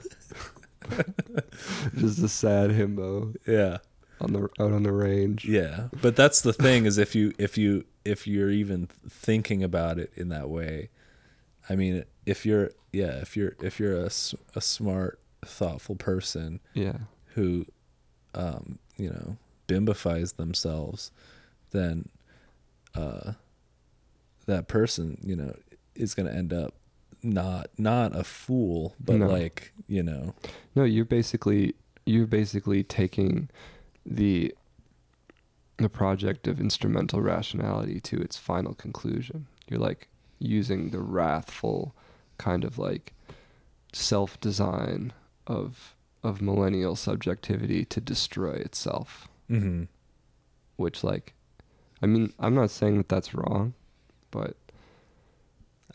just 1.96 2.22
a 2.22 2.28
sad 2.28 2.70
himbo 2.70 3.36
yeah, 3.46 3.78
on 4.20 4.32
the 4.32 4.42
out 4.58 4.72
on 4.72 4.82
the 4.82 4.92
range. 4.92 5.44
yeah, 5.44 5.88
but 6.00 6.16
that's 6.16 6.40
the 6.40 6.52
thing 6.52 6.86
is 6.86 6.98
if 6.98 7.14
you 7.14 7.32
if 7.38 7.56
you 7.58 7.84
if 8.04 8.26
you're 8.26 8.50
even 8.50 8.88
thinking 9.08 9.62
about 9.62 9.98
it 9.98 10.12
in 10.16 10.28
that 10.30 10.48
way, 10.48 10.88
I 11.68 11.76
mean, 11.76 12.04
if 12.26 12.44
you're 12.46 12.70
yeah, 12.92 13.18
if 13.20 13.36
you're 13.36 13.54
if 13.62 13.78
you're 13.78 13.96
a, 13.96 14.10
a 14.56 14.60
smart, 14.60 15.20
thoughtful 15.44 15.96
person 15.96 16.60
Yeah. 16.74 16.98
who, 17.34 17.64
um, 18.34 18.78
you 18.96 19.08
know, 19.10 19.36
bimbifies 19.68 20.36
themselves, 20.36 21.10
then, 21.72 22.08
uh, 22.94 23.32
that 24.46 24.68
person, 24.68 25.18
you 25.22 25.36
know, 25.36 25.54
is 25.94 26.14
going 26.14 26.26
to 26.26 26.34
end 26.34 26.52
up 26.52 26.74
not 27.22 27.68
not 27.78 28.16
a 28.16 28.24
fool, 28.24 28.94
but 28.98 29.16
No. 29.16 29.26
like 29.28 29.72
you 29.86 30.02
know, 30.02 30.34
No, 30.74 30.84
you're 30.84 31.04
basically 31.04 31.74
you're 32.04 32.26
basically 32.26 32.82
taking 32.82 33.48
the 34.04 34.54
the 35.76 35.88
project 35.88 36.46
of 36.48 36.60
instrumental 36.60 37.20
rationality 37.20 38.00
to 38.00 38.20
its 38.20 38.36
final 38.36 38.74
conclusion. 38.74 39.46
You're 39.68 39.80
like 39.80 40.08
using 40.38 40.90
the 40.90 41.00
wrathful 41.00 41.94
kind 42.38 42.64
of 42.64 42.78
like 42.78 43.14
self-design 43.92 45.12
of 45.46 45.94
of 46.22 46.40
millennial 46.40 46.96
subjectivity 46.96 47.84
to 47.84 48.00
destroy 48.00 48.54
itself, 48.54 49.28
mm-hmm. 49.50 49.84
which 50.76 51.02
like 51.04 51.34
I 52.02 52.06
mean, 52.06 52.32
I'm 52.38 52.54
not 52.54 52.70
saying 52.70 52.96
that 52.98 53.08
that's 53.08 53.32
wrong, 53.34 53.74
but 54.30 54.56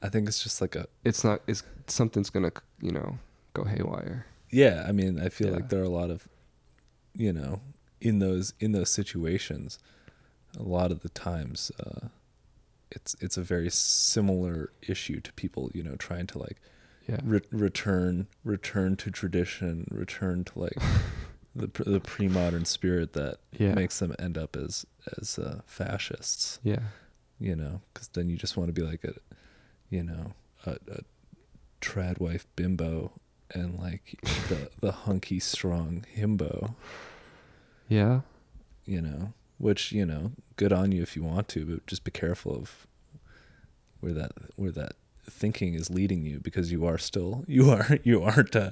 I 0.01 0.09
think 0.09 0.27
it's 0.27 0.41
just 0.43 0.61
like 0.61 0.75
a 0.75 0.87
it's 1.03 1.23
not 1.23 1.41
it's 1.47 1.63
something's 1.87 2.29
going 2.29 2.49
to, 2.49 2.61
you 2.81 2.91
know, 2.91 3.17
go 3.53 3.63
haywire. 3.65 4.25
yeah. 4.49 4.85
I 4.87 4.91
mean, 4.91 5.19
I 5.19 5.29
feel 5.29 5.47
Yeah. 5.49 5.55
like 5.55 5.69
there 5.69 5.81
are 5.81 5.83
a 5.83 5.89
lot 5.89 6.09
of, 6.09 6.27
you 7.13 7.33
know, 7.33 7.61
in 7.99 8.19
those 8.19 8.53
in 8.59 8.71
those 8.71 8.91
situations, 8.91 9.79
a 10.57 10.63
lot 10.63 10.91
of 10.91 11.01
the 11.01 11.09
times, 11.09 11.71
uh, 11.79 12.07
it's 12.91 13.15
it's 13.19 13.37
a 13.37 13.41
very 13.41 13.69
similar 13.69 14.71
issue 14.87 15.19
to 15.19 15.33
people 15.33 15.69
you 15.73 15.83
know 15.83 15.95
trying 15.97 16.25
to 16.27 16.37
like 16.37 16.57
Yeah. 17.07 17.19
re- 17.23 17.41
return 17.51 18.27
return 18.45 18.95
to 18.97 19.11
tradition 19.11 19.87
return 19.91 20.45
to 20.45 20.59
like 20.59 20.77
the 21.55 21.67
pr- 21.67 21.83
the 21.83 21.99
pre-modern 21.99 22.63
spirit 22.65 23.11
that 23.13 23.39
Yeah. 23.51 23.73
makes 23.73 23.99
them 23.99 24.15
end 24.19 24.37
up 24.37 24.55
as 24.55 24.85
as 25.19 25.37
uh, 25.39 25.61
fascists 25.65 26.59
yeah. 26.63 26.79
you 27.39 27.55
know 27.55 27.81
because 27.93 28.07
then 28.09 28.29
you 28.29 28.37
just 28.37 28.57
want 28.57 28.67
to 28.67 28.73
be 28.73 28.81
like 28.81 29.03
a 29.03 29.13
you 29.89 30.03
know 30.03 30.33
a, 30.65 30.71
a 30.91 30.99
trad 31.81 32.19
wife 32.19 32.45
bimbo 32.55 33.11
and 33.51 33.77
like 33.79 34.19
the 34.49 34.69
the 34.81 34.91
hunky 34.91 35.39
strong 35.39 36.03
himbo 36.17 36.73
Yeah. 37.87 38.21
you 38.85 39.01
know 39.01 39.33
which 39.57 39.91
you 39.91 40.05
know 40.05 40.31
good 40.55 40.73
on 40.73 40.91
you 40.91 41.01
if 41.01 41.15
you 41.15 41.23
want 41.23 41.47
to 41.49 41.65
but 41.65 41.87
just 41.87 42.03
be 42.03 42.11
careful 42.11 42.55
of 42.55 42.87
where 44.01 44.13
that 44.13 44.31
where 44.55 44.71
that 44.71 44.93
thinking 45.29 45.73
is 45.73 45.89
leading 45.89 46.23
you 46.25 46.39
because 46.39 46.71
you 46.71 46.85
are 46.85 46.97
still 46.97 47.43
you 47.47 47.69
are 47.69 47.97
you 48.03 48.21
aren't 48.23 48.55
uh, 48.55 48.71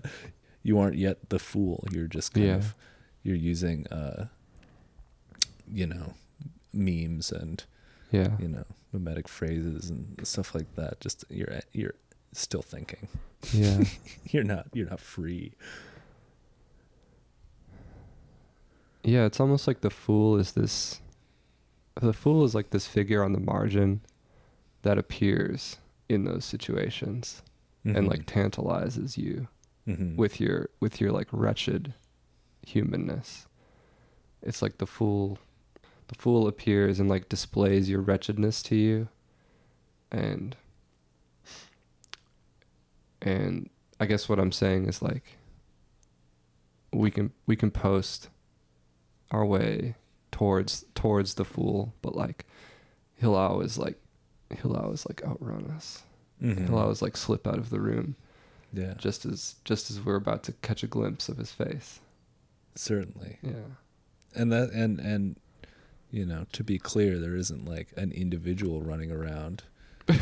you 0.63 0.77
aren't 0.79 0.95
yet 0.97 1.29
the 1.29 1.39
fool 1.39 1.83
you're 1.91 2.07
just 2.07 2.33
kind 2.33 2.45
Yeah. 2.47 2.55
of 2.55 2.75
you're 3.23 3.35
using 3.35 3.87
uh 3.87 4.27
you 5.71 5.85
know 5.87 6.13
memes 6.75 7.31
and 7.31 7.63
Yeah. 8.11 8.37
you 8.39 8.47
know 8.47 8.65
mimetic 8.93 9.27
phrases 9.27 9.89
and 9.89 10.19
stuff 10.23 10.53
like 10.55 10.75
that 10.75 10.99
just 11.01 11.25
you're 11.29 11.59
you're 11.73 11.95
still 12.33 12.61
thinking 12.61 13.07
Yeah. 13.53 13.83
you're 14.29 14.43
not 14.43 14.67
you're 14.73 14.89
not 14.89 14.99
free 14.99 15.53
Yeah, 19.03 19.25
it's 19.25 19.39
almost 19.39 19.67
like 19.67 19.81
the 19.81 19.89
fool 19.91 20.37
is 20.37 20.53
this 20.53 20.99
the 22.01 22.13
fool 22.13 22.43
is 22.43 22.55
like 22.55 22.71
this 22.71 22.87
figure 22.87 23.23
on 23.23 23.33
the 23.33 23.39
margin 23.39 24.01
that 24.81 24.97
appears 24.97 25.77
in 26.09 26.25
those 26.25 26.43
situations 26.43 27.41
and 27.85 28.07
like 28.07 28.25
tantalizes 28.25 29.15
you 29.17 29.47
Mhm. 29.87 30.15
with 30.15 30.41
your 30.41 30.69
with 30.79 30.99
your 30.99 31.11
like 31.11 31.27
wretched 31.31 31.93
humanness. 32.65 33.45
It's 34.41 34.63
like 34.63 34.79
the 34.79 34.87
fool 34.87 35.37
the 36.07 36.15
fool 36.15 36.47
appears 36.47 36.99
and 36.99 37.09
like 37.09 37.29
displays 37.29 37.89
your 37.89 38.01
wretchedness 38.01 38.61
to 38.63 38.75
you 38.75 39.07
and 40.11 40.55
and 43.21 43.69
I 43.99 44.05
guess 44.05 44.27
what 44.29 44.39
I'm 44.39 44.51
saying 44.51 44.87
is 44.87 45.01
like 45.01 45.37
we 46.93 47.11
can 47.11 47.31
we 47.45 47.55
can 47.55 47.71
post 47.71 48.29
our 49.31 49.45
way 49.45 49.95
towards 50.31 50.85
towards 50.95 51.33
the 51.35 51.45
fool, 51.45 51.93
but 52.01 52.15
like 52.15 52.45
he'll 53.19 53.35
always 53.35 53.77
like 53.77 53.99
he'll 54.61 54.75
always 54.75 55.05
like 55.07 55.23
outrun 55.23 55.71
us. 55.75 56.03
Mhm. 56.41 56.67
He'll 56.67 56.77
always 56.77 57.01
like 57.01 57.17
slip 57.17 57.47
out 57.47 57.57
of 57.57 57.69
the 57.69 57.79
room 57.79 58.15
yeah 58.73 58.93
just 58.97 59.25
as 59.25 59.55
just 59.63 59.89
as 59.89 60.01
we're 60.01 60.15
about 60.15 60.43
to 60.43 60.51
catch 60.61 60.83
a 60.83 60.87
glimpse 60.87 61.29
of 61.29 61.37
his 61.37 61.51
face. 61.51 61.99
certainly 62.75 63.37
Yeah. 63.41 63.71
and 64.35 64.51
that 64.51 64.69
and 64.71 64.99
and 64.99 65.37
you 66.11 66.25
know 66.25 66.45
to 66.53 66.63
be 66.63 66.77
clear 66.79 67.19
there 67.19 67.35
isn't 67.35 67.65
like 67.65 67.89
an 67.97 68.11
individual 68.11 68.81
running 68.81 69.11
around 69.11 69.63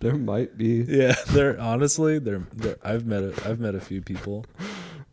There 0.00 0.16
might 0.16 0.58
be. 0.58 0.84
yeah 0.86 1.14
there 1.30 1.58
honestly 1.58 2.18
there 2.18 2.42
there 2.52 2.76
i've 2.84 3.06
met 3.06 3.22
a, 3.22 3.32
i've 3.48 3.58
met 3.58 3.74
a 3.74 3.80
few 3.80 4.02
people 4.02 4.44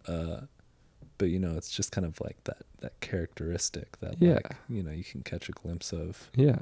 uh 0.07 0.41
but 1.17 1.29
you 1.29 1.39
know 1.39 1.55
it's 1.55 1.71
just 1.71 1.91
kind 1.93 2.05
of 2.05 2.19
like 2.21 2.43
that 2.43 2.63
that 2.81 2.99
characteristic 2.99 3.97
that 4.01 4.15
Yeah. 4.21 4.33
like 4.35 4.55
you 4.67 4.83
know 4.83 4.91
you 4.91 5.03
can 5.05 5.21
catch 5.21 5.47
a 5.47 5.53
glimpse 5.53 5.93
of 5.93 6.29
Yeah. 6.35 6.59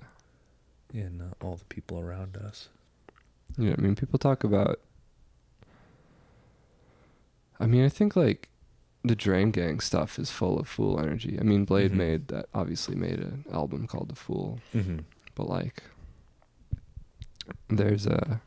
in 0.94 1.22
uh, 1.22 1.44
all 1.46 1.56
the 1.56 1.66
people 1.66 2.00
around 2.00 2.38
us 2.38 2.70
Yeah, 3.58 3.74
I 3.78 3.82
mean 3.82 3.96
people 3.96 4.20
talk 4.20 4.44
about 4.44 4.80
I 7.60 7.66
mean, 7.66 7.84
I 7.84 7.90
think 7.90 8.16
like 8.16 8.50
the 9.08 9.16
Drain 9.16 9.52
Gang 9.52 9.80
stuff 9.80 10.20
is 10.20 10.30
full 10.32 10.60
of 10.60 10.68
fool 10.68 11.00
energy. 11.00 11.38
I 11.40 11.44
mean, 11.44 11.66
Bladee 11.66 11.90
Mhm. 11.90 11.94
made 11.94 12.28
that 12.30 12.48
obviously 12.54 12.96
made 12.96 13.20
an 13.20 13.46
album 13.52 13.88
called 13.88 14.10
The 14.10 14.16
Fool, 14.16 14.60
mm-hmm. 14.74 15.00
but 15.36 15.48
like 15.50 15.84
there's 17.70 18.06
a 18.06 18.42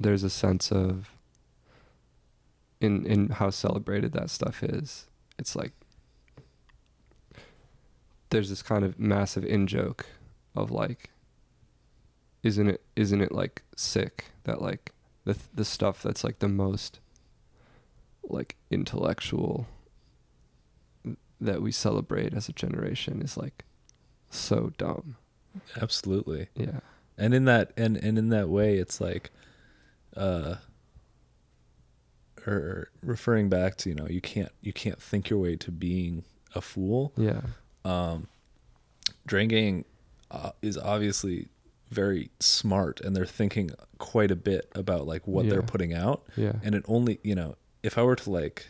there's 0.00 0.22
a 0.22 0.30
sense 0.30 0.70
of 0.70 1.10
in 2.80 3.04
in 3.06 3.28
how 3.30 3.50
celebrated 3.50 4.12
that 4.12 4.30
stuff 4.30 4.62
is. 4.62 5.06
It's 5.38 5.56
like 5.56 5.72
there's 8.30 8.48
this 8.50 8.62
kind 8.62 8.84
of 8.84 8.98
massive 8.98 9.44
in 9.44 9.66
joke 9.66 10.06
of 10.54 10.70
like 10.70 11.10
isn't 12.42 12.68
it 12.68 12.82
isn't 12.94 13.20
it 13.20 13.32
like 13.32 13.62
sick 13.76 14.26
that 14.44 14.60
like 14.62 14.92
the 15.24 15.36
the 15.54 15.64
stuff 15.64 16.02
that's 16.02 16.22
like 16.24 16.38
the 16.38 16.48
most 16.48 17.00
like 18.30 18.56
intellectual 18.70 19.66
that 21.40 21.62
we 21.62 21.70
celebrate 21.72 22.34
as 22.34 22.48
a 22.48 22.52
generation 22.52 23.22
is 23.22 23.36
like 23.36 23.64
so 24.30 24.72
dumb. 24.78 25.16
absolutely 25.80 26.48
Yeah. 26.54 26.80
and 27.16 27.32
in 27.34 27.44
that 27.46 27.72
and 27.76 27.96
and 27.96 28.18
in 28.18 28.28
that 28.30 28.48
way 28.48 28.76
it's 28.78 29.00
like 29.00 29.30
uh 30.16 30.56
or 32.46 32.90
referring 33.02 33.48
back 33.48 33.76
to 33.76 33.88
you 33.88 33.94
know 33.94 34.06
you 34.08 34.20
can't 34.20 34.52
you 34.60 34.72
can't 34.72 35.00
think 35.00 35.28
your 35.30 35.38
way 35.38 35.56
to 35.56 35.70
being 35.70 36.24
a 36.54 36.60
fool 36.60 37.12
Yeah. 37.16 37.40
um 37.84 38.28
drain 39.26 39.48
gang 39.48 39.84
uh, 40.30 40.52
is 40.62 40.76
obviously 40.76 41.48
very 41.90 42.30
smart 42.40 43.00
and 43.00 43.16
they're 43.16 43.24
thinking 43.26 43.70
quite 43.98 44.30
a 44.30 44.36
bit 44.36 44.70
about 44.74 45.06
like 45.06 45.26
what 45.26 45.48
they're 45.48 45.62
putting 45.62 45.94
out 45.94 46.24
Yeah. 46.36 46.52
and 46.62 46.74
it 46.74 46.84
only 46.86 47.18
you 47.22 47.34
know 47.34 47.56
if 47.82 47.96
i 47.98 48.02
were 48.02 48.16
to 48.16 48.30
like 48.30 48.66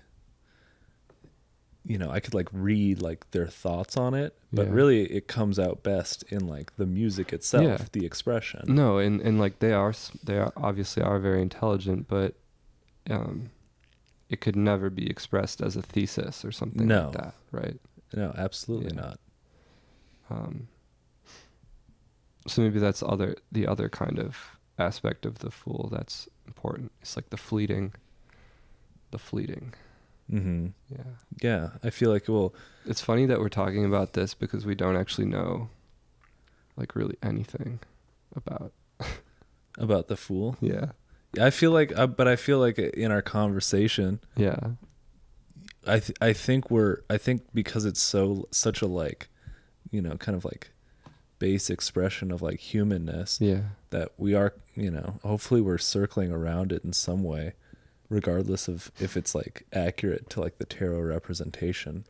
you 1.85 1.97
know 1.99 2.11
i 2.11 2.21
could 2.21 2.35
like 2.35 2.49
read 2.53 3.01
like 3.01 3.31
their 3.31 3.47
thoughts 3.47 3.97
on 3.97 4.13
it 4.15 4.37
but 4.53 4.67
Yeah. 4.67 4.73
really 4.73 5.03
it 5.05 5.27
comes 5.29 5.59
out 5.59 5.83
best 5.83 6.23
in 6.25 6.47
like 6.47 6.77
the 6.77 6.87
music 6.87 7.33
itself 7.33 7.65
Yeah. 7.65 7.87
the 7.93 8.05
expression 8.05 8.65
No, 8.67 8.99
and 8.99 9.21
and 9.21 9.39
like 9.39 9.59
they 9.61 9.73
are 9.73 9.95
they 10.23 10.39
are 10.39 10.53
obviously 10.57 11.03
are 11.03 11.19
very 11.19 11.41
intelligent, 11.43 12.09
but 12.09 12.35
um 13.11 13.51
it 14.29 14.41
could 14.43 14.57
never 14.57 14.91
be 14.91 15.09
expressed 15.09 15.63
as 15.63 15.77
a 15.77 15.81
thesis 15.83 16.45
or 16.45 16.53
something 16.53 16.87
No. 16.87 17.05
like 17.07 17.13
that, 17.13 17.35
right? 17.53 17.81
no 18.15 18.35
absolutely 18.37 18.93
Yeah. 18.95 19.01
not 19.03 19.21
Um 20.31 20.69
so 22.47 22.63
maybe 22.63 22.79
that's 22.79 23.03
other 23.03 23.37
the 23.53 23.67
other 23.67 23.89
kind 23.89 24.19
of 24.19 24.37
aspect 24.79 25.27
of 25.27 25.39
the 25.41 25.51
fool 25.51 25.89
that's 25.91 26.29
important. 26.47 26.93
It's 27.03 27.17
like 27.17 27.31
the 27.31 27.37
fleeting 27.37 27.93
the 29.11 29.19
fleeting. 29.19 29.73
hmm 30.31 30.67
Yeah. 30.91 31.05
yeah 31.43 31.71
i 31.83 31.91
feel 31.91 32.11
like 32.11 32.29
well 32.29 32.53
It's 32.87 33.01
funny 33.01 33.27
that 33.27 33.41
we're 33.41 33.49
talking 33.49 33.85
about 33.85 34.13
this 34.13 34.35
because 34.35 34.67
we 34.67 34.75
don't 34.75 34.97
actually 34.97 35.27
know 35.27 35.69
like 36.77 36.95
really 36.95 37.17
anything 37.23 37.81
about. 38.37 38.73
about 39.79 40.09
the 40.09 40.17
fool 40.17 40.57
Yeah. 40.61 40.87
i 41.41 41.51
feel 41.51 41.71
like 41.71 41.97
uh, 41.97 42.07
but 42.09 42.27
i 42.29 42.37
feel 42.37 42.59
like 42.59 42.79
in 42.79 43.11
our 43.13 43.23
conversation 43.23 44.21
Yeah. 44.37 44.59
I 45.87 46.01
th- 46.01 46.19
I 46.21 46.33
think 46.35 46.71
we're 46.71 46.99
I 47.09 47.17
think 47.17 47.43
because 47.55 47.85
it's 47.87 48.03
so 48.03 48.47
such 48.51 48.83
a 48.83 48.87
like, 48.87 49.29
you 49.91 50.03
know, 50.03 50.17
kind 50.17 50.37
of 50.37 50.45
like 50.45 50.71
base 51.39 51.71
expression 51.71 52.31
of 52.31 52.43
like 52.43 52.59
humanness 52.61 53.41
Yeah. 53.41 53.63
that 53.91 54.09
we 54.19 54.35
are, 54.35 54.53
you 54.75 54.91
know, 54.91 55.19
hopefully 55.23 55.63
we're 55.63 55.79
circling 55.79 56.31
around 56.31 56.73
it 56.73 56.85
in 56.85 56.93
some 56.93 57.23
way, 57.23 57.55
regardless 58.11 58.69
of 58.69 58.91
if 58.99 59.17
it's 59.17 59.35
like 59.35 59.67
accurate 59.73 60.31
to 60.31 60.41
like 60.41 60.59
the 60.59 60.65
tarot 60.65 61.01
representation. 61.01 62.05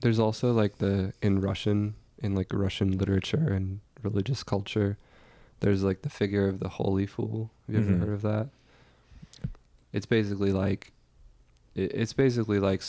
There's 0.00 0.18
also 0.18 0.52
like 0.52 0.78
the 0.78 1.12
in 1.22 1.40
Russian 1.40 1.94
in 2.22 2.34
like 2.34 2.48
Russian 2.52 2.98
literature 2.98 3.52
and 3.52 3.80
religious 4.02 4.42
culture, 4.42 4.98
there's 5.60 5.82
like 5.82 6.02
the 6.02 6.10
figure 6.10 6.48
of 6.48 6.58
the 6.60 6.68
holy 6.68 7.06
fool. 7.06 7.50
Have 7.66 7.74
you 7.76 7.80
Mhm. 7.80 7.88
ever 7.94 8.04
heard 8.06 8.14
of 8.14 8.22
that? 8.22 8.48
It's 9.92 10.06
basically 10.06 10.52
like 10.52 10.92
it, 11.74 11.92
it's 11.94 12.12
basically 12.12 12.58
like 12.58 12.82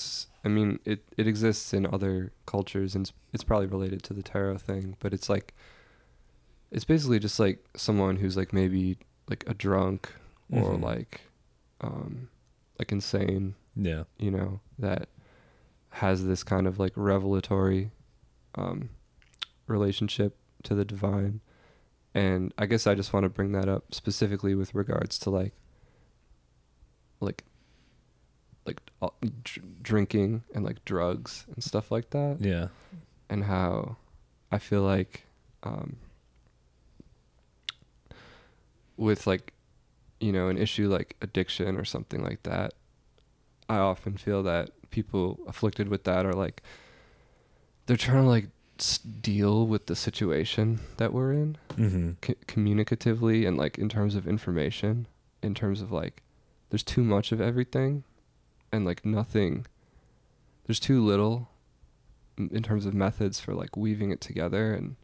I 0.43 0.47
mean 0.49 0.79
it 0.85 1.03
it 1.17 1.27
exists 1.27 1.73
in 1.73 1.85
other 1.85 2.31
cultures 2.45 2.95
and 2.95 3.05
it's, 3.07 3.13
it's 3.33 3.43
probably 3.43 3.67
related 3.67 4.03
to 4.03 4.13
the 4.13 4.23
tarot 4.23 4.57
thing, 4.57 4.95
but 4.99 5.13
it's 5.13 5.29
like 5.29 5.53
it's 6.71 6.85
basically 6.85 7.19
just 7.19 7.39
like 7.39 7.63
someone 7.75 8.17
who's 8.17 8.35
like 8.35 8.51
maybe 8.53 8.97
like 9.29 9.43
a 9.47 9.53
drunk 9.53 10.11
or 10.51 10.73
Mhm. 10.73 10.81
like 10.81 11.21
um 11.81 12.29
like 12.83 12.91
insane 12.91 13.55
Yeah. 13.77 14.03
you 14.19 14.29
know, 14.29 14.59
that 14.77 15.07
has 15.91 16.25
this 16.25 16.43
kind 16.43 16.67
of 16.67 16.79
like 16.79 16.91
revelatory 16.97 17.91
um, 18.55 18.89
relationship 19.67 20.35
to 20.63 20.75
the 20.75 20.83
divine. 20.83 21.39
And 22.13 22.53
I 22.57 22.65
guess 22.65 22.85
I 22.85 22.93
just 22.93 23.13
want 23.13 23.23
to 23.23 23.29
bring 23.29 23.53
that 23.53 23.69
up 23.69 23.93
specifically 23.93 24.53
with 24.53 24.75
regards 24.75 25.17
to 25.19 25.29
like, 25.29 25.53
like, 27.21 27.43
like 28.65 28.81
uh, 29.01 29.09
dr- 29.43 29.81
drinking 29.81 30.43
and 30.53 30.65
like 30.65 30.83
drugs 30.85 31.45
and 31.55 31.63
stuff 31.63 31.89
like 31.89 32.09
that, 32.11 32.37
Yeah. 32.41 32.67
and 33.29 33.45
how 33.45 33.95
I 34.51 34.57
feel 34.59 34.81
like 34.83 35.23
um, 35.63 35.95
with 38.97 39.25
like 39.25 39.53
you 40.23 40.31
know 40.31 40.47
an 40.47 40.57
issue 40.57 40.87
like 40.87 41.15
addiction 41.21 41.77
or 41.77 41.85
something 41.85 42.23
like 42.23 42.41
that 42.43 42.73
i 43.69 43.77
often 43.77 44.15
feel 44.17 44.41
that 44.43 44.69
people 44.89 45.39
afflicted 45.47 45.87
with 45.89 46.03
that 46.05 46.25
are 46.25 46.33
like 46.45 46.61
they're 47.85 47.97
trying 47.97 48.23
to 48.23 48.29
like 48.29 48.47
deal 49.21 49.67
with 49.67 49.85
the 49.87 49.95
situation 49.95 50.79
that 50.97 51.13
we're 51.13 51.33
in 51.33 51.57
Mm-hmm. 51.75 52.11
c- 52.23 52.35
communicatively 52.47 53.47
and 53.47 53.57
like 53.57 53.77
in 53.77 53.89
terms 53.89 54.15
of 54.15 54.27
information 54.27 55.07
in 55.41 55.53
terms 55.55 55.81
of 55.81 55.91
like 55.91 56.21
there's 56.69 56.83
too 56.83 57.03
much 57.03 57.31
of 57.31 57.41
everything 57.41 58.03
and 58.71 58.85
like 58.85 59.03
nothing 59.05 59.65
there's 60.65 60.79
too 60.79 61.03
little 61.03 61.49
in 62.37 62.61
terms 62.63 62.85
of 62.85 62.93
methods 62.93 63.39
for 63.39 63.53
like 63.53 63.75
weaving 63.77 64.11
it 64.11 64.21
together 64.21 64.73
and 64.73 64.95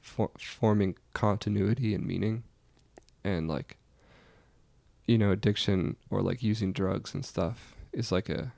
for- 0.00 0.30
forming 0.38 0.94
continuity 1.12 1.94
and 1.94 2.04
meaning 2.06 2.42
and 3.24 3.48
like 3.48 3.76
you 5.06 5.16
know 5.18 5.30
addiction 5.30 5.96
or 6.10 6.20
like 6.22 6.42
using 6.42 6.72
drugs 6.72 7.14
and 7.14 7.24
stuff 7.24 7.74
is 7.92 8.10
like 8.12 8.28
a 8.28 8.52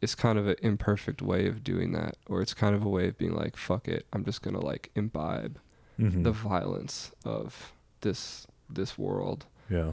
it's 0.00 0.14
kind 0.14 0.38
of 0.38 0.46
an 0.46 0.56
imperfect 0.62 1.22
way 1.22 1.46
of 1.46 1.64
doing 1.64 1.92
that 1.92 2.16
or 2.28 2.42
it's 2.42 2.52
kind 2.54 2.74
of 2.76 2.84
a 2.84 2.88
way 2.88 3.08
of 3.08 3.16
being 3.18 3.34
like 3.34 3.56
fuck 3.56 3.88
it 3.88 4.06
i'm 4.12 4.24
just 4.24 4.42
gonna 4.42 4.60
like 4.60 4.90
imbibe 4.94 5.58
Mm-hmm. 5.96 6.24
the 6.24 6.32
violence 6.32 7.12
of 7.24 7.72
this 8.00 8.48
this 8.68 8.98
world 8.98 9.46
yeah. 9.70 9.92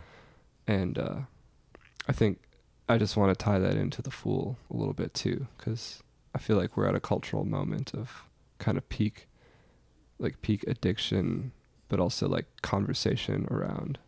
and 0.65 0.98
uh 0.98 1.17
i 2.08 2.12
think 2.12 2.39
i 2.89 2.98
just 2.98 3.15
want 3.15 3.30
to 3.38 3.46
tie 3.46 3.60
that 3.60 3.76
into 3.76 4.02
the 4.02 4.10
fool 4.10 4.58
a 4.72 4.76
little 4.76 4.96
bit 4.96 5.13
too 5.13 5.46
because 5.58 6.02
i 6.34 6.39
feel 6.39 6.58
like 6.58 6.76
we're 6.76 6.88
at 6.88 6.96
a 6.96 7.00
cultural 7.00 7.46
moment 7.46 7.94
of 7.94 8.24
kind 8.58 8.80
of 8.80 8.89
peak 8.89 9.28
like 10.17 10.41
peak 10.41 10.63
addiction 10.67 11.52
but 11.88 12.00
also 12.00 12.28
like 12.28 12.48
conversation 12.63 13.48
around 13.52 14.00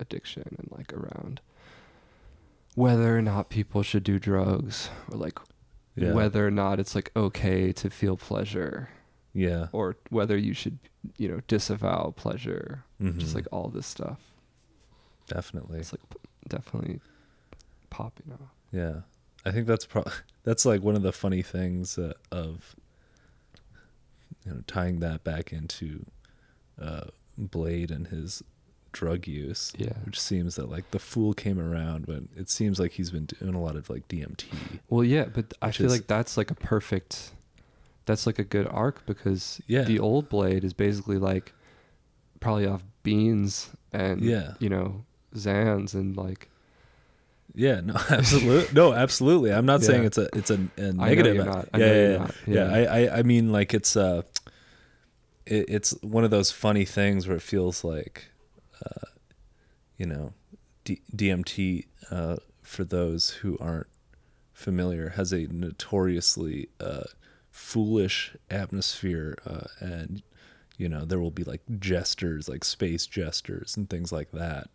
addiction 0.00 0.56
and 0.58 0.68
like 0.70 0.92
around 0.92 1.40
whether 2.74 3.16
or 3.16 3.22
not 3.22 3.48
people 3.50 3.82
should 3.82 4.02
do 4.04 4.18
drugs 4.18 4.90
or 5.10 5.16
like 5.18 5.38
Yeah. 5.96 6.12
whether 6.12 6.46
or 6.46 6.50
not 6.50 6.78
it's 6.80 6.94
like 6.94 7.10
okay 7.16 7.72
to 7.72 7.90
feel 7.90 8.16
pleasure 8.16 8.88
Yeah. 9.34 9.66
or 9.72 9.96
whether 10.08 10.36
you 10.36 10.54
should 10.54 10.78
you 11.16 11.28
know 11.28 11.40
disavow 11.48 12.12
pleasure 12.16 12.84
Mhm. 13.00 13.18
just 13.18 13.34
like 13.34 13.46
all 13.52 13.68
this 13.68 13.86
stuff 13.86 14.20
definitely. 15.26 15.78
it's 15.80 15.92
like 15.92 16.02
definitely 16.48 17.00
popping 17.90 18.32
off 18.32 18.50
Yeah, 18.72 19.00
I 19.44 19.50
think 19.50 19.66
that's 19.66 19.84
pro- 19.86 20.04
that's 20.44 20.64
like 20.64 20.80
one 20.82 20.94
of 20.96 21.02
the 21.02 21.12
funny 21.12 21.42
things 21.42 21.98
uh, 21.98 22.12
of 22.30 22.76
you 24.46 24.52
know 24.54 24.60
tying 24.66 25.00
that 25.00 25.24
back 25.24 25.52
into 25.52 26.06
uh, 26.80 27.06
Bladee 27.38 27.90
and 27.90 28.06
his 28.08 28.42
drug 28.92 29.26
use. 29.26 29.72
Yeah. 29.76 29.92
which 30.04 30.20
seems 30.20 30.56
that 30.56 30.68
like 30.70 30.90
the 30.90 30.98
fool 30.98 31.32
came 31.34 31.58
around 31.60 32.06
when 32.06 32.28
it 32.36 32.48
seems 32.50 32.78
like 32.80 32.92
he's 32.92 33.10
been 33.10 33.26
doing 33.26 33.54
a 33.54 33.60
lot 33.60 33.76
of 33.76 33.88
like 33.90 34.08
DMT. 34.08 34.44
well 34.88 35.04
yeah 35.04 35.24
but 35.32 35.52
i 35.62 35.70
feel 35.70 35.86
is- 35.86 35.92
like 35.92 36.06
that's 36.06 36.36
like 36.36 36.50
a 36.50 36.54
perfect 36.54 37.32
that's 38.06 38.26
like 38.26 38.38
a 38.38 38.44
good 38.44 38.66
arc 38.68 39.06
because 39.06 39.60
Yeah. 39.68 39.82
the 39.82 39.98
old 40.00 40.28
Bladee 40.28 40.64
is 40.64 40.72
basically 40.72 41.18
like 41.18 41.52
probably 42.40 42.66
off 42.66 42.82
beans 43.02 43.70
and 43.92 44.20
Yeah. 44.22 44.54
you 44.58 44.68
know 44.68 45.04
zans 45.34 45.94
and 45.94 46.16
like 46.16 46.48
Yeah, 47.54 47.80
no, 47.82 47.94
absolutely, 48.10 48.72
no, 48.74 48.92
absolutely. 48.92 49.52
I'm 49.52 49.66
not 49.66 49.82
saying 49.82 50.04
it's 50.04 50.18
a 50.18 50.28
it's 50.34 50.50
a, 50.50 50.58
a 50.76 50.92
know 50.92 51.04
negative. 51.04 51.34
you're 51.36 51.44
not. 51.44 51.68
I 51.74 51.78
yeah, 51.78 51.86
know 51.86 51.92
yeah, 51.92 52.00
you're 52.02 52.10
yeah. 52.12 52.18
not. 52.18 52.34
yeah. 52.46 52.54
Yeah. 52.78 52.90
I, 52.92 52.98
I 53.06 53.18
I 53.18 53.22
mean 53.22 53.50
like 53.52 53.74
it's 53.74 53.96
uh 53.96 54.22
it, 55.46 55.64
it's 55.68 55.90
one 56.02 56.22
of 56.24 56.30
those 56.30 56.50
funny 56.52 56.84
things 56.84 57.26
where 57.26 57.36
it 57.36 57.42
feels 57.42 57.82
like 57.84 58.30
uh 58.84 59.06
you 59.96 60.06
know 60.06 60.32
D- 60.84 61.02
DMT 61.14 61.86
uh 62.10 62.36
for 62.62 62.84
those 62.84 63.30
who 63.30 63.56
aren't 63.58 63.86
familiar 64.52 65.10
has 65.10 65.32
a 65.32 65.46
notoriously 65.46 66.68
uh 66.80 67.04
foolish 67.50 68.36
atmosphere 68.50 69.36
uh 69.46 69.66
and 69.80 70.22
you 70.76 70.88
know 70.88 71.04
there 71.04 71.18
will 71.20 71.30
be 71.30 71.44
like 71.44 71.62
gestures 71.78 72.48
like 72.48 72.64
space 72.64 73.06
gestures 73.06 73.76
and 73.76 73.90
things 73.90 74.12
like 74.12 74.30
that 74.32 74.68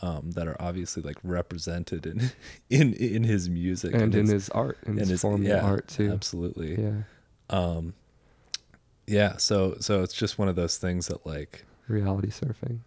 um, 0.00 0.32
that 0.32 0.48
are 0.48 0.56
obviously 0.60 1.02
like 1.02 1.18
represented 1.22 2.06
in 2.06 2.30
in 2.70 2.94
in 2.94 3.24
his 3.24 3.48
music 3.48 3.94
and 3.94 4.14
in 4.14 4.26
his 4.26 4.48
art 4.50 4.78
in 4.84 4.92
and 4.92 5.00
his, 5.00 5.10
his 5.10 5.20
form 5.20 5.42
yeah, 5.42 5.58
of 5.58 5.64
art 5.64 5.88
too 5.88 6.10
Absolutely. 6.10 6.82
yeah 6.82 7.02
Um 7.50 7.94
yeah, 9.06 9.36
so 9.36 9.76
so 9.80 10.02
it's 10.02 10.14
just 10.14 10.38
one 10.38 10.48
of 10.48 10.56
those 10.56 10.78
things 10.78 11.08
that 11.08 11.26
like 11.26 11.64
reality 11.92 12.28
surfing 12.28 12.80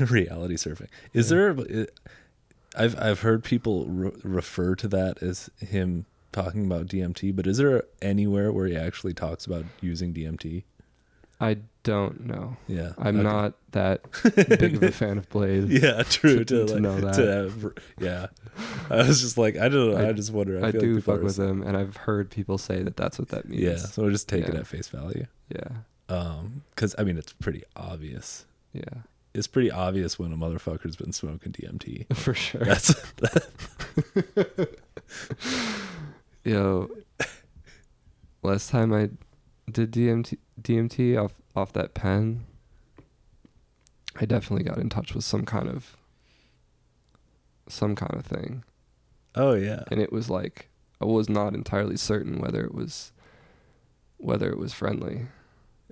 reality 0.10 0.54
surfing. 0.56 0.88
Is 1.12 1.30
Yeah. 1.30 1.36
there 1.36 1.56
i- 1.82 2.82
I've 2.82 2.98
I've 3.00 3.20
heard 3.20 3.42
people 3.44 3.86
re- 3.86 4.12
refer 4.22 4.74
to 4.76 4.88
that 4.88 5.22
as 5.22 5.50
him 5.60 6.06
talking 6.32 6.66
about 6.66 6.86
DMT, 6.86 7.34
but 7.34 7.46
is 7.46 7.56
there 7.58 7.82
anywhere 8.02 8.52
where 8.52 8.66
he 8.66 8.76
actually 8.76 9.14
talks 9.14 9.46
about 9.46 9.64
using 9.80 10.12
DMT? 10.14 10.64
i 11.38 11.58
don't 11.82 12.24
know 12.24 12.56
Yeah. 12.66 12.92
i'm 12.96 13.16
okay. 13.16 13.22
not 13.22 13.52
that 13.72 14.00
big 14.58 14.74
of 14.76 14.82
a 14.82 14.90
fan 14.90 15.18
of 15.18 15.28
Bladee 15.28 15.82
Yeah, 15.82 16.02
true. 16.08 16.38
to- 16.38 16.44
To, 16.46 16.66
to 16.66 16.72
like, 16.72 16.82
know 16.82 16.98
that. 17.00 17.14
to 17.16 17.26
have- 17.26 17.72
yeah, 18.00 18.26
I 18.88 18.96
was 19.06 19.20
just 19.20 19.36
like, 19.36 19.58
I 19.58 19.68
don't 19.68 19.90
know. 19.92 19.98
I, 19.98 20.08
I- 20.08 20.12
just 20.14 20.32
wonder. 20.32 20.64
I, 20.64 20.68
I 20.68 20.72
feel 20.72 20.80
do 20.80 20.94
like 20.94 21.04
fuck 21.04 21.20
with 21.22 21.38
him, 21.38 21.60
and 21.62 21.76
I've 21.76 21.94
heard 21.96 22.30
people 22.30 22.56
say 22.56 22.82
that 22.82 22.96
that's 22.96 23.18
what 23.18 23.28
that 23.28 23.50
means. 23.50 23.60
Yeah, 23.62 23.76
so 23.76 24.08
just 24.08 24.30
take 24.30 24.48
it 24.48 24.54
at 24.54 24.66
face 24.66 24.88
value. 24.88 25.26
yeah, 25.54 25.68
Um, 26.08 26.62
because 26.70 26.94
I 26.98 27.04
mean, 27.04 27.18
it's 27.18 27.32
pretty 27.32 27.62
obvious. 27.74 28.46
yeah, 28.72 29.02
It's 29.34 29.46
pretty 29.48 29.70
obvious 29.70 30.18
when 30.18 30.32
a 30.32 30.36
motherfucker's 30.36 30.96
been 30.96 31.12
smoking 31.12 31.52
DMT. 31.52 32.14
for 32.16 32.34
sure. 32.34 32.62
That's 32.64 32.94
Yo, 36.44 36.88
last 38.42 38.70
time 38.70 38.92
I 38.92 39.10
did 39.70 39.90
DMT 39.92 40.38
DMT 40.60 41.22
off 41.22 41.32
off 41.56 41.72
that 41.72 41.94
pen, 41.94 42.44
I 44.20 44.26
definitely 44.26 44.64
got 44.64 44.78
in 44.78 44.88
touch 44.88 45.14
with 45.14 45.24
some 45.24 45.44
kind 45.44 45.68
of 45.68 45.96
some 47.68 47.96
kind 47.96 48.14
of 48.14 48.24
thing, 48.24 48.62
oh 49.34 49.54
yeah, 49.54 49.82
and 49.90 50.00
it 50.00 50.12
was 50.12 50.30
like 50.30 50.68
I 51.00 51.04
was 51.04 51.28
not 51.28 51.54
entirely 51.54 51.96
certain 51.96 52.40
whether 52.40 52.64
it 52.64 52.74
was 52.74 53.12
whether 54.18 54.48
it 54.48 54.58
was 54.58 54.72
friendly 54.72 55.26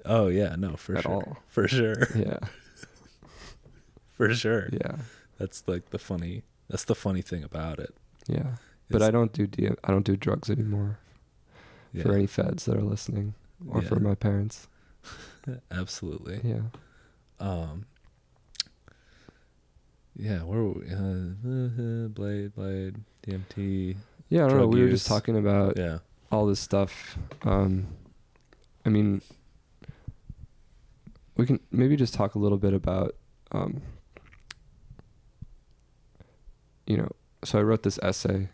oh 0.05 0.29
yeah. 0.29 0.55
No, 0.57 0.77
for 0.77 0.97
at 0.97 1.03
sure, 1.03 1.13
all. 1.13 1.37
for 1.49 1.67
sure, 1.69 2.09
Yeah, 2.15 2.39
for 4.13 4.33
sure. 4.35 4.69
yeah, 4.73 4.97
That's 5.39 5.63
like 5.67 5.91
the 5.91 5.99
funny. 5.99 6.43
That's 6.69 6.85
the 6.85 6.95
funny 6.95 7.23
thing 7.23 7.43
about 7.45 7.79
it. 7.79 7.95
yeah. 8.27 8.57
But 8.91 9.03
I 9.03 9.11
don't 9.11 9.33
do 9.33 9.47
DM, 9.47 9.77
I 9.83 9.91
don't 9.91 10.05
do 10.05 10.15
drugs 10.17 10.51
anymore. 10.51 10.99
yeah, 11.93 12.03
For 12.03 12.13
any 12.13 12.27
feds 12.27 12.67
that 12.67 12.77
are 12.77 12.83
listening, 12.83 13.35
or 13.69 13.81
Yeah. 13.83 13.89
for 13.89 13.99
my 13.99 14.15
parents. 14.15 14.69
absolutely. 15.71 16.41
Yeah. 16.45 16.63
Um. 17.41 17.87
Yeah, 20.17 20.43
where 20.45 20.63
were 20.63 20.73
we? 20.75 20.87
Uh, 20.91 22.09
Bladee, 22.09 22.51
Bladee, 22.53 22.95
DMT. 23.27 23.97
Yeah, 24.29 24.45
I 24.47 24.49
don't 24.49 24.59
know. 24.59 24.67
We 24.69 24.83
were 24.83 24.89
just 24.89 25.07
talking 25.09 25.37
about 25.37 25.77
Yeah, 25.77 25.99
all 26.31 26.47
this 26.47 26.61
stuff. 26.61 27.19
Um, 27.43 27.89
I 28.87 28.91
mean, 28.91 29.23
we 31.37 31.47
can 31.47 31.61
maybe 31.71 31.97
just 31.97 32.15
talk 32.15 32.35
a 32.35 32.39
little 32.39 32.59
bit 32.59 32.73
about, 32.73 33.17
um, 33.53 33.83
you 36.87 36.97
know, 36.97 37.11
so 37.43 37.59
I 37.59 37.63
wrote 37.63 37.83
this 37.83 37.99
essay 38.03 38.49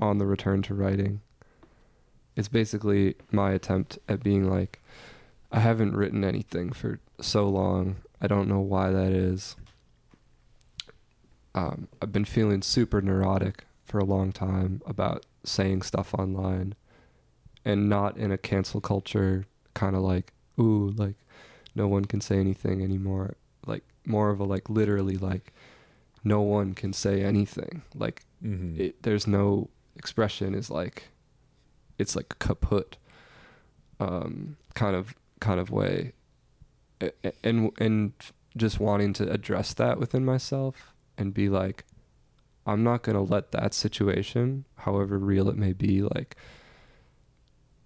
on 0.00 0.18
the 0.18 0.26
return 0.26 0.62
to 0.62 0.74
writing. 0.74 1.20
It's 2.34 2.48
basically 2.48 3.16
my 3.30 3.52
attempt 3.52 3.98
at 4.08 4.22
being 4.22 4.48
like, 4.48 4.80
I 5.52 5.60
haven't 5.60 5.96
written 5.96 6.24
anything 6.24 6.72
for 6.72 7.00
so 7.20 7.48
long. 7.48 7.96
I 8.20 8.26
don't 8.26 8.48
know 8.48 8.60
why 8.60 8.90
that 8.90 9.12
is. 9.12 9.56
Um, 11.54 11.88
I've 12.02 12.12
been 12.12 12.24
feeling 12.24 12.60
super 12.62 13.00
neurotic 13.00 13.64
for 13.84 13.98
a 13.98 14.04
long 14.04 14.32
time 14.32 14.82
about 14.84 15.24
saying 15.44 15.82
stuff 15.82 16.12
online 16.12 16.74
and 17.64 17.88
not 17.88 18.16
in 18.16 18.30
a 18.30 18.38
cancel 18.38 18.80
culture 18.80 19.44
kind 19.74 19.94
of 19.94 20.02
like 20.02 20.32
ooh 20.58 20.92
like 20.96 21.16
no 21.76 21.86
one 21.86 22.06
can 22.06 22.20
say 22.20 22.38
anything 22.38 22.82
anymore. 22.82 23.36
Like 23.66 23.84
more 24.04 24.30
of 24.30 24.40
a 24.40 24.44
like 24.44 24.68
literally 24.68 25.16
like 25.16 25.52
no 26.24 26.40
one 26.40 26.74
can 26.74 26.92
say 26.92 27.22
anything. 27.22 27.82
Like 27.94 28.24
mm-hmm. 28.42 28.80
it, 28.80 29.02
there's 29.02 29.26
no 29.26 29.68
expression 29.94 30.54
is 30.54 30.70
like 30.70 31.04
it's 31.98 32.16
like 32.16 32.38
kaput 32.38 32.96
um 34.00 34.56
kind 34.74 34.96
of 34.96 35.14
kind 35.40 35.60
of 35.60 35.70
way. 35.70 36.12
And 37.44 37.70
and 37.78 38.12
just 38.56 38.80
wanting 38.80 39.12
to 39.12 39.30
address 39.30 39.74
that 39.74 39.98
within 40.00 40.24
myself 40.24 40.94
and 41.18 41.34
be 41.34 41.48
like 41.50 41.84
I'm 42.66 42.82
not 42.82 43.02
going 43.02 43.14
to 43.14 43.32
let 43.32 43.52
that 43.52 43.74
situation 43.74 44.64
however 44.76 45.18
real 45.18 45.48
it 45.50 45.56
may 45.56 45.74
be 45.74 46.02
like 46.02 46.36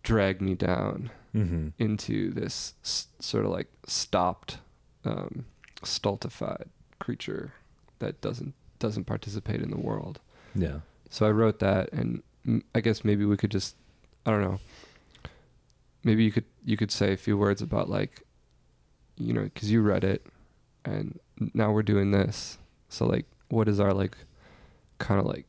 drag 0.04 0.40
me 0.40 0.54
down 0.54 1.10
Mm-hmm. 1.34 1.68
into 1.78 2.32
this 2.32 2.74
s- 2.82 3.06
sort 3.20 3.44
of 3.44 3.52
like 3.52 3.68
stopped 3.86 4.58
um 5.04 5.44
stultified 5.84 6.68
creature 6.98 7.52
that 8.00 8.20
doesn't 8.20 8.52
doesn't 8.80 9.04
participate 9.04 9.60
in 9.62 9.70
the 9.70 9.76
world. 9.78 10.18
Yeah. 10.54 10.80
So 11.08 11.26
I 11.26 11.30
wrote 11.30 11.58
that, 11.60 11.92
and 11.92 12.22
mm, 12.46 12.62
I 12.74 12.80
guess 12.80 13.04
maybe 13.04 13.24
we 13.24 13.36
could 13.36 13.50
just, 13.50 13.76
I 14.26 14.30
don't 14.30 14.42
know. 14.42 14.58
Maybe 16.02 16.24
you 16.24 16.32
could 16.32 16.46
you 16.64 16.76
could 16.76 16.90
say 16.90 17.12
a 17.12 17.16
few 17.16 17.36
words 17.38 17.60
about 17.62 17.88
like, 17.90 18.22
you 19.16 19.32
know, 19.32 19.42
because 19.44 19.70
you 19.70 19.82
read 19.82 20.02
it, 20.02 20.26
and 20.84 21.18
now 21.54 21.70
we're 21.72 21.82
doing 21.82 22.10
this. 22.10 22.58
So 22.88 23.06
like, 23.06 23.26
what 23.50 23.68
is 23.68 23.78
our 23.80 23.92
like, 23.92 24.16
kind 24.98 25.20
of 25.20 25.26
like, 25.26 25.46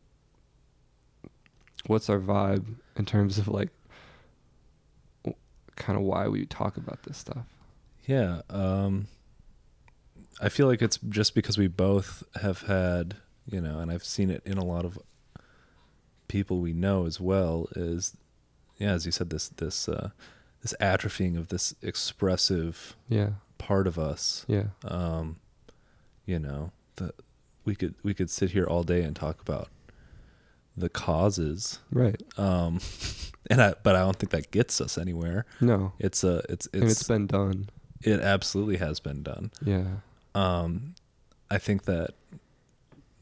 what's 1.88 2.10
our 2.10 2.20
vibe 2.20 2.66
in 2.98 3.06
terms 3.06 3.38
of 3.38 3.48
like, 3.48 3.70
kind 5.76 5.98
of 5.98 6.04
why 6.04 6.28
we 6.28 6.46
talk 6.46 6.78
about 6.78 7.04
this 7.04 7.18
stuff? 7.18 7.46
Yeah. 8.06 8.42
Um, 8.50 9.08
I 10.42 10.50
feel 10.50 10.68
like 10.68 10.82
it's 10.82 10.98
just 11.10 11.36
because 11.36 11.58
we 11.58 11.68
both 11.68 12.24
have 12.42 12.62
had, 12.62 13.16
you 13.46 13.62
know, 13.62 13.80
and 13.80 13.92
I've 13.92 14.04
seen 14.04 14.30
it 14.30 14.42
in 14.46 14.58
a 14.58 14.66
lot 14.66 14.86
of 14.86 14.98
people 16.28 16.60
we 16.60 16.74
know 16.74 17.06
as 17.06 17.20
well. 17.20 17.68
Is 17.76 18.16
yeah, 18.78 18.92
as 18.92 19.06
you 19.06 19.12
said, 19.12 19.30
this 19.30 19.50
this 19.50 19.88
uh, 19.88 20.10
this 20.62 20.74
atrophying 20.82 21.38
of 21.38 21.50
this 21.50 21.76
expressive 21.82 22.96
Yeah, 23.10 23.32
part 23.58 23.88
of 23.88 24.00
us. 24.00 24.46
yeah, 24.48 24.68
Um, 24.84 25.38
you 26.26 26.40
know, 26.40 26.72
the 26.96 27.14
we 27.66 27.76
could 27.76 27.94
we 28.04 28.14
could 28.14 28.30
sit 28.30 28.52
here 28.52 28.66
all 28.66 28.84
day 28.84 29.04
and 29.04 29.16
talk 29.16 29.42
about 29.42 29.70
the 30.78 30.90
causes. 30.90 31.80
right. 31.92 32.22
Um, 32.38 32.80
and 33.50 33.62
I, 33.62 33.74
but 33.84 33.96
I 33.96 34.00
don't 34.00 34.16
think 34.16 34.32
that 34.32 34.52
gets 34.52 34.80
us 34.82 34.98
anywhere. 34.98 35.46
No, 35.60 35.94
It's 36.00 36.24
a 36.24 36.38
it's 36.50 36.68
it's, 36.68 36.74
and 36.74 36.84
it's 36.84 37.04
been 37.04 37.28
done. 37.28 37.70
it 38.02 38.20
absolutely 38.22 38.78
has 38.78 39.00
been 39.00 39.24
done. 39.24 39.52
Yeah, 39.64 39.86
um, 40.36 40.96
I 41.50 41.58
think 41.58 41.84
that 41.86 42.12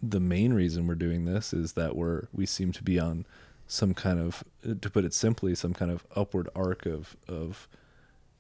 the 0.01 0.19
main 0.19 0.53
reason 0.53 0.87
we're 0.87 0.95
doing 0.95 1.25
this 1.25 1.53
is 1.53 1.73
that 1.73 1.95
we're 1.95 2.27
we 2.33 2.45
seem 2.45 2.71
to 2.73 2.83
be 2.83 2.99
on 2.99 3.25
some 3.67 3.93
kind 3.93 4.19
of 4.19 4.43
to 4.81 4.89
put 4.89 5.05
it 5.05 5.13
simply 5.13 5.53
some 5.55 5.73
kind 5.73 5.91
of 5.91 6.05
upward 6.15 6.49
arc 6.55 6.85
of 6.85 7.15
of 7.27 7.67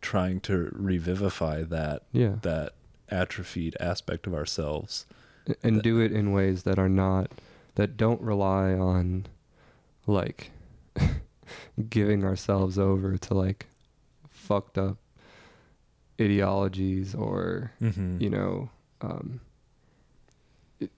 trying 0.01 0.39
to 0.39 0.69
revivify 0.73 1.61
that 1.63 2.03
yeah. 2.13 2.35
that 2.41 2.73
atrophied 3.09 3.75
aspect 3.79 4.25
of 4.27 4.33
ourselves 4.33 5.05
and 5.63 5.77
that- 5.77 5.83
do 5.83 5.99
it 5.99 6.11
in 6.11 6.31
ways 6.31 6.63
that 6.63 6.79
are 6.79 6.87
not 6.89 7.29
that 7.75 7.97
don't 7.97 8.21
rely 8.21 8.73
on 8.73 9.25
like 10.07 10.51
giving 11.89 12.23
ourselves 12.23 12.77
over 12.77 13.17
to 13.17 13.33
like 13.33 13.67
fucked 14.29 14.77
up 14.77 14.97
ideologies 16.19 17.15
or 17.15 17.71
mm-hmm. 17.81 18.19
you 18.19 18.29
know 18.29 18.69
um 19.01 19.39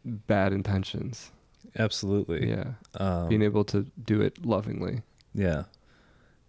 bad 0.05 0.53
intentions 0.53 1.31
absolutely 1.77 2.49
yeah 2.49 2.71
um, 2.95 3.29
being 3.29 3.41
able 3.41 3.63
to 3.63 3.85
do 4.03 4.21
it 4.21 4.45
lovingly 4.45 5.01
Yeah. 5.33 5.63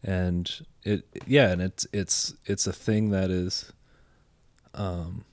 And 0.05 0.51
it 0.83 1.05
yeah, 1.27 1.51
and 1.51 1.63
it's 1.63 1.87
it's 1.93 2.35
it's 2.47 2.67
a 2.67 2.73
thing 2.73 3.11
that 3.11 3.31
is 3.31 3.73
um 4.75 5.25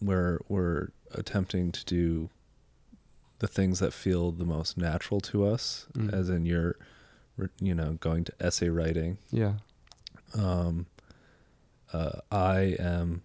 where 0.00 0.40
we're 0.48 0.88
attempting 1.12 1.72
to 1.72 1.84
do 1.84 2.28
the 3.40 3.48
things 3.48 3.78
that 3.80 3.92
feel 3.92 4.30
the 4.32 4.44
most 4.44 4.78
natural 4.78 5.20
to 5.20 5.44
us 5.44 5.86
Mm. 5.94 6.12
as 6.14 6.28
in 6.30 6.46
you're 6.46 6.76
you 7.60 7.74
know 7.74 7.92
going 8.00 8.22
to 8.24 8.32
essay 8.40 8.68
writing. 8.68 9.18
Yeah. 9.30 9.54
Um 10.34 10.86
uh, 11.92 12.20
I 12.30 12.76
am 12.78 13.22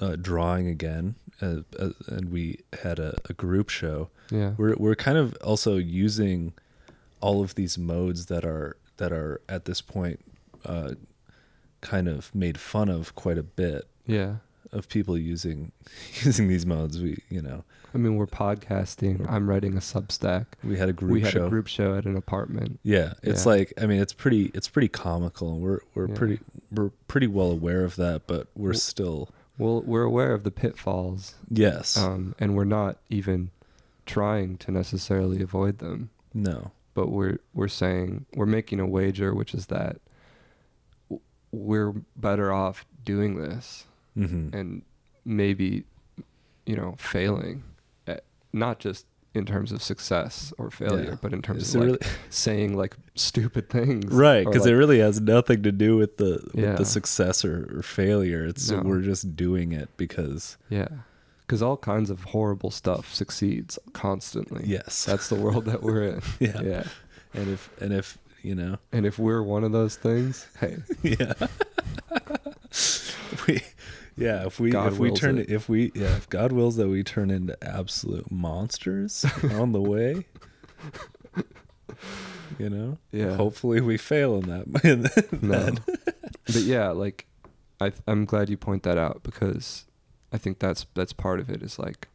uh, 0.00 0.16
drawing 0.16 0.66
again 0.66 1.14
uh, 1.42 1.56
uh, 1.78 1.90
and 2.08 2.30
we 2.30 2.60
had 2.82 2.98
a, 2.98 3.18
a 3.28 3.34
group 3.34 3.68
show. 3.68 4.08
Yeah. 4.30 4.54
We're 4.56 4.74
we're 4.76 4.94
kind 4.94 5.18
of 5.18 5.36
also 5.42 5.76
using 5.76 6.54
all 7.20 7.42
of 7.42 7.54
these 7.56 7.76
modes 7.76 8.26
that 8.26 8.44
are 8.46 8.76
that 8.96 9.12
are 9.12 9.40
at 9.48 9.64
this 9.66 9.80
point 9.82 10.20
uh, 10.64 10.92
kind 11.82 12.08
of 12.08 12.34
made 12.34 12.58
fun 12.58 12.88
of 12.88 13.14
quite 13.14 13.36
a 13.38 13.42
bit. 13.42 13.86
Yeah 14.06 14.36
of 14.72 14.88
people 14.88 15.16
using 15.18 15.72
using 16.22 16.48
these 16.48 16.64
modes. 16.66 17.00
We 17.00 17.18
you 17.28 17.42
know 17.42 17.64
i 17.92 17.98
mean 17.98 18.14
we're 18.14 18.26
podcasting 18.28 19.28
i'm 19.28 19.50
writing 19.50 19.74
a 19.76 19.80
substack 19.80 20.46
we 20.62 20.76
had 20.78 20.88
a 20.88 20.92
group 20.92 21.10
we 21.10 21.20
had 21.22 21.32
show. 21.32 21.46
a 21.46 21.50
group 21.50 21.66
show 21.66 21.96
at 21.96 22.04
an 22.04 22.16
apartment 22.16 22.78
Yeah, 22.84 23.14
it's 23.24 23.44
Yeah. 23.44 23.52
like 23.52 23.72
I 23.82 23.86
mean 23.86 24.00
it's 24.00 24.12
pretty 24.12 24.52
it's 24.54 24.68
pretty 24.68 24.86
comical 24.88 25.52
and 25.54 25.60
we're 25.60 25.80
we're 25.94 26.08
Yeah. 26.08 26.14
pretty 26.14 26.38
we're 26.70 26.90
pretty 27.08 27.26
well 27.26 27.50
aware 27.50 27.82
of 27.84 27.96
that, 27.96 28.28
but 28.28 28.46
we're 28.54 28.74
still 28.74 29.30
well 29.58 29.82
we're 29.82 30.04
aware 30.04 30.32
of 30.34 30.44
the 30.44 30.52
pitfalls 30.52 31.34
yes 31.50 31.96
um, 31.96 32.34
and 32.38 32.54
we're 32.54 32.64
not 32.64 32.98
even 33.08 33.50
trying 34.06 34.56
to 34.58 34.70
necessarily 34.70 35.42
avoid 35.42 35.78
them. 35.78 36.10
no 36.32 36.70
But 36.94 37.08
we're 37.10 37.38
we're 37.52 37.66
saying 37.68 38.26
we're 38.36 38.46
making 38.46 38.78
a 38.78 38.86
wager, 38.86 39.34
which 39.34 39.52
is 39.52 39.66
that 39.66 39.96
we're 41.52 41.92
better 42.16 42.52
off 42.52 42.84
doing 43.04 43.34
this 43.36 43.86
hmm 44.14 44.48
and 44.52 44.82
maybe 45.24 45.84
you 46.66 46.76
know 46.76 46.94
failing, 46.98 47.62
at, 48.06 48.24
not 48.52 48.78
just 48.78 49.06
in 49.32 49.46
terms 49.46 49.70
of 49.70 49.80
success 49.80 50.52
or 50.58 50.70
failure, 50.72 51.10
Yeah. 51.10 51.16
but 51.22 51.32
in 51.32 51.40
terms 51.40 51.72
of 51.74 51.82
like 51.88 52.02
saying 52.30 52.76
like 52.76 52.96
stupid 53.14 53.70
things, 53.70 54.06
right 54.12 54.44
because 54.44 54.66
it 54.66 54.72
really 54.72 54.98
has 54.98 55.20
nothing 55.20 55.62
to 55.62 55.70
do 55.72 55.96
with 55.96 56.16
the 56.16 56.40
with 56.54 56.64
Yeah. 56.64 56.74
the 56.74 56.84
success 56.84 57.44
or, 57.44 57.78
or 57.78 57.82
failure. 57.82 58.44
It's 58.44 58.70
No. 58.70 58.80
we're 58.82 59.02
just 59.02 59.36
doing 59.36 59.70
it 59.72 59.88
because 59.96 60.56
yeah, 60.68 60.88
because 61.42 61.62
all 61.62 61.76
kinds 61.76 62.10
of 62.10 62.24
horrible 62.24 62.70
stuff 62.72 63.14
succeeds 63.14 63.78
constantly. 63.92 64.64
yes 64.66 65.04
that's 65.04 65.28
the 65.28 65.36
world 65.36 65.64
that 65.66 65.82
we're 65.82 66.02
in. 66.02 66.22
yeah. 66.40 66.60
yeah. 66.62 66.84
and 67.32 67.48
if 67.50 67.70
and 67.80 67.92
if 67.92 68.18
you 68.42 68.54
know 68.56 68.78
And 68.90 69.06
if 69.06 69.16
we're 69.18 69.42
one 69.44 69.62
of 69.62 69.70
those 69.70 69.94
things, 69.96 70.48
hey, 70.58 70.78
yeah 71.04 71.34
we 73.46 73.60
yeah 74.16 74.46
if 74.46 74.60
we 74.60 74.70
God 74.70 74.92
if 74.92 74.98
we 74.98 75.10
turn 75.10 75.38
it. 75.38 75.50
if 75.50 75.68
we 75.68 75.92
yeah 75.94 76.16
if 76.16 76.28
god 76.28 76.52
wills 76.52 76.76
that 76.76 76.88
we 76.88 77.02
turn 77.02 77.30
into 77.30 77.56
absolute 77.62 78.30
monsters 78.30 79.24
on 79.52 79.72
the 79.72 79.80
way 79.80 80.24
you 82.58 82.68
know 82.70 82.98
Yeah. 83.12 83.36
hopefully 83.36 83.80
we 83.80 83.96
fail 83.96 84.36
in 84.36 84.48
that 84.48 84.84
in 84.84 85.02
no. 85.46 85.74
but 86.46 86.62
yeah, 86.62 86.90
like 86.90 87.26
I 87.80 87.92
I'm 88.06 88.24
glad 88.24 88.50
you 88.50 88.56
point 88.56 88.82
that 88.82 88.98
out 88.98 89.22
because 89.22 89.86
I 90.32 90.38
think 90.38 90.58
that's 90.58 90.86
that's 90.94 91.12
part 91.12 91.40
of 91.40 91.50
it 91.50 91.62
is 91.62 91.78
like 91.78 92.08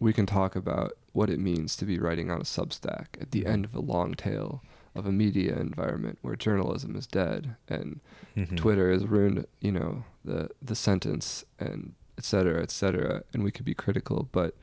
we 0.00 0.12
can 0.12 0.26
talk 0.26 0.54
about 0.54 0.92
what 1.12 1.30
it 1.30 1.40
means 1.40 1.74
to 1.76 1.84
be 1.84 1.98
writing 1.98 2.30
on 2.30 2.40
a 2.40 2.44
Substack 2.44 3.20
at 3.20 3.32
the 3.32 3.40
mm-hmm. 3.40 3.50
end 3.50 3.64
of 3.64 3.74
a 3.74 3.80
long 3.80 4.14
tail 4.14 4.62
of 4.98 5.06
a 5.06 5.12
media 5.12 5.56
environment 5.58 6.18
where 6.22 6.34
journalism 6.36 6.96
is 6.96 7.06
dead 7.06 7.56
and 7.68 8.00
Mhm. 8.36 8.56
Twitter 8.56 8.90
has 8.92 9.06
ruined, 9.06 9.46
you 9.60 9.72
know, 9.72 10.04
the 10.24 10.50
the 10.60 10.74
sentence 10.74 11.44
and 11.58 11.94
et 12.18 12.24
cetera, 12.24 12.62
et 12.62 12.70
cetera. 12.70 13.22
And 13.32 13.42
we 13.44 13.50
could 13.50 13.64
be 13.64 13.74
critical, 13.74 14.28
but 14.32 14.54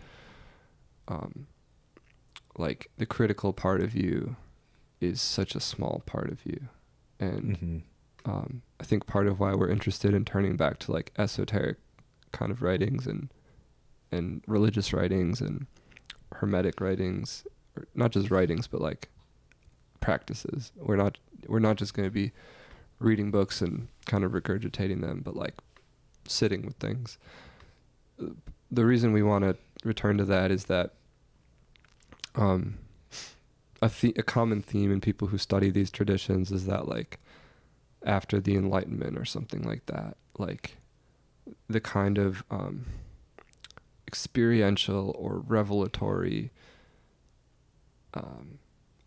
um, 1.08 1.48
like 2.58 2.90
the 2.98 3.06
critical 3.06 3.54
part 3.54 3.82
of 3.82 3.96
you 3.96 4.36
is 5.02 5.22
such 5.22 5.56
a 5.56 5.60
small 5.60 6.02
part 6.06 6.30
of 6.30 6.46
you, 6.46 6.68
and 7.20 7.58
Mhm. 7.58 7.82
um, 8.26 8.62
I 8.80 8.84
think 8.84 9.06
part 9.06 9.28
of 9.28 9.40
why 9.40 9.54
we're 9.54 9.70
interested 9.70 10.14
in 10.14 10.26
turning 10.26 10.56
back 10.58 10.80
to 10.80 10.92
like 10.92 11.12
esoteric 11.18 11.78
kind 12.32 12.52
of 12.52 12.62
writings 12.62 13.08
and 13.08 13.30
and 14.12 14.42
religious 14.48 14.94
writings 14.94 15.42
and 15.42 15.68
hermetic 16.34 16.80
writings, 16.80 17.46
or 17.76 17.88
not 17.94 18.12
just 18.12 18.32
writings, 18.32 18.68
but 18.68 18.82
like 18.82 19.10
practices. 20.06 20.72
We're 20.78 20.96
not 20.98 21.18
we're 21.48 21.58
not 21.60 21.78
just 21.78 21.96
going 21.96 22.08
to 22.08 22.14
be 22.14 22.32
reading 23.00 23.32
books 23.32 23.60
and 23.60 23.88
kind 24.06 24.24
of 24.24 24.34
regurgitating 24.34 25.02
them, 25.02 25.22
but 25.26 25.36
like 25.36 25.56
sitting 26.28 26.64
with 26.64 26.76
things. 26.76 27.18
The 28.72 28.86
reason 28.86 29.14
we 29.14 29.24
want 29.24 29.44
to 29.46 29.58
return 29.84 30.18
to 30.20 30.26
that 30.26 30.52
is 30.52 30.66
that 30.66 30.94
um, 32.36 32.78
a 33.82 33.90
the- 34.02 34.14
a 34.16 34.24
common 34.24 34.62
theme 34.62 34.92
in 34.92 35.02
people 35.02 35.30
who 35.30 35.40
study 35.40 35.72
these 35.72 35.90
traditions 35.90 36.52
is 36.52 36.68
that 36.68 36.88
like 36.88 37.20
after 38.06 38.40
the 38.40 38.56
Enlightenment 38.56 39.18
or 39.18 39.26
something 39.26 39.64
like 39.64 39.88
that, 39.88 40.18
like 40.38 40.78
the 41.68 41.82
kind 41.82 42.20
of 42.20 42.44
um, 42.52 42.86
experiential 44.08 45.16
or 45.18 45.40
revelatory 45.40 46.52
um, 48.14 48.60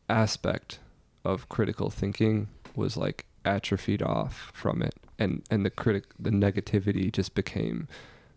aspect 0.08 0.80
of 1.28 1.48
critical 1.48 1.90
thinking 1.90 2.48
was 2.74 2.96
like 2.96 3.24
atrophied 3.44 4.02
off 4.02 4.50
from 4.54 4.82
it, 4.82 4.94
and 5.18 5.42
and 5.50 5.64
the 5.64 5.70
critic 5.70 6.04
the 6.18 6.30
negativity 6.30 7.10
just 7.12 7.34
became 7.34 7.86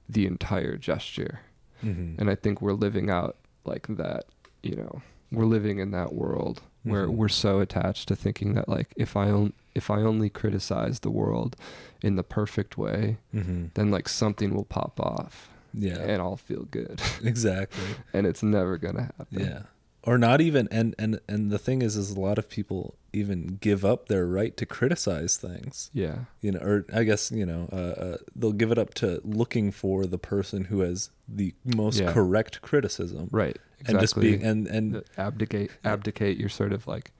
the 0.09 0.25
entire 0.25 0.75
gesture 0.77 1.39
Mhm. 1.83 2.19
and 2.19 2.29
I 2.29 2.35
think 2.35 2.61
we're 2.61 2.73
living 2.73 3.09
out 3.09 3.37
like 3.65 3.87
that. 3.87 4.25
You 4.61 4.75
know, 4.75 5.01
we're 5.31 5.45
living 5.45 5.79
in 5.79 5.91
that 5.91 6.13
world 6.13 6.61
where 6.83 7.07
Mhm. 7.07 7.15
we're 7.15 7.29
so 7.45 7.59
attached 7.59 8.07
to 8.09 8.15
thinking 8.15 8.53
that 8.55 8.67
like 8.69 8.89
if 8.95 9.15
I 9.15 9.31
on, 9.31 9.53
if 9.73 9.89
I 9.89 10.01
only 10.01 10.29
criticize 10.29 10.99
the 10.99 11.09
world 11.11 11.55
in 12.03 12.15
the 12.17 12.23
perfect 12.23 12.77
way, 12.77 13.17
Mhm. 13.33 13.73
then 13.75 13.89
like 13.89 14.07
something 14.09 14.53
will 14.53 14.65
pop 14.65 14.99
off, 14.99 15.49
Yeah. 15.73 15.97
and 15.99 16.21
I'll 16.21 16.37
feel 16.37 16.65
good. 16.69 17.01
exactly. 17.23 17.95
and 18.13 18.27
it's 18.27 18.43
never 18.43 18.77
gonna 18.77 19.11
happen. 19.17 19.39
Yeah. 19.39 19.61
Or 20.03 20.17
not 20.17 20.41
even 20.41 20.67
and 20.71 20.95
and 20.97 21.19
and 21.27 21.51
the 21.51 21.59
thing 21.59 21.81
is 21.83 21.95
is 21.95 22.11
a 22.11 22.19
lot 22.19 22.37
of 22.39 22.49
people 22.49 22.95
even 23.13 23.57
give 23.61 23.85
up 23.85 24.07
their 24.07 24.25
right 24.25 24.55
to 24.57 24.65
criticize 24.65 25.37
things. 25.37 25.91
Yeah. 25.93 26.19
You 26.41 26.53
know, 26.53 26.59
or 26.59 26.85
I 26.93 27.03
guess, 27.03 27.31
you 27.31 27.45
know, 27.45 27.67
uh, 27.71 27.75
uh, 27.75 28.17
they'll 28.35 28.51
give 28.53 28.71
it 28.71 28.77
up 28.79 28.93
to 28.95 29.21
looking 29.23 29.69
for 29.71 30.05
the 30.05 30.17
person 30.17 30.65
who 30.65 30.79
has 30.79 31.09
the 31.27 31.53
most 31.65 31.99
Yeah. 31.99 32.11
correct 32.13 32.61
criticism. 32.61 33.27
Right. 33.31 33.57
Exactly. 33.81 33.93
And 33.93 33.99
just 34.01 34.19
being 34.19 34.43
and 34.43 34.67
and 34.67 35.03
abdicate 35.17 35.71
abdicate 35.83 36.37
your 36.37 36.49
sort 36.49 36.73
of 36.73 36.87
like 36.87 37.11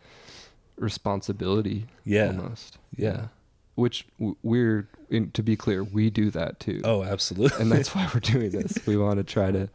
responsibility 0.77 1.87
yeah. 2.03 2.27
almost. 2.27 2.77
Yeah. 2.95 3.27
Which 3.75 4.05
we're 4.43 4.89
in, 5.09 5.31
to 5.31 5.43
be 5.43 5.55
clear, 5.55 5.83
we 5.83 6.09
do 6.09 6.29
that 6.31 6.59
too. 6.59 6.81
Oh, 6.83 7.03
absolutely. 7.03 7.61
and 7.61 7.71
that's 7.71 7.95
why 7.95 8.09
we're 8.13 8.19
doing 8.19 8.51
this. 8.51 8.77
We 8.85 8.97
want 8.97 9.17
to 9.17 9.23
try 9.23 9.51
to 9.51 9.69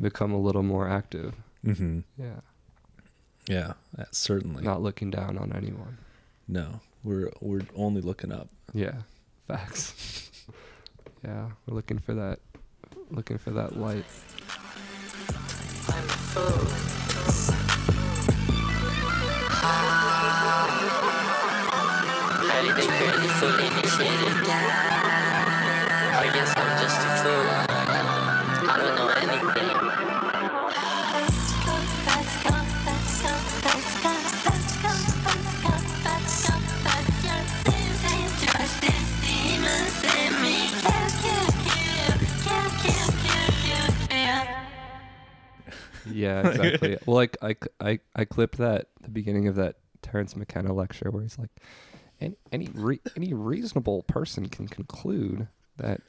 become 0.00 0.32
a 0.32 0.38
little 0.38 0.62
more 0.62 0.88
active. 0.88 1.34
Hmm 1.64 2.00
Yeah. 2.18 2.40
Yeah, 3.48 3.72
certainly. 4.10 4.62
Not 4.64 4.82
looking 4.82 5.10
down 5.10 5.36
on 5.38 5.52
anyone. 5.54 5.98
No. 6.48 6.80
We're 7.02 7.30
we're 7.40 7.66
only 7.76 8.00
looking 8.00 8.32
up. 8.32 8.48
Yeah. 8.72 9.02
Facts. 9.46 10.30
yeah, 11.24 11.50
we're 11.66 11.74
looking 11.74 11.98
for 11.98 12.14
that 12.14 12.38
looking 13.10 13.36
for 13.38 13.50
that 13.50 13.76
light. 13.78 14.04
How 21.26 22.60
did 22.62 22.76
they 22.76 22.86
create 22.86 23.30
fool 23.38 23.48
initiated? 23.54 24.48
I 26.12 26.30
guess 26.34 26.52
I'm 26.56 26.82
just 26.82 27.00
a 27.00 27.08
fool. 27.22 27.53
Yeah, 46.10 46.46
exactly. 46.48 46.98
well, 47.06 47.16
like 47.16 47.36
I, 47.42 47.56
I, 47.80 47.98
I 48.14 48.24
clipped 48.24 48.58
that 48.58 48.88
the 49.02 49.10
beginning 49.10 49.48
of 49.48 49.56
that 49.56 49.76
Terence 50.02 50.36
McKenna 50.36 50.72
lecture 50.72 51.10
where 51.10 51.22
he's 51.22 51.38
like, 51.38 51.50
any 52.20 52.36
any 52.52 52.68
re- 52.74 53.00
any 53.16 53.32
reasonable 53.34 54.02
person 54.04 54.48
can 54.48 54.68
conclude 54.68 55.48
that 55.76 56.00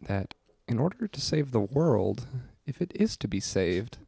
that 0.00 0.34
in 0.66 0.78
order 0.78 1.06
to 1.06 1.20
save 1.20 1.50
the 1.50 1.60
world, 1.60 2.26
if 2.66 2.80
it 2.80 2.92
is 2.94 3.16
to 3.18 3.28
be 3.28 3.40
saved, 3.40 3.98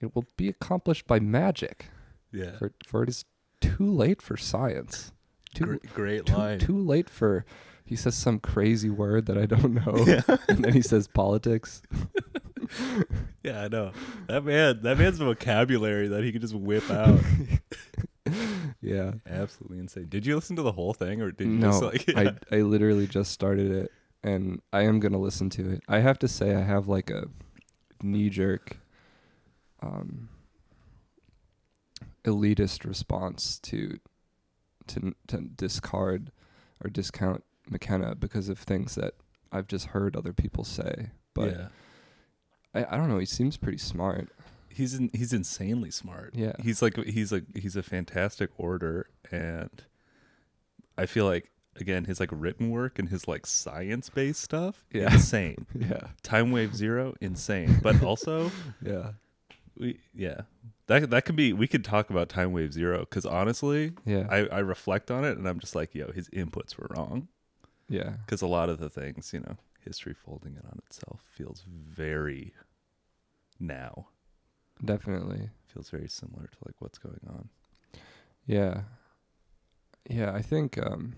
it 0.00 0.14
will 0.14 0.26
be 0.36 0.48
accomplished 0.48 1.06
by 1.06 1.20
magic. 1.20 1.86
Yeah. 2.32 2.58
For 2.58 2.72
for 2.86 3.02
it 3.02 3.08
is 3.08 3.24
too 3.60 3.90
late 3.90 4.20
for 4.22 4.36
science. 4.36 5.12
Too 5.54 5.64
Great, 5.64 5.94
great 5.94 6.26
too, 6.26 6.34
line. 6.36 6.58
too 6.58 6.78
late 6.78 7.08
for 7.08 7.44
he 7.88 7.96
says 7.96 8.14
some 8.14 8.38
crazy 8.38 8.90
word 8.90 9.26
that 9.26 9.38
I 9.38 9.46
don't 9.46 9.72
know. 9.74 10.38
and 10.48 10.62
then 10.64 10.72
he 10.74 10.82
says 10.82 11.08
politics. 11.08 11.82
Yeah, 13.42 13.62
I 13.62 13.68
know. 13.68 13.92
That 14.26 14.44
man, 14.44 14.82
that 14.82 14.98
man's 14.98 15.16
vocabulary 15.16 16.08
that 16.08 16.22
he 16.22 16.32
could 16.32 16.42
just 16.42 16.52
whip 16.52 16.90
out. 16.90 17.18
Yeah. 18.82 19.12
Absolutely 19.26 19.78
insane. 19.78 20.08
Did 20.10 20.26
you 20.26 20.34
listen 20.34 20.56
to 20.56 20.62
the 20.62 20.72
whole 20.72 20.92
thing 20.92 21.22
or 21.22 21.30
did 21.30 21.46
you 21.46 21.54
No, 21.54 21.70
just 21.70 21.82
like 21.82 22.06
yeah. 22.08 22.32
I 22.52 22.56
I 22.56 22.60
literally 22.60 23.06
just 23.06 23.32
started 23.32 23.70
it 23.70 23.90
and 24.22 24.60
I 24.70 24.82
am 24.82 25.00
gonna 25.00 25.18
listen 25.18 25.48
to 25.50 25.70
it. 25.70 25.82
I 25.88 26.00
have 26.00 26.18
to 26.18 26.28
say 26.28 26.54
I 26.54 26.60
have 26.60 26.88
like 26.88 27.08
a 27.08 27.28
knee 28.02 28.28
jerk 28.28 28.76
um 29.82 30.28
elitist 32.24 32.84
response 32.84 33.58
to 33.60 33.98
to 34.88 35.14
to 35.28 35.38
discard 35.38 36.32
or 36.84 36.90
discount 36.90 37.44
McKenna 37.70 38.14
because 38.14 38.48
of 38.48 38.58
things 38.58 38.94
that 38.96 39.14
I've 39.52 39.66
just 39.66 39.86
heard 39.88 40.16
other 40.16 40.32
people 40.32 40.64
say. 40.64 41.10
But 41.34 41.50
yeah. 41.52 41.68
I, 42.74 42.94
I 42.94 42.96
don't 42.96 43.08
know, 43.08 43.18
he 43.18 43.26
seems 43.26 43.56
pretty 43.56 43.78
smart. 43.78 44.28
He's 44.68 44.94
in, 44.94 45.10
he's 45.12 45.32
insanely 45.32 45.90
smart. 45.90 46.34
Yeah. 46.36 46.52
He's 46.62 46.82
like 46.82 46.96
he's 47.04 47.32
like 47.32 47.44
he's 47.56 47.74
a 47.76 47.82
fantastic 47.82 48.50
orator 48.58 49.08
and 49.30 49.70
I 50.96 51.06
feel 51.06 51.24
like 51.24 51.50
again 51.76 52.04
his 52.04 52.20
like 52.20 52.30
written 52.32 52.70
work 52.70 52.98
and 52.98 53.08
his 53.08 53.26
like 53.26 53.46
science 53.46 54.08
based 54.10 54.40
stuff 54.40 54.84
Yeah. 54.92 55.12
insane. 55.12 55.66
Yeah. 55.74 56.08
Time 56.22 56.52
Wave 56.52 56.76
0 56.76 57.14
insane. 57.20 57.80
But 57.82 58.02
also 58.04 58.52
Yeah. 58.84 59.12
we 59.76 59.98
yeah. 60.14 60.42
That 60.86 61.10
that 61.10 61.24
could 61.24 61.36
be 61.36 61.52
we 61.52 61.66
could 61.66 61.84
talk 61.84 62.10
about 62.10 62.28
Time 62.28 62.52
Wave 62.52 62.72
0 62.72 63.04
cuz 63.06 63.24
honestly 63.26 63.92
Yeah. 64.04 64.26
I 64.30 64.46
I 64.46 64.58
reflect 64.60 65.10
on 65.10 65.24
it 65.24 65.38
and 65.38 65.48
I'm 65.48 65.58
just 65.58 65.74
like 65.74 65.94
yo 65.94 66.12
his 66.12 66.28
inputs 66.28 66.76
were 66.78 66.86
wrong. 66.90 67.28
Yeah. 67.88 68.10
because 68.24 68.42
a 68.42 68.46
lot 68.46 68.68
of 68.68 68.78
the 68.78 68.90
things 68.90 69.32
you 69.32 69.40
know 69.40 69.56
history 69.84 70.14
folding 70.14 70.54
it 70.56 70.64
on 70.64 70.78
itself 70.86 71.20
feels 71.30 71.64
very 71.68 72.52
now 73.58 74.08
Definitely. 74.84 75.50
feels 75.66 75.90
very 75.90 76.08
similar 76.08 76.46
to 76.46 76.56
like 76.66 76.76
what's 76.80 76.98
going 76.98 77.20
on 77.28 77.48
Yeah. 78.46 78.82
Yeah, 80.08 80.32
I 80.32 80.42
think 80.42 80.78
um 80.78 81.14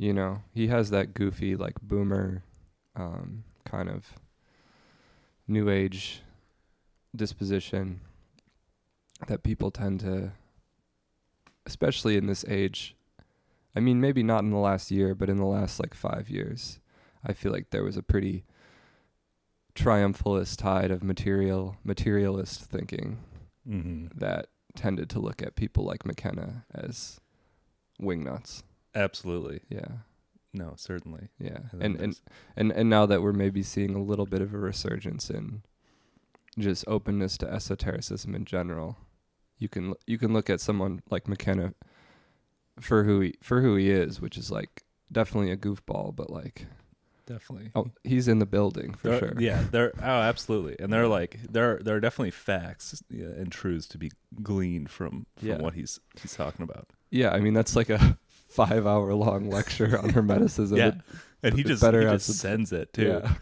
you 0.00 0.12
know, 0.12 0.42
he 0.54 0.68
has 0.68 0.90
that 0.90 1.12
goofy 1.14 1.56
like 1.56 1.80
boomer 1.82 2.42
um 2.94 3.44
kind 3.64 3.88
of 3.88 4.12
new 5.46 5.68
age 5.68 6.20
disposition 7.16 8.00
that 9.26 9.42
people 9.42 9.70
tend 9.70 10.00
to 10.00 10.32
especially 11.66 12.16
in 12.16 12.26
this 12.26 12.44
age. 12.48 12.94
I 13.74 13.80
mean, 13.80 14.00
maybe 14.00 14.22
not 14.22 14.42
in 14.42 14.50
the 14.50 14.58
last 14.58 14.90
year, 14.90 15.14
but 15.14 15.28
in 15.28 15.36
the 15.36 15.44
last 15.44 15.78
like 15.78 15.94
5 15.94 16.28
years, 16.28 16.80
I 17.24 17.32
feel 17.32 17.52
like 17.52 17.70
there 17.70 17.84
was 17.84 17.96
a 17.96 18.02
pretty 18.02 18.44
triumphalist 19.74 20.56
tide 20.56 20.90
of 20.90 21.04
material 21.04 21.76
materialist 21.84 22.64
thinking 22.64 23.18
mm-hmm. 23.68 24.06
that 24.18 24.46
tended 24.74 25.08
to 25.10 25.20
look 25.20 25.40
at 25.42 25.54
people 25.54 25.84
like 25.84 26.04
McKenna 26.04 26.64
as 26.74 27.20
wingnuts. 28.00 28.62
absolutely 28.94 29.60
Yeah, 29.68 29.98
no 30.52 30.72
certainly 30.76 31.28
yeah, 31.38 31.58
and 31.80 31.96
and 31.96 32.20
and 32.56 32.72
and 32.72 32.90
now 32.90 33.06
that 33.06 33.22
we're 33.22 33.32
maybe 33.32 33.62
seeing 33.62 33.94
a 33.94 34.02
little 34.02 34.26
bit 34.26 34.42
of 34.42 34.52
a 34.52 34.58
resurgence 34.58 35.30
in 35.30 35.62
just 36.58 36.84
openness 36.88 37.38
to 37.38 37.48
esotericism 37.48 38.34
in 38.34 38.44
general, 38.44 38.96
you 39.58 39.68
can 39.68 39.94
you 40.06 40.18
can 40.18 40.32
look 40.32 40.50
at 40.50 40.60
someone 40.60 41.02
like 41.10 41.28
McKenna 41.28 41.74
for 42.80 43.04
who 43.04 43.20
he 43.20 43.34
for 43.42 43.60
who 43.60 43.76
he 43.76 43.90
is, 43.90 44.20
which 44.20 44.36
is 44.36 44.50
like 44.50 44.82
definitely 45.10 45.50
a 45.50 45.56
goofball, 45.56 46.14
but 46.14 46.30
like 46.30 46.66
definitely 47.26 47.70
oh, 47.74 47.90
he's 48.04 48.26
in 48.28 48.38
the 48.38 48.46
building 48.46 48.94
for 48.94 49.08
There- 49.10 49.18
sure. 49.18 49.34
yeah 49.38 49.62
there 49.70 49.92
oh 50.02 50.02
absolutely 50.02 50.76
and 50.78 50.90
they're 50.90 51.06
like 51.06 51.38
there 51.50 51.78
there 51.82 51.94
are 51.96 52.00
definitely 52.00 52.30
facts 52.30 53.02
yeah, 53.10 53.26
and 53.26 53.52
truths 53.52 53.86
to 53.88 53.98
be 53.98 54.10
gleaned 54.42 54.88
from 54.88 55.26
from 55.36 55.48
Yeah. 55.48 55.56
what 55.58 55.74
he's 55.74 56.00
he's 56.22 56.34
talking 56.34 56.62
about 56.62 56.88
yeah. 57.10 57.30
I 57.30 57.40
mean, 57.40 57.52
that's 57.54 57.74
like 57.76 57.90
a 57.90 58.18
five 58.48 58.86
hour 58.86 59.12
long 59.14 59.50
lecture 59.50 59.98
on 59.98 60.10
hermeticism. 60.10 60.76
yeah 60.78 60.86
It- 60.88 60.94
and 61.42 61.54
he 61.54 61.60
it 61.60 61.66
just 61.66 61.82
better 61.82 62.00
he 62.00 62.06
have 62.06 62.14
just 62.14 62.26
some- 62.26 62.34
sends 62.34 62.72
it 62.72 62.92
too 62.94 63.20
yeah. 63.22 63.34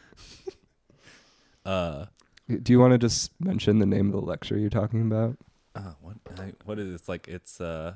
uh 1.65 2.07
Do 2.49 2.73
you 2.73 2.79
want 2.81 2.93
to 2.93 2.99
just 2.99 3.33
mention 3.41 3.79
the 3.79 3.87
name 3.87 4.07
of 4.07 4.13
the 4.13 4.21
lecture 4.27 4.59
you're 4.59 4.71
talking 4.71 5.03
about? 5.03 5.37
uh, 5.75 5.93
what 6.01 6.17
I, 6.39 6.53
what 6.65 6.79
is 6.79 6.91
it? 6.91 6.95
It's 6.95 7.09
like 7.09 7.29
it's 7.29 7.61
uh 7.61 7.95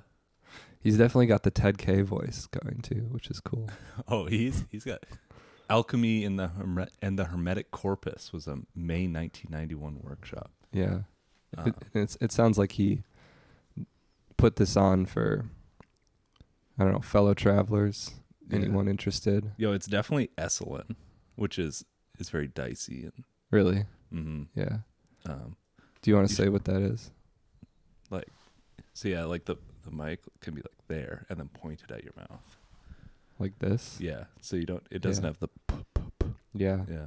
He's 0.82 0.96
definitely 0.96 1.26
got 1.26 1.42
the 1.42 1.50
Ted 1.50 1.76
K 1.78 2.02
voice 2.02 2.46
going 2.46 2.80
too, 2.82 3.06
which 3.10 3.28
is 3.30 3.40
cool. 3.40 3.68
Oh, 4.08 4.24
he's 4.26 4.64
he's 4.70 4.84
got 4.84 5.04
alchemy 5.68 6.24
in 6.24 6.36
the 6.36 6.48
Herme- 6.48 6.88
and 7.02 7.18
the 7.18 7.26
hermetic 7.26 7.70
corpus 7.70 8.32
was 8.32 8.46
a 8.48 8.56
May 8.74 9.06
1991 9.06 10.00
workshop. 10.02 10.50
Yeah, 10.72 11.00
Uh, 11.56 11.64
it, 11.66 11.74
it's 11.94 12.16
it 12.20 12.32
sounds 12.32 12.56
like 12.58 12.72
he 12.72 13.02
put 14.36 14.56
this 14.56 14.76
on 14.76 15.04
for 15.06 15.46
I 16.78 16.84
don't 16.84 16.92
know 16.92 17.00
fellow 17.00 17.34
travelers, 17.34 18.14
Yeah. 18.48 18.56
anyone 18.60 18.88
interested. 18.88 19.52
Yo, 19.58 19.72
it's 19.72 19.86
definitely 19.86 20.30
Esalen, 20.38 20.96
which 21.36 21.58
is 21.58 21.84
is 22.18 22.30
very 22.30 22.48
dicey 22.48 23.04
and 23.04 23.24
Really? 23.50 23.84
hmm 24.10 24.44
Yeah. 24.54 24.78
um 25.26 25.56
Do 26.02 26.10
you 26.10 26.16
want 26.16 26.28
to 26.28 26.34
say 26.34 26.48
what 26.48 26.64
that 26.64 26.80
is? 26.82 27.10
Like, 28.10 28.28
so 28.94 29.08
yeah, 29.08 29.24
like 29.24 29.44
the 29.44 29.56
the 29.90 30.02
mic 30.02 30.20
can 30.40 30.54
be 30.54 30.60
like 30.62 30.86
there 30.88 31.26
and 31.28 31.38
then 31.38 31.48
pointed 31.48 31.90
at 31.90 32.02
your 32.04 32.12
mouth. 32.16 32.56
Like 33.38 33.58
this? 33.58 33.96
Yeah, 34.00 34.24
so 34.40 34.56
you 34.56 34.66
don't 34.66 34.82
it 34.90 35.02
doesn't 35.02 35.24
Yeah. 35.24 35.28
have 35.28 35.38
the 35.40 35.48
p- 35.48 35.84
p- 35.94 36.02
p- 36.18 36.26
Yeah. 36.54 36.84
yeah. 36.88 37.06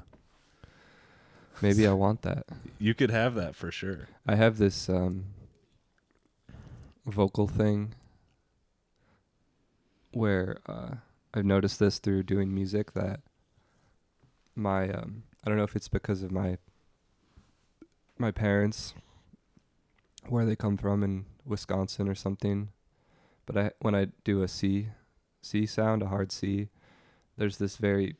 Maybe 1.62 1.88
I 1.88 1.94
want 2.06 2.22
that. 2.24 2.46
You 2.80 2.94
could 2.94 3.12
have 3.12 3.36
that 3.36 3.56
for 3.56 3.72
sure. 3.72 4.08
I 4.28 4.36
have 4.36 4.58
this 4.58 4.90
um 4.90 5.26
vocal 7.06 7.48
thing 7.48 7.94
where 10.12 10.58
uh 10.68 10.96
I've 11.34 11.46
noticed 11.46 11.80
this 11.80 12.00
through 12.00 12.24
doing 12.24 12.54
music 12.54 12.94
that 12.94 13.20
my 14.56 14.90
um 14.90 15.24
I 15.44 15.50
don't 15.50 15.58
know 15.58 15.64
if 15.64 15.76
it's 15.76 15.88
because 15.88 16.24
of 16.24 16.32
my 16.32 16.58
my 18.18 18.32
parents 18.32 18.94
where 20.30 20.46
they 20.46 20.56
come 20.56 20.78
from 20.78 21.04
in 21.04 21.26
Wisconsin 21.46 22.08
or 22.08 22.16
something, 22.16 22.70
but 23.46 23.58
I 23.58 23.72
when 23.80 23.96
I 23.96 24.08
do 24.24 24.42
a 24.44 24.48
C 24.48 24.88
C 25.42 25.66
sound, 25.66 26.02
a 26.02 26.08
hard 26.08 26.32
C, 26.32 26.70
there's 27.38 27.58
this 27.58 27.78
very 27.78 28.16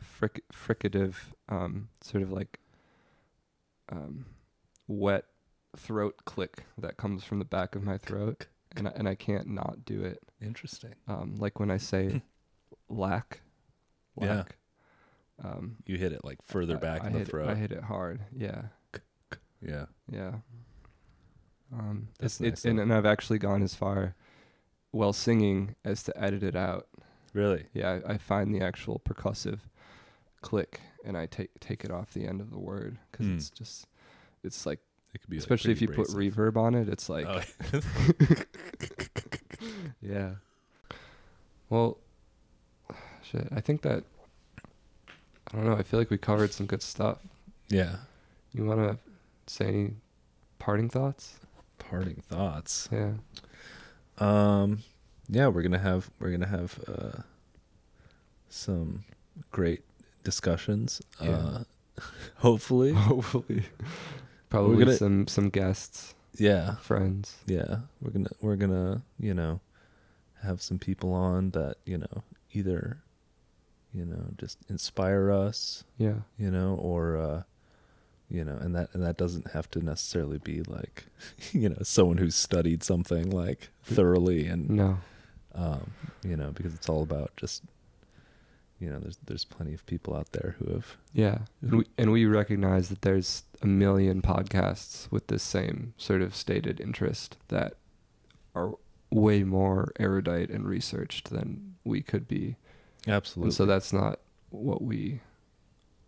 fric- 0.00 0.40
fricative 0.52 1.14
um 1.48 1.88
sort 2.00 2.22
of 2.22 2.30
like 2.32 2.60
um 3.90 4.26
wet 4.86 5.24
throat 5.76 6.16
click 6.24 6.64
that 6.78 6.96
comes 6.96 7.24
from 7.24 7.38
the 7.38 7.44
back 7.44 7.74
of 7.74 7.82
my 7.82 7.96
throat 7.98 8.46
and 8.76 8.88
I, 8.88 8.92
and 8.94 9.08
I 9.08 9.14
can't 9.14 9.48
not 9.48 9.84
do 9.84 10.02
it 10.02 10.22
Interesting. 10.40 10.94
um, 11.08 11.36
like 11.38 11.58
when 11.60 11.70
I 11.70 11.76
say 11.78 12.22
lack, 12.88 13.40
Yeah. 14.20 14.36
lack. 14.36 14.56
Um, 15.42 15.76
You 15.86 15.96
hit 15.96 16.12
it 16.12 16.24
like 16.24 16.38
further 16.44 16.76
I- 16.76 16.80
back 16.80 17.04
I 17.04 17.06
in 17.08 17.12
the 17.14 17.18
hit, 17.20 17.28
throat. 17.28 17.48
I 17.48 17.54
hit 17.54 17.72
it 17.72 17.82
hard. 17.84 18.20
Yeah, 18.36 18.62
yeah. 19.60 19.86
yeah. 20.10 20.32
Um, 21.72 22.08
That's 22.18 22.40
it's, 22.40 22.64
nice 22.64 22.64
it, 22.66 22.70
and, 22.70 22.80
and 22.80 22.92
I've 22.94 23.06
actually 23.06 23.38
gone 23.38 23.62
as 23.62 23.74
far 23.74 24.14
while 24.90 25.12
singing 25.12 25.74
as 25.84 26.02
to 26.04 26.22
edit 26.22 26.42
it 26.42 26.54
out. 26.56 26.86
Really? 27.32 27.64
Yeah, 27.72 28.00
I, 28.06 28.14
I 28.14 28.18
find 28.18 28.54
the 28.54 28.60
actual 28.60 29.00
percussive 29.04 29.60
click 30.42 30.80
and 31.04 31.16
I 31.16 31.26
take 31.26 31.50
take 31.60 31.84
it 31.84 31.90
off 31.90 32.12
the 32.12 32.26
end 32.26 32.40
of 32.40 32.50
the 32.50 32.58
word 32.58 32.98
because 33.10 33.26
Hmm. 33.26 33.36
it's 33.36 33.48
just 33.50 33.86
it's 34.44 34.66
like 34.66 34.80
It 35.14 35.20
could 35.20 35.30
be 35.30 35.36
like, 35.36 35.40
especially 35.42 35.72
if 35.72 35.80
you 35.80 35.88
pretty 35.88 36.02
put 36.02 36.10
reverb 36.16 36.56
on 36.56 36.74
it, 36.74 36.88
it's 36.88 37.08
like 37.08 37.26
Oh, 37.26 37.40
yeah. 40.02 40.32
Well, 41.70 41.96
shit. 43.22 43.48
I 43.54 43.60
think 43.60 43.82
that 43.82 44.04
I 45.52 45.56
don't 45.56 45.64
know. 45.66 45.76
I 45.76 45.82
feel 45.82 46.00
like 46.00 46.10
we 46.10 46.18
covered 46.18 46.52
some 46.52 46.66
good 46.66 46.82
stuff. 46.82 47.18
yeah. 47.68 47.96
You 48.54 48.66
want 48.66 48.80
to 48.80 48.98
say 49.46 49.66
any 49.68 49.90
parting 50.58 50.90
thoughts? 50.90 51.38
Parting 51.90 52.22
thoughts. 52.28 52.88
Yeah. 52.92 53.12
Um, 54.18 54.82
yeah, 55.28 55.48
we're 55.48 55.62
gonna 55.62 55.78
have 55.78 56.10
we're 56.20 56.30
gonna 56.30 56.46
have 56.46 56.78
uh, 56.88 57.22
some 58.48 59.04
great 59.50 59.82
discussions. 60.24 61.00
Yeah. 61.20 61.30
Uh, 61.30 61.64
hopefully, 62.36 62.92
Hopefully. 62.94 63.64
Probably 64.50 64.84
gonna- 64.84 64.96
some 64.96 65.26
some 65.28 65.48
guests, 65.48 66.14
yeah, 66.36 66.76
friends. 66.76 67.36
yeah. 67.46 67.78
We're 68.00 68.10
gonna 68.10 68.30
we're 68.40 68.56
gonna 68.56 69.02
you 69.18 69.34
know 69.34 69.60
have 70.42 70.60
some 70.60 70.78
people 70.78 71.12
on 71.14 71.50
that 71.50 71.76
you 71.86 71.96
know 71.98 72.22
either 72.52 72.98
you 73.94 74.04
know 74.04 74.24
just 74.36 74.58
inspire 74.68 75.30
us 75.30 75.84
Yeah. 75.98 76.16
you 76.36 76.50
know 76.50 76.74
or 76.74 77.16
uh 77.16 77.42
you 78.36 78.42
know 78.44 78.56
and 78.64 78.74
that 78.74 78.88
and 78.94 79.02
that 79.02 79.16
doesn't 79.18 79.50
have 79.52 79.70
to 79.70 79.78
necessarily 79.84 80.38
be 80.38 80.62
like 80.62 81.04
you 81.52 81.68
know 81.68 81.76
someone 81.82 82.16
who's 82.18 82.34
studied 82.34 82.82
something 82.82 83.28
like 83.30 83.68
thoroughly 83.84 84.46
and 84.46 84.70
No. 84.70 84.98
um, 85.54 85.90
you 86.24 86.36
know, 86.36 86.50
because 86.52 86.72
it's 86.74 86.88
all 86.88 87.02
about 87.02 87.30
just, 87.36 87.62
you 88.80 88.88
know, 88.88 88.98
there's 89.00 89.18
there's 89.26 89.44
plenty 89.44 89.74
of 89.74 89.84
people 89.86 90.16
out 90.16 90.32
there 90.32 90.56
who 90.58 90.72
have, 90.72 90.96
Yeah. 91.12 91.38
And 91.60 91.74
we, 91.78 91.84
and 91.98 92.10
we 92.12 92.24
recognize 92.26 92.88
that 92.88 93.02
there's 93.02 93.42
a 93.60 93.66
million 93.66 94.22
podcasts 94.22 95.10
with 95.12 95.26
this 95.26 95.42
same 95.42 95.92
sort 95.98 96.22
of 96.22 96.34
stated 96.34 96.80
interest 96.80 97.36
that 97.48 97.74
are 98.54 98.72
way 99.10 99.42
more 99.44 99.92
erudite 100.00 100.48
and 100.48 100.66
researched 100.66 101.28
than 101.30 101.74
we 101.84 102.00
could 102.02 102.26
be. 102.26 102.56
absolutely, 103.06 103.48
And 103.48 103.54
so 103.54 103.66
that's 103.66 103.92
not 103.92 104.20
what 104.50 104.80
we 104.80 105.20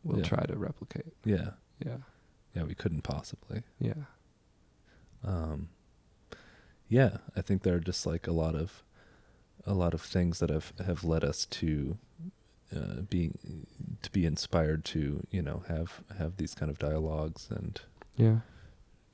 will 0.05 0.18
Yeah. 0.20 0.25
try 0.25 0.45
to 0.47 0.57
replicate. 0.57 1.12
yeah, 1.25 1.51
Yeah. 1.85 1.99
Yeah, 2.55 2.62
we 2.64 2.74
couldn't 2.74 3.02
possibly, 3.02 3.62
Yeah. 3.80 4.05
um, 5.24 5.68
yeah, 6.88 7.16
I 7.36 7.40
think 7.42 7.62
there 7.62 7.74
are 7.76 7.80
just 7.80 8.07
like 8.07 8.26
a 8.28 8.32
lot 8.32 8.55
of, 8.55 8.84
a 9.66 9.74
lot 9.74 9.92
of 9.94 10.00
things 10.02 10.38
that 10.38 10.50
have 10.50 10.72
have 10.84 11.02
led 11.05 11.24
us 11.24 11.46
to, 11.46 11.98
uh, 12.74 13.00
being, 13.11 13.66
to 14.02 14.11
be 14.12 14.24
inspired 14.24 14.84
to, 14.86 15.26
you 15.30 15.42
know, 15.42 15.64
have 15.68 16.02
have 16.18 16.36
these 16.36 16.55
kind 16.55 16.70
of 16.70 16.78
dialogues 16.78 17.48
and 17.50 17.80
Yeah. 18.16 18.40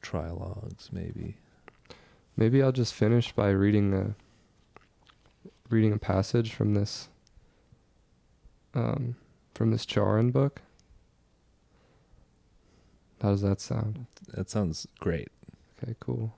trialogues, 0.02 0.92
maybe. 0.92 1.36
Maybe 2.36 2.62
I'll 2.62 2.72
just 2.72 2.92
finish 2.94 3.32
by 3.32 3.50
reading 3.50 3.94
a 3.94 4.14
reading 5.70 5.92
a 5.92 5.98
passage 5.98 6.52
from 6.52 6.74
this 6.74 7.08
um 8.74 9.14
from 9.54 9.70
this 9.70 9.86
Cioran 9.86 10.32
book. 10.32 10.62
How 13.22 13.30
does 13.30 13.42
that 13.42 13.60
sound? 13.60 14.06
That 14.28 14.48
sounds 14.50 14.86
great. 14.98 15.28
Okay, 15.82 15.94
cool. 16.00 16.32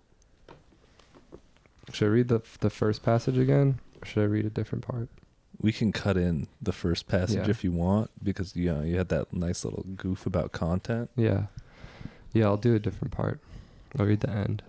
Should 1.93 2.07
I 2.07 2.11
read 2.11 2.28
the 2.28 2.41
the 2.61 2.70
first 2.70 3.03
passage 3.03 3.37
again, 3.39 3.78
or 4.01 4.07
should 4.07 4.22
I 4.22 4.26
read 4.26 4.47
a 4.47 4.51
different 4.51 4.87
part? 4.87 5.09
We 5.61 5.72
can 5.72 5.93
cut 5.93 6.16
in 6.16 6.49
the 6.61 6.72
first 6.72 7.07
passage 7.07 7.37
Yeah. 7.45 7.51
if 7.51 7.62
you 7.62 7.70
want 7.70 8.11
because 8.22 8.57
you 8.57 8.72
know 8.72 8.83
you 8.83 8.97
had 8.97 9.09
that 9.11 9.33
nice 9.33 9.64
little 9.64 9.85
goof 9.97 10.26
about 10.26 10.53
content. 10.53 11.11
Yeah, 11.16 11.47
yeah, 12.33 12.47
I'll 12.47 12.57
do 12.57 12.74
a 12.74 12.78
different 12.78 13.12
part. 13.12 13.41
I'll 13.99 14.07
read 14.07 14.20
the 14.20 14.30
end. 14.30 14.62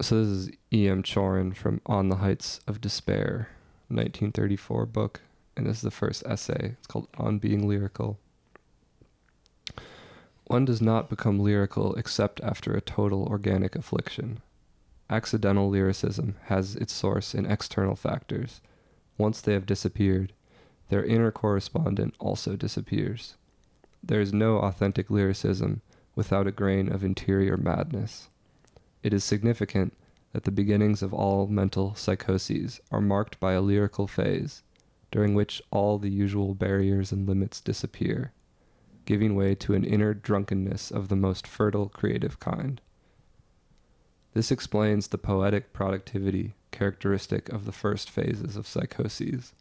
So 0.00 0.18
this 0.18 0.28
is 0.28 0.50
E.M. 0.72 1.02
Cioran 1.04 1.54
from 1.54 1.80
On 1.86 2.08
the 2.08 2.16
Heights 2.16 2.60
of 2.66 2.80
Despair, 2.80 3.48
1934 3.88 4.86
book, 4.86 5.20
and 5.56 5.66
this 5.66 5.76
is 5.76 5.82
the 5.82 5.90
first 5.90 6.22
essay. 6.26 6.76
It's 6.78 6.86
called 6.86 7.08
On 7.18 7.38
Being 7.38 7.68
Lyrical. 7.68 8.18
One 10.44 10.64
does 10.64 10.82
not 10.82 11.08
become 11.08 11.38
lyrical 11.38 11.94
except 11.94 12.40
after 12.40 12.74
a 12.74 12.80
total 12.80 13.24
organic 13.24 13.74
affliction. 13.76 14.40
Accidental 15.08 15.68
lyricism 15.68 16.36
has 16.44 16.76
its 16.76 16.92
source 16.92 17.34
in 17.34 17.46
external 17.46 17.96
factors. 17.96 18.60
Once 19.18 19.40
they 19.40 19.52
have 19.52 19.66
disappeared, 19.66 20.32
their 20.88 21.04
inner 21.04 21.30
correspondent 21.30 22.14
also 22.18 22.56
disappears. 22.56 23.36
There 24.02 24.20
is 24.20 24.32
no 24.32 24.58
authentic 24.58 25.10
lyricism 25.10 25.80
without 26.14 26.46
a 26.46 26.52
grain 26.52 26.92
of 26.92 27.04
interior 27.04 27.56
madness. 27.56 28.28
It 29.02 29.12
is 29.12 29.24
significant 29.24 29.94
that 30.32 30.44
the 30.44 30.50
beginnings 30.50 31.02
of 31.02 31.14
all 31.14 31.46
mental 31.46 31.94
psychoses 31.94 32.80
are 32.90 33.00
marked 33.00 33.38
by 33.38 33.52
a 33.52 33.60
lyrical 33.60 34.06
phase, 34.06 34.62
during 35.12 35.34
which 35.34 35.62
all 35.70 35.98
the 35.98 36.10
usual 36.10 36.54
barriers 36.54 37.12
and 37.12 37.28
limits 37.28 37.60
disappear, 37.60 38.32
giving 39.04 39.36
way 39.36 39.54
to 39.54 39.74
an 39.74 39.84
inner 39.84 40.14
drunkenness 40.14 40.90
of 40.90 41.08
the 41.08 41.16
most 41.16 41.46
fertile 41.46 41.88
creative 41.88 42.40
kind. 42.40 42.80
This 44.34 44.50
explains 44.50 45.08
the 45.08 45.18
poetic 45.18 45.74
productivity 45.74 46.54
characteristic 46.70 47.50
of 47.50 47.66
the 47.66 47.72
first 47.72 48.08
phases 48.08 48.56
of 48.56 48.66
psychoses. 48.66 49.52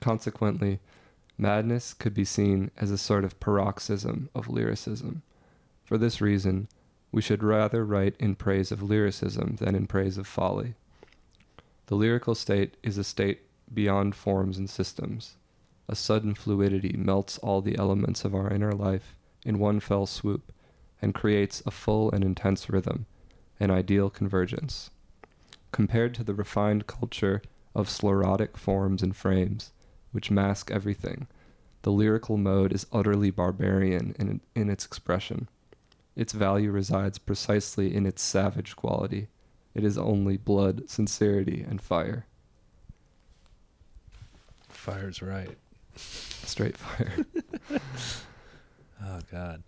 Consequently, 0.00 0.78
madness 1.36 1.92
could 1.92 2.14
be 2.14 2.24
seen 2.24 2.70
as 2.76 2.92
a 2.92 2.98
sort 2.98 3.24
of 3.24 3.40
paroxysm 3.40 4.30
of 4.32 4.48
lyricism. 4.48 5.22
For 5.84 5.98
this 5.98 6.20
reason, 6.20 6.68
we 7.10 7.20
should 7.20 7.42
rather 7.42 7.84
write 7.84 8.14
in 8.20 8.36
praise 8.36 8.70
of 8.70 8.82
lyricism 8.82 9.56
than 9.56 9.74
in 9.74 9.88
praise 9.88 10.16
of 10.16 10.28
folly. 10.28 10.74
The 11.86 11.96
lyrical 11.96 12.36
state 12.36 12.76
is 12.84 12.98
a 12.98 13.04
state 13.04 13.40
beyond 13.72 14.14
forms 14.14 14.58
and 14.58 14.68
systems. 14.68 15.36
A 15.88 15.94
sudden 15.94 16.34
fluidity 16.34 16.96
melts 16.96 17.38
all 17.38 17.60
the 17.62 17.78
elements 17.78 18.24
of 18.24 18.34
our 18.34 18.50
inner 18.50 18.72
life 18.72 19.14
in 19.44 19.58
one 19.58 19.80
fell 19.80 20.06
swoop 20.06 20.52
and 21.00 21.14
creates 21.14 21.62
a 21.66 21.70
full 21.70 22.10
and 22.10 22.24
intense 22.24 22.68
rhythm, 22.68 23.06
an 23.60 23.70
ideal 23.70 24.10
convergence. 24.10 24.90
Compared 25.72 26.14
to 26.14 26.24
the 26.24 26.34
refined 26.34 26.86
culture 26.86 27.42
of 27.74 27.88
sclerotic 27.88 28.56
forms 28.56 29.02
and 29.02 29.14
frames, 29.14 29.72
which 30.10 30.30
mask 30.30 30.70
everything, 30.70 31.26
the 31.82 31.92
lyrical 31.92 32.36
mode 32.36 32.72
is 32.72 32.86
utterly 32.92 33.30
barbarian 33.30 34.14
in, 34.18 34.40
in 34.54 34.70
its 34.70 34.84
expression. 34.84 35.48
Its 36.16 36.32
value 36.32 36.72
resides 36.72 37.18
precisely 37.18 37.94
in 37.94 38.06
its 38.06 38.22
savage 38.22 38.74
quality. 38.74 39.28
It 39.74 39.84
is 39.84 39.98
only 39.98 40.36
blood, 40.36 40.88
sincerity, 40.88 41.64
and 41.68 41.80
fire. 41.80 42.26
Fire's 44.86 45.20
right. 45.20 45.50
Straight 45.96 46.76
fire. 46.76 47.12
Oh 49.04 49.20
God. 49.30 49.62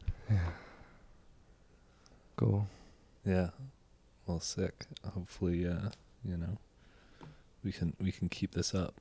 cool. 2.36 2.66
Yeah. 3.26 3.50
Well, 4.26 4.40
sick. 4.40 4.86
Hopefully, 5.14 5.66
uh, 5.66 5.90
you 6.24 6.36
know, 6.36 6.56
we 7.62 7.72
can 7.72 7.94
we 8.00 8.10
can 8.10 8.28
keep 8.28 8.52
this 8.52 8.74
up. 8.74 8.94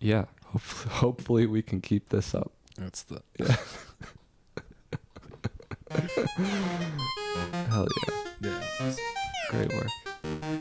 Yeah. 0.00 0.24
Hopefully, 0.46 0.94
hopefully 0.94 1.46
we 1.46 1.62
can 1.62 1.80
keep 1.80 2.08
this 2.08 2.34
up. 2.34 2.52
That's 2.76 3.04
the 3.04 3.22
Hell 7.68 7.86
yeah. 8.40 8.60
yeah. 8.80 8.94
Great 9.50 9.72
work. 9.72 10.60